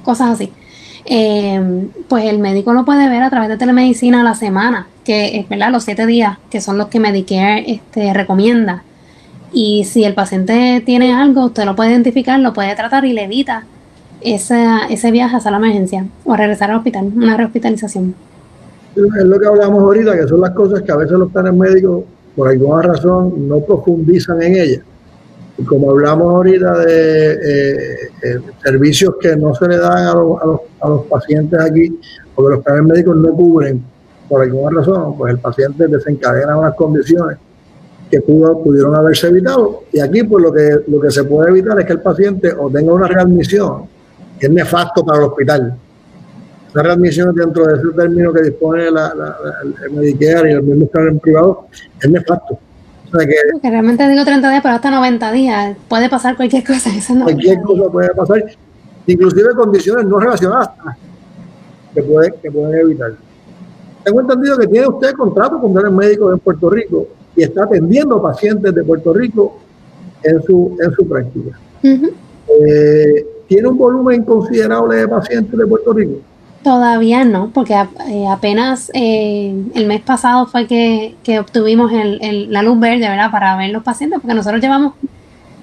cosas 0.05 0.32
así. 0.32 0.53
Eh, 1.07 1.88
pues 2.09 2.26
el 2.26 2.40
médico 2.40 2.74
lo 2.74 2.84
puede 2.84 3.09
ver 3.09 3.22
a 3.22 3.30
través 3.30 3.48
de 3.48 3.57
telemedicina 3.57 4.20
a 4.20 4.22
la 4.22 4.34
semana, 4.34 4.86
que 5.03 5.38
es 5.38 5.48
verdad, 5.48 5.72
los 5.72 5.84
siete 5.84 6.05
días, 6.05 6.36
que 6.50 6.61
son 6.61 6.76
los 6.76 6.88
que 6.88 7.00
Medicare 7.00 7.64
este, 7.72 8.12
recomienda. 8.12 8.82
Y 9.50 9.84
si 9.84 10.05
el 10.05 10.12
paciente 10.12 10.82
tiene 10.84 11.14
algo, 11.14 11.46
usted 11.46 11.64
lo 11.64 11.74
puede 11.74 11.92
identificar, 11.92 12.38
lo 12.38 12.53
puede 12.53 12.76
tratar 12.76 13.07
y 13.07 13.14
le 13.14 13.24
evita 13.24 13.64
ese, 14.20 14.62
ese 14.90 15.11
viaje 15.11 15.38
a 15.42 15.50
la 15.50 15.57
emergencia 15.57 16.05
o 16.26 16.34
a 16.34 16.36
regresar 16.36 16.70
al 16.70 16.76
hospital, 16.76 17.12
una 17.16 17.34
rehospitalización. 17.34 18.14
Es 18.94 19.24
lo 19.24 19.40
que 19.40 19.46
hablamos 19.46 19.82
ahorita, 19.82 20.14
que 20.18 20.28
son 20.28 20.42
las 20.42 20.50
cosas 20.50 20.82
que 20.82 20.92
a 20.92 20.96
veces 20.96 21.18
los 21.18 21.32
planes 21.32 21.55
médicos 21.55 22.05
por 22.37 22.49
alguna 22.49 22.83
razón 22.83 23.49
no 23.49 23.61
profundizan 23.61 24.43
en 24.43 24.57
ella. 24.57 24.83
Y 25.59 25.64
como 25.64 25.91
hablamos 25.91 26.35
ahorita 26.35 26.78
de 26.78 27.33
eh, 27.33 27.97
eh, 28.22 28.41
servicios 28.62 29.14
que 29.20 29.37
no 29.37 29.55
se 29.55 29.68
le 29.68 29.76
dan 29.76 30.07
a, 30.07 30.14
los, 30.14 30.41
a, 30.80 30.89
los, 30.89 31.07
pacientes 31.07 31.61
aquí, 31.61 31.99
porque 32.35 32.57
los 32.57 32.64
planes 32.64 32.85
médicos 32.85 33.16
no 33.16 33.33
cubren 33.35 33.85
por 34.28 34.43
alguna 34.43 34.80
razón, 34.80 35.16
pues 35.18 35.35
el 35.35 35.39
paciente 35.39 35.87
desencadena 35.87 36.57
unas 36.57 36.74
condiciones 36.74 37.37
que 38.11 38.20
pudo, 38.20 38.62
pudieron 38.62 38.95
haberse 38.95 39.28
evitado. 39.28 39.85
Y 39.93 40.01
aquí, 40.01 40.22
pues 40.22 40.45
lo 40.45 40.53
que, 40.53 40.80
lo 40.87 41.01
que 41.01 41.11
se 41.11 41.24
puede 41.24 41.51
evitar 41.51 41.78
es 41.80 41.87
que 41.87 41.93
el 41.93 42.01
paciente 42.01 42.53
o 42.53 42.70
tenga 42.70 42.93
una 42.93 43.09
readmisión, 43.09 43.85
que 44.39 44.47
es 44.47 44.53
nefasto 44.53 45.05
para 45.05 45.18
el 45.18 45.24
hospital, 45.24 45.76
la 46.75 46.83
readmisión 46.83 47.35
dentro 47.35 47.66
de 47.66 47.75
ese 47.75 47.89
término 47.95 48.33
que 48.33 48.43
dispone 48.43 48.91
la, 48.91 49.12
el 49.85 49.91
Medicare 49.93 50.51
y 50.51 50.55
el 50.55 50.62
mismo 50.62 50.87
plan 50.87 51.18
privado 51.18 51.66
es 52.01 52.11
nefasto. 52.11 52.59
O 53.12 53.18
sea 53.18 53.27
que, 53.27 53.68
realmente 53.68 54.09
digo 54.09 54.25
30 54.25 54.49
días, 54.49 54.62
pero 54.62 54.75
hasta 54.75 54.91
90 54.91 55.33
días. 55.33 55.77
Puede 55.89 56.09
pasar 56.09 56.35
cualquier 56.37 56.64
cosa. 56.64 56.91
cualquier 57.23 57.61
cosa 57.61 57.91
puede 57.91 58.14
pasar, 58.14 58.45
inclusive 59.07 59.55
condiciones 59.55 60.07
no 60.07 60.18
relacionadas 60.18 60.70
que, 61.95 62.03
puede, 62.03 62.33
que 62.43 62.51
pueden 62.51 62.81
evitar. 62.81 63.12
Tengo 64.03 64.20
entendido 64.20 64.59
que 64.59 64.66
tiene 64.66 64.89
usted 64.89 65.12
contrato 65.12 65.61
con 65.61 65.75
planes 65.75 65.93
médicos 65.93 66.33
en 66.33 66.39
Puerto 66.39 66.70
Rico 66.70 67.07
y 67.37 67.43
está 67.43 67.64
atendiendo 67.64 68.20
pacientes 68.20 68.75
de 68.75 68.83
Puerto 68.83 69.12
Rico 69.12 69.59
en 70.23 70.43
su, 70.43 70.77
en 70.83 70.93
su 70.93 71.07
práctica. 71.07 71.59
Eh, 71.83 73.27
¿Tiene 73.47 73.68
un 73.68 73.77
volumen 73.77 74.25
considerable 74.25 74.97
de 74.97 75.09
pacientes 75.09 75.59
de 75.59 75.66
Puerto 75.66 75.93
Rico? 75.93 76.16
Todavía 76.63 77.25
no, 77.25 77.51
porque 77.51 77.75
eh, 77.75 78.27
apenas 78.31 78.91
eh, 78.95 79.53
el 79.75 79.87
mes 79.87 80.01
pasado 80.01 80.47
fue 80.47 80.67
que, 80.69 81.17
obtuvimos 81.41 81.91
el, 81.93 82.53
la 82.53 82.63
luz 82.63 82.79
verde, 82.79 83.09
¿verdad? 83.09 83.33
Para 83.33 83.57
ver 83.57 83.71
los 83.71 83.83
pacientes, 83.83 84.21
porque 84.21 84.35
nosotros 84.35 84.61
llevamos 84.61 84.95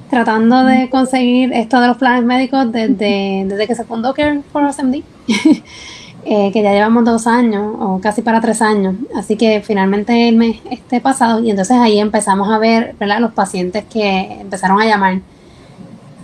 tratando 0.09 0.65
de 0.65 0.89
conseguir 0.89 1.53
esto 1.53 1.79
de 1.79 1.87
los 1.87 1.97
planes 1.97 2.25
médicos 2.25 2.71
desde, 2.71 3.45
desde 3.47 3.67
que 3.67 3.75
se 3.75 3.85
fundó 3.85 4.13
Care 4.13 4.41
for 4.51 4.73
SMD, 4.73 4.95
eh, 6.25 6.51
que 6.51 6.61
ya 6.61 6.73
llevamos 6.73 7.05
dos 7.05 7.27
años 7.27 7.75
o 7.79 8.01
casi 8.01 8.21
para 8.21 8.41
tres 8.41 8.61
años. 8.61 8.95
Así 9.15 9.37
que 9.37 9.61
finalmente 9.61 10.27
el 10.27 10.35
mes 10.35 10.57
este 10.69 10.99
pasado, 10.99 11.39
y 11.39 11.49
entonces 11.49 11.77
ahí 11.77 11.99
empezamos 11.99 12.49
a 12.49 12.57
ver, 12.57 12.95
¿verdad? 12.99 13.21
Los 13.21 13.31
pacientes 13.31 13.85
que 13.85 14.41
empezaron 14.41 14.81
a 14.81 14.85
llamar. 14.85 15.21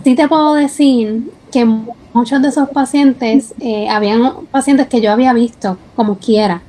Sí 0.04 0.14
te 0.14 0.28
puedo 0.28 0.54
decir 0.54 1.30
que 1.50 1.64
muchos 2.12 2.42
de 2.42 2.48
esos 2.48 2.68
pacientes, 2.70 3.54
eh, 3.60 3.88
habían 3.88 4.46
pacientes 4.50 4.88
que 4.88 5.00
yo 5.00 5.12
había 5.12 5.32
visto 5.32 5.76
como 5.94 6.16
quiera, 6.16 6.62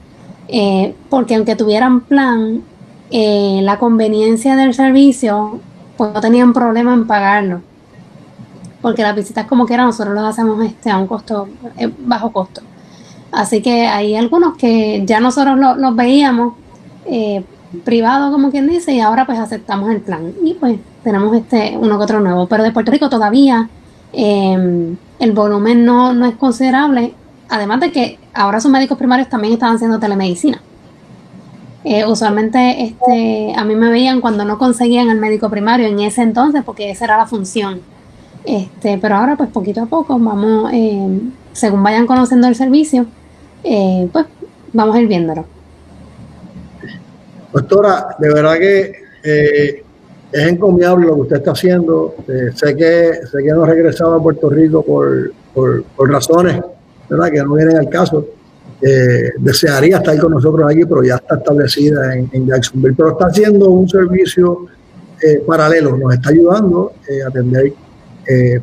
eh, 0.48 0.96
porque 1.10 1.36
aunque 1.36 1.56
tuvieran 1.56 2.02
plan, 2.02 2.62
eh, 3.12 3.62
la 3.64 3.80
conveniencia 3.80 4.56
del 4.56 4.74
servicio, 4.74 5.60
pues 5.96 6.14
no 6.14 6.22
tenían 6.22 6.54
problema 6.54 6.94
en 6.94 7.08
pagarlo. 7.08 7.62
Porque 8.82 9.02
las 9.02 9.16
visitas 9.16 9.48
como 9.48 9.66
quiera 9.66 9.84
nosotros 9.84 10.14
las 10.14 10.26
hacemos 10.26 10.64
este, 10.64 10.90
a 10.92 10.98
un 10.98 11.08
costo, 11.08 11.48
bajo 12.00 12.32
costo. 12.32 12.62
Así 13.32 13.62
que 13.62 13.88
hay 13.88 14.16
algunos 14.16 14.56
que 14.56 15.04
ya 15.06 15.20
nosotros 15.20 15.58
los 15.58 15.96
veíamos 15.96 16.54
privado, 17.84 18.32
como 18.32 18.52
quien 18.52 18.68
dice, 18.68 18.94
y 18.94 19.00
ahora 19.00 19.26
pues 19.26 19.40
aceptamos 19.40 19.90
el 19.90 20.02
plan. 20.02 20.32
Y 20.44 20.54
pues 20.54 20.78
tenemos 21.04 21.36
este 21.36 21.78
uno 21.78 21.98
que 21.98 22.04
otro 22.04 22.20
nuevo. 22.20 22.48
Pero 22.48 22.64
de 22.64 22.72
Puerto 22.72 22.92
Rico 22.92 23.10
todavía 23.10 23.70
eh, 24.20 24.96
el 25.20 25.32
volumen 25.32 25.86
no, 25.86 26.12
no 26.14 26.26
es 26.26 26.36
considerable, 26.36 27.14
además 27.50 27.80
de 27.80 27.92
que 27.92 28.20
ahora 28.34 28.60
sus 28.60 28.72
médicos 28.72 28.98
primarios 28.98 29.30
también 29.30 29.54
estaban 29.54 29.76
haciendo 29.76 30.00
telemedicina. 30.00 30.60
Eh, 31.84 32.04
usualmente 32.04 32.84
este, 32.84 33.54
a 33.56 33.64
mí 33.64 33.76
me 33.76 33.92
veían 33.92 34.20
cuando 34.20 34.44
no 34.44 34.58
conseguían 34.58 35.10
el 35.10 35.20
médico 35.20 35.52
primario 35.52 35.88
en 35.88 36.00
ese 36.00 36.24
entonces, 36.24 36.64
porque 36.66 36.90
esa 36.90 37.06
era 37.06 37.18
la 37.18 37.28
función. 37.28 37.82
Este, 38.44 38.98
pero 38.98 39.16
ahora, 39.16 39.36
pues 39.36 39.50
poquito 39.50 39.84
a 39.84 39.86
poco, 39.86 40.18
vamos, 40.18 40.72
eh, 40.74 41.20
según 41.54 41.84
vayan 41.84 42.08
conociendo 42.08 42.48
el 42.48 42.56
servicio, 42.56 43.06
eh, 43.64 44.10
pues 44.12 44.26
vamos 44.74 44.96
a 44.96 45.02
ir 45.02 45.08
viéndolo. 45.08 45.46
Doctora, 47.54 48.08
de 48.18 48.34
verdad 48.34 48.58
que 48.58 49.84
es 50.32 50.48
encomiable 50.48 51.08
lo 51.08 51.16
que 51.16 51.22
usted 51.22 51.36
está 51.38 51.52
haciendo. 51.52 52.16
Eh, 52.28 52.50
sé 52.54 52.76
que 52.76 53.12
sé 53.32 53.44
que 53.44 53.52
no 53.52 53.64
ha 53.64 53.68
regresado 53.68 54.16
a 54.16 54.22
Puerto 54.22 54.50
Rico 54.50 54.84
por, 54.84 55.32
por, 55.54 55.84
razones 56.10 56.62
¿verdad? 57.10 57.32
que 57.32 57.44
no 57.44 57.54
vienen 57.54 57.78
al 57.78 57.90
caso. 57.90 58.26
Eh, 58.82 59.32
desearía 59.40 59.98
estar 59.98 60.18
con 60.20 60.34
nosotros 60.34 60.70
aquí, 60.70 60.86
pero 60.86 61.04
ya 61.04 61.16
está 61.16 61.36
establecida 61.36 62.16
en, 62.16 62.48
Jacksonville. 62.48 62.96
Pero 62.96 63.12
está 63.12 63.28
haciendo 63.28 63.70
un 63.70 63.88
servicio 63.88 64.68
eh, 65.24 65.42
paralelo, 65.48 65.98
nos 65.98 66.14
está 66.14 66.30
ayudando 66.30 66.92
a 67.26 67.28
atender 67.30 67.74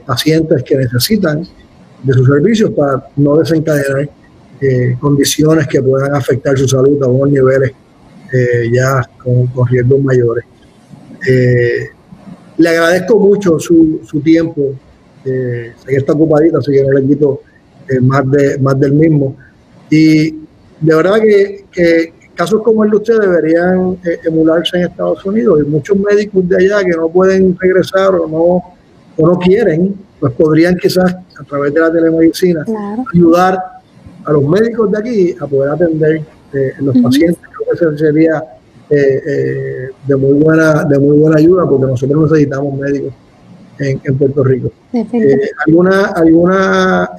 pacientes 0.04 0.62
que 0.62 0.76
necesitan 0.76 1.42
de 2.02 2.12
sus 2.12 2.28
servicios 2.28 2.70
para 2.72 3.06
no 3.16 3.38
desencadenar 3.38 4.10
condiciones 5.00 5.66
que 5.66 5.80
puedan 5.80 6.14
afectar 6.14 6.56
su 6.58 6.68
salud 6.68 7.02
a 7.02 7.06
unos 7.06 7.30
niveles 7.30 7.72
ya 8.70 9.08
con 9.22 9.48
riesgos 9.66 10.02
mayores. 10.02 10.44
Eh, 11.28 11.88
le 12.56 12.68
agradezco 12.68 13.18
mucho 13.18 13.58
su, 13.58 14.00
su 14.04 14.20
tiempo. 14.20 14.74
Eh, 15.24 15.72
está 15.88 16.12
ocupadito, 16.12 16.58
así 16.58 16.72
que 16.72 16.82
no 16.82 16.92
le 16.92 17.06
quito 17.06 17.40
eh, 17.88 18.00
más, 18.00 18.30
de, 18.30 18.58
más 18.58 18.78
del 18.78 18.92
mismo. 18.92 19.36
Y 19.90 20.30
de 20.80 20.94
verdad 20.94 21.20
que, 21.20 21.64
que 21.72 22.12
casos 22.34 22.62
como 22.62 22.84
el 22.84 22.90
de 22.90 22.96
usted 22.96 23.20
deberían 23.20 23.98
eh, 24.04 24.18
emularse 24.24 24.76
en 24.76 24.84
Estados 24.84 25.24
Unidos. 25.24 25.60
Y 25.64 25.68
muchos 25.68 25.96
médicos 25.96 26.48
de 26.48 26.56
allá 26.56 26.84
que 26.84 26.96
no 26.96 27.08
pueden 27.08 27.56
regresar 27.58 28.14
o 28.14 28.28
no, 28.28 28.62
o 29.16 29.26
no 29.26 29.38
quieren, 29.38 29.94
pues 30.20 30.32
podrían 30.34 30.76
quizás 30.76 31.14
a 31.14 31.44
través 31.48 31.72
de 31.74 31.80
la 31.80 31.92
telemedicina 31.92 32.64
ayudar 33.12 33.58
a 34.24 34.32
los 34.32 34.44
médicos 34.44 34.90
de 34.90 34.98
aquí 34.98 35.36
a 35.40 35.46
poder 35.46 35.70
atender 35.70 36.22
los 36.80 36.96
pacientes. 36.98 37.42
Creo 37.76 37.92
que 37.92 37.98
sería 37.98 38.42
eh, 38.90 39.22
eh, 39.26 39.90
de 40.06 40.16
muy 40.16 40.34
buena 40.34 40.84
de 40.84 40.98
muy 40.98 41.18
buena 41.18 41.38
ayuda 41.38 41.66
porque 41.68 41.86
nosotros 41.86 42.30
necesitamos 42.30 42.78
médicos 42.78 43.12
en, 43.78 44.18
Puerto 44.18 44.44
Rico. 44.44 44.70
Eh, 44.92 45.50
¿Alguna 45.66 46.06
alguna 46.08 47.10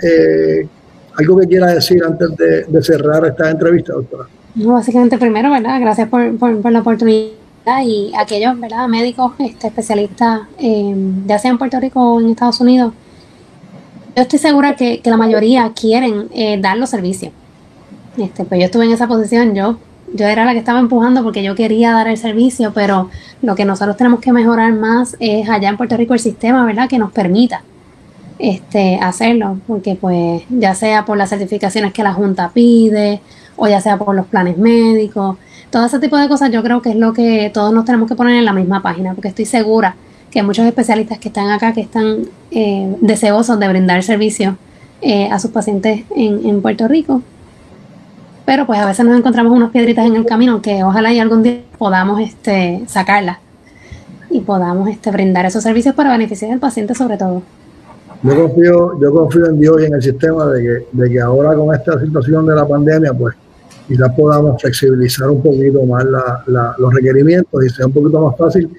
algo 1.18 1.38
que 1.38 1.48
quiera 1.48 1.68
decir 1.68 2.04
antes 2.04 2.30
de, 2.38 2.84
cerrar 2.84 3.26
esta 3.26 3.50
entrevista, 3.50 3.94
doctora? 3.94 4.26
No, 4.56 4.74
básicamente 4.74 5.18
primero, 5.18 5.50
¿verdad? 5.52 5.80
Gracias 5.80 6.08
por, 6.10 6.72
la 6.72 6.80
oportunidad 6.80 7.34
y 7.84 8.12
aquellos 8.18 8.60
¿verdad? 8.60 8.88
médicos 8.88 9.34
este, 9.40 9.68
especialistas, 9.68 10.42
eh, 10.60 10.96
ya 11.26 11.40
sea 11.40 11.52
en 11.52 11.58
Puerto 11.58 11.80
Rico 11.80 12.16
o 12.16 12.22
en 12.22 12.30
Estados 12.30 12.60
Unidos, 12.62 12.94
yo 14.16 14.22
estoy 14.22 14.40
segura 14.40 14.76
que, 14.76 15.02
la 15.04 15.18
mayoría 15.18 15.72
quieren 15.74 16.30
eh, 16.34 16.58
dar 16.62 16.78
los 16.78 16.90
servicios. 16.90 17.34
Este, 18.18 18.46
pues 18.46 18.60
yo 18.62 18.66
estuve 18.66 18.86
en 18.86 18.92
esa 18.92 19.08
posición, 19.08 19.54
yo, 19.56 19.78
yo 20.16 20.26
era 20.26 20.46
la 20.46 20.54
que 20.54 20.60
estaba 20.60 20.80
empujando 20.80 21.24
porque 21.24 21.44
yo 21.44 21.56
quería 21.56 21.92
dar 21.92 22.08
el 22.08 22.18
servicio, 22.18 22.72
pero 22.74 23.10
lo 23.42 23.56
que 23.56 23.66
nosotros 23.66 23.98
tenemos 23.98 24.20
que 24.20 24.32
mejorar 24.32 24.74
más 24.74 25.16
es 25.20 25.50
allá 25.50 25.70
en 25.70 25.78
Puerto 25.78 25.98
Rico 25.98 26.14
el 26.14 26.20
sistema, 26.20 26.66
¿verdad? 26.66 26.88
Que 26.88 26.98
nos 26.98 27.12
permita 27.12 27.62
este, 28.40 29.00
hacerlo, 29.02 29.60
porque 29.68 29.96
pues 29.96 30.44
ya 30.50 30.76
sea 30.76 31.06
por 31.06 31.18
las 31.18 31.30
certificaciones 31.30 31.94
que 31.94 32.04
la 32.04 32.14
Junta 32.14 32.52
pide 32.54 33.22
o 33.56 33.68
ya 33.68 33.80
sea 33.80 33.98
por 33.98 34.16
los 34.16 34.26
planes 34.26 34.58
médicos, 34.58 35.38
todo 35.70 35.86
ese 35.86 36.00
tipo 36.00 36.18
de 36.18 36.28
cosas 36.28 36.52
yo 36.52 36.64
creo 36.64 36.82
que 36.82 36.92
es 36.92 36.96
lo 36.96 37.14
que 37.14 37.52
todos 37.54 37.74
nos 37.74 37.86
tenemos 37.86 38.08
que 38.08 38.16
poner 38.16 38.36
en 38.36 38.46
la 38.46 38.54
misma 38.54 38.82
página, 38.82 39.14
porque 39.14 39.30
estoy 39.30 39.46
segura 39.46 39.96
que 40.32 40.44
muchos 40.44 40.66
especialistas 40.66 41.18
que 41.18 41.30
están 41.30 41.50
acá, 41.50 41.74
que 41.74 41.82
están 41.82 42.28
eh, 42.52 42.96
deseosos 43.02 43.60
de 43.60 43.68
brindar 43.70 44.04
servicio 44.04 44.58
eh, 45.02 45.30
a 45.32 45.40
sus 45.40 45.52
pacientes 45.52 46.04
en, 46.16 46.62
Puerto 46.62 46.88
Rico. 46.88 47.22
Pero 48.46 48.66
pues 48.68 48.80
a 48.80 48.86
veces 48.86 49.06
nos 49.06 49.18
encontramos 49.18 49.52
unas 49.52 49.72
piedritas 49.72 50.06
en 50.06 50.16
el 50.16 50.26
camino 50.26 50.62
que 50.62 50.84
ojalá 50.84 51.12
y 51.12 51.20
algún 51.20 51.42
día 51.42 51.62
podamos 51.78 52.22
este, 52.22 52.84
sacarlas 52.88 53.40
y 54.30 54.42
podamos 54.42 54.90
este, 54.90 55.12
brindar 55.12 55.46
esos 55.46 55.64
servicios 55.64 55.96
para 55.96 56.12
beneficiar 56.12 56.52
al 56.52 56.60
paciente 56.60 56.94
sobre 56.94 57.18
todo. 57.18 57.42
Yo 58.22 58.36
confío, 58.36 59.00
yo 59.00 59.12
confío 59.14 59.46
en 59.48 59.60
Dios 59.60 59.82
y 59.82 59.86
en 59.86 59.94
el 59.96 60.02
sistema 60.02 60.46
de 60.48 60.62
que, 60.62 60.86
de 60.92 61.10
que 61.10 61.22
ahora 61.22 61.56
con 61.56 61.74
esta 61.74 62.00
situación 62.00 62.46
de 62.46 62.56
la 62.56 62.68
pandemia, 62.68 63.14
pues 63.14 63.36
quizás 63.88 64.12
podamos 64.16 64.62
flexibilizar 64.62 65.30
un 65.30 65.42
poquito 65.42 65.84
más 65.84 66.06
los 66.78 66.94
requerimientos 66.94 67.66
y 67.66 67.70
sea 67.70 67.86
un 67.86 67.94
poquito 67.94 68.20
más 68.22 68.38
fácil 68.38 68.70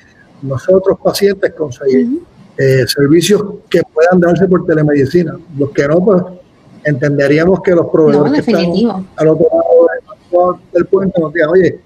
nosotros 0.43 0.99
pacientes 1.03 1.53
conseguir 1.55 2.21
eh, 2.59 2.85
servicios 2.87 3.43
que 3.69 3.83
puedan 3.93 4.21
darse 4.21 4.47
por 4.49 4.67
telemedicina. 4.67 5.37
Los 5.59 5.71
que 5.71 5.89
no, 5.89 6.05
pues 6.05 6.23
entenderíamos 6.87 7.61
que 7.63 7.73
los 7.73 7.89
proveedores 7.89 8.45
que 8.45 8.53
están 8.53 9.07
al 9.17 9.29
otro 9.29 9.49
lado 9.53 10.59
del 10.73 10.87
puente 10.87 11.21
nos 11.21 11.33
digan, 11.33 11.51
oye, 11.51 11.81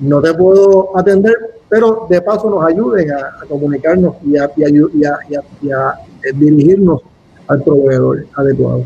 no 0.00 0.20
te 0.20 0.34
puedo 0.34 0.98
atender, 0.98 1.34
pero 1.68 2.06
de 2.10 2.20
paso 2.20 2.50
nos 2.50 2.64
ayuden 2.64 3.12
a, 3.12 3.46
comunicarnos 3.48 4.16
y 4.24 4.36
a, 4.36 4.50
y 4.56 5.70
a, 5.70 5.94
eh, 6.22 6.32
dirigirnos 6.34 7.02
al 7.46 7.62
proveedor 7.62 8.26
adecuado. 8.34 8.84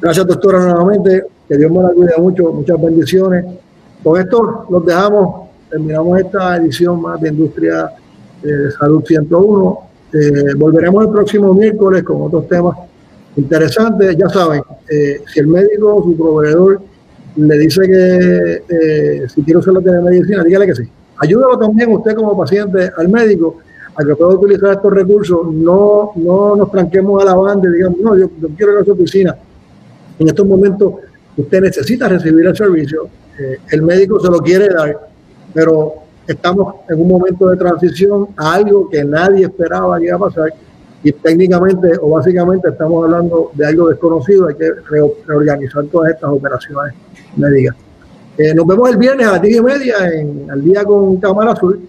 Gracias, 0.00 0.26
doctora, 0.26 0.58
nuevamente. 0.58 1.26
Que 1.48 1.58
Dios 1.58 1.70
me 1.70 1.82
la 1.82 1.90
cuide 1.90 2.14
mucho. 2.18 2.52
Muchas 2.52 2.80
bendiciones. 2.80 3.44
Con 4.02 4.20
esto 4.20 4.66
los 4.70 4.84
dejamos. 4.86 5.48
Terminamos 5.70 6.18
esta 6.18 6.56
edición 6.56 7.00
más 7.00 7.20
de 7.20 7.28
Industria 7.28 7.92
de 8.42 8.70
Salud 8.72 9.04
101. 9.04 9.78
Eh, 10.12 10.54
volveremos 10.56 11.04
el 11.04 11.10
próximo 11.10 11.54
miércoles 11.54 12.02
con 12.02 12.22
otros 12.22 12.48
temas 12.48 12.76
interesantes. 13.36 14.16
Ya 14.16 14.28
saben, 14.28 14.62
eh, 14.90 15.22
si 15.32 15.40
el 15.40 15.46
médico 15.46 15.96
o 15.96 16.02
su 16.02 16.16
proveedor 16.16 16.82
le 17.36 17.58
dice 17.58 17.82
que 17.82 18.62
eh, 18.68 19.28
si 19.28 19.42
quiere 19.42 19.58
usar 19.58 19.74
la 19.74 19.80
telemedicina, 19.80 20.44
dígale 20.44 20.66
que 20.66 20.74
sí. 20.74 20.82
Ayúdalo 21.18 21.58
también 21.58 21.92
usted 21.92 22.14
como 22.14 22.36
paciente 22.36 22.90
al 22.96 23.08
médico 23.08 23.58
a 23.94 24.04
que 24.04 24.16
pueda 24.16 24.34
utilizar 24.34 24.72
estos 24.72 24.92
recursos. 24.92 25.52
No, 25.52 26.12
no 26.16 26.56
nos 26.56 26.70
tranquemos 26.70 27.22
a 27.22 27.26
la 27.26 27.34
banda 27.34 27.68
y 27.68 27.72
digamos, 27.72 27.98
no, 28.00 28.16
yo, 28.16 28.28
quiero 28.56 28.74
ir 28.74 28.78
a 28.80 28.84
su 28.84 28.92
oficina. 28.92 29.36
En 30.18 30.28
estos 30.28 30.46
momentos 30.46 30.94
usted 31.36 31.60
necesita 31.60 32.08
recibir 32.08 32.46
el 32.46 32.56
servicio, 32.56 33.08
el 33.70 33.82
médico 33.82 34.20
se 34.20 34.30
lo 34.30 34.38
quiere 34.38 34.68
dar, 34.68 35.08
pero 35.54 35.94
estamos 36.26 36.74
en 36.88 37.00
un 37.00 37.08
momento 37.08 37.48
de 37.48 37.56
transición 37.56 38.28
a 38.36 38.54
algo 38.54 38.88
que 38.88 39.02
nadie 39.04 39.46
esperaba 39.46 39.98
que 39.98 40.06
iba 40.06 40.16
a 40.16 40.20
pasar 40.20 40.52
y 41.02 41.12
técnicamente 41.12 41.92
o 42.00 42.10
básicamente 42.10 42.68
estamos 42.68 43.04
hablando 43.04 43.50
de 43.54 43.66
algo 43.66 43.88
desconocido, 43.88 44.48
hay 44.48 44.54
que 44.54 44.70
reorganizar 45.26 45.84
todas 45.86 46.12
estas 46.12 46.30
operaciones 46.30 46.94
médicas. 47.36 47.76
Eh, 48.38 48.54
nos 48.54 48.66
vemos 48.66 48.90
el 48.90 48.96
viernes 48.96 49.26
a 49.26 49.32
las 49.32 49.42
10 49.42 49.56
y 49.56 49.60
media 49.60 49.94
en 50.12 50.50
Al 50.50 50.62
Día 50.62 50.84
con 50.84 51.16
Cámara 51.18 51.52
Azul, 51.52 51.88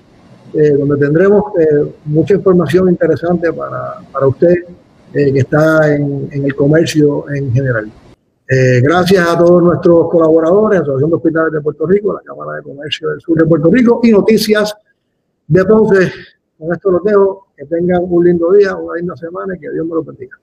eh, 0.53 0.71
donde 0.71 0.97
tendremos 0.97 1.43
eh, 1.59 1.93
mucha 2.05 2.33
información 2.33 2.89
interesante 2.89 3.51
para, 3.53 3.99
para 4.11 4.27
usted 4.27 4.55
que 5.13 5.37
está 5.37 5.93
en 5.93 6.27
el 6.31 6.55
comercio 6.55 7.25
en 7.29 7.53
general. 7.53 7.91
Eh, 8.55 8.81
gracias 8.81 9.25
a 9.27 9.37
todos 9.37 9.63
nuestros 9.63 10.09
colaboradores, 10.09 10.81
Asociación 10.81 11.09
de 11.09 11.15
Hospitales 11.15 11.53
de 11.53 11.61
Puerto 11.61 11.85
Rico, 11.87 12.13
la 12.13 12.19
Cámara 12.19 12.57
de 12.57 12.63
Comercio 12.63 13.09
del 13.09 13.21
Sur 13.21 13.37
de 13.37 13.45
Puerto 13.45 13.71
Rico 13.71 14.01
y 14.03 14.11
Noticias 14.11 14.75
de 15.47 15.65
Ponce. 15.65 16.11
Con 16.59 16.73
esto 16.73 16.91
los 16.91 17.03
dejo. 17.03 17.42
Que 17.55 17.65
tengan 17.65 18.03
un 18.09 18.23
lindo 18.23 18.51
día, 18.51 18.75
una 18.75 18.95
linda 18.95 19.15
semana 19.15 19.55
y 19.55 19.59
que 19.59 19.71
Dios 19.71 19.85
me 19.85 19.95
lo 19.95 20.03
bendiga. 20.03 20.37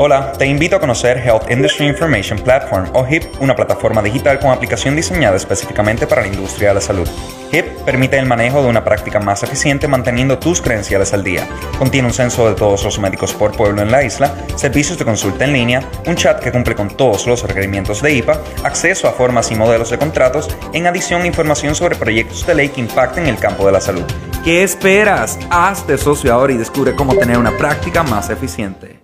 Hola, 0.00 0.32
te 0.32 0.46
invito 0.46 0.76
a 0.76 0.78
conocer 0.78 1.18
Health 1.18 1.50
Industry 1.50 1.88
Information 1.88 2.38
Platform 2.38 2.88
o 2.92 3.04
HIP, 3.04 3.24
una 3.40 3.56
plataforma 3.56 4.00
digital 4.00 4.38
con 4.38 4.52
aplicación 4.52 4.94
diseñada 4.94 5.36
específicamente 5.36 6.06
para 6.06 6.22
la 6.22 6.28
industria 6.28 6.68
de 6.68 6.74
la 6.76 6.80
salud. 6.80 7.08
HIP 7.50 7.66
permite 7.84 8.16
el 8.16 8.26
manejo 8.26 8.62
de 8.62 8.68
una 8.68 8.84
práctica 8.84 9.18
más 9.18 9.42
eficiente 9.42 9.88
manteniendo 9.88 10.38
tus 10.38 10.62
credenciales 10.62 11.12
al 11.14 11.24
día. 11.24 11.48
Contiene 11.80 12.06
un 12.06 12.14
censo 12.14 12.48
de 12.48 12.54
todos 12.54 12.84
los 12.84 13.00
médicos 13.00 13.34
por 13.34 13.50
pueblo 13.56 13.82
en 13.82 13.90
la 13.90 14.04
isla, 14.04 14.32
servicios 14.54 14.98
de 14.98 15.04
consulta 15.04 15.46
en 15.46 15.52
línea, 15.52 15.82
un 16.06 16.14
chat 16.14 16.38
que 16.38 16.52
cumple 16.52 16.76
con 16.76 16.90
todos 16.90 17.26
los 17.26 17.42
requerimientos 17.42 18.00
de 18.00 18.12
IPA, 18.12 18.40
acceso 18.62 19.08
a 19.08 19.12
formas 19.12 19.50
y 19.50 19.56
modelos 19.56 19.90
de 19.90 19.98
contratos, 19.98 20.48
en 20.72 20.86
adición 20.86 21.26
información 21.26 21.74
sobre 21.74 21.96
proyectos 21.96 22.46
de 22.46 22.54
ley 22.54 22.68
que 22.68 22.82
impacten 22.82 23.26
el 23.26 23.40
campo 23.40 23.66
de 23.66 23.72
la 23.72 23.80
salud. 23.80 24.04
¿Qué 24.44 24.62
esperas? 24.62 25.40
Hazte 25.50 25.98
socio 25.98 26.32
ahora 26.32 26.52
y 26.52 26.56
descubre 26.56 26.94
cómo 26.94 27.16
tener 27.16 27.36
una 27.36 27.56
práctica 27.56 28.04
más 28.04 28.30
eficiente. 28.30 28.97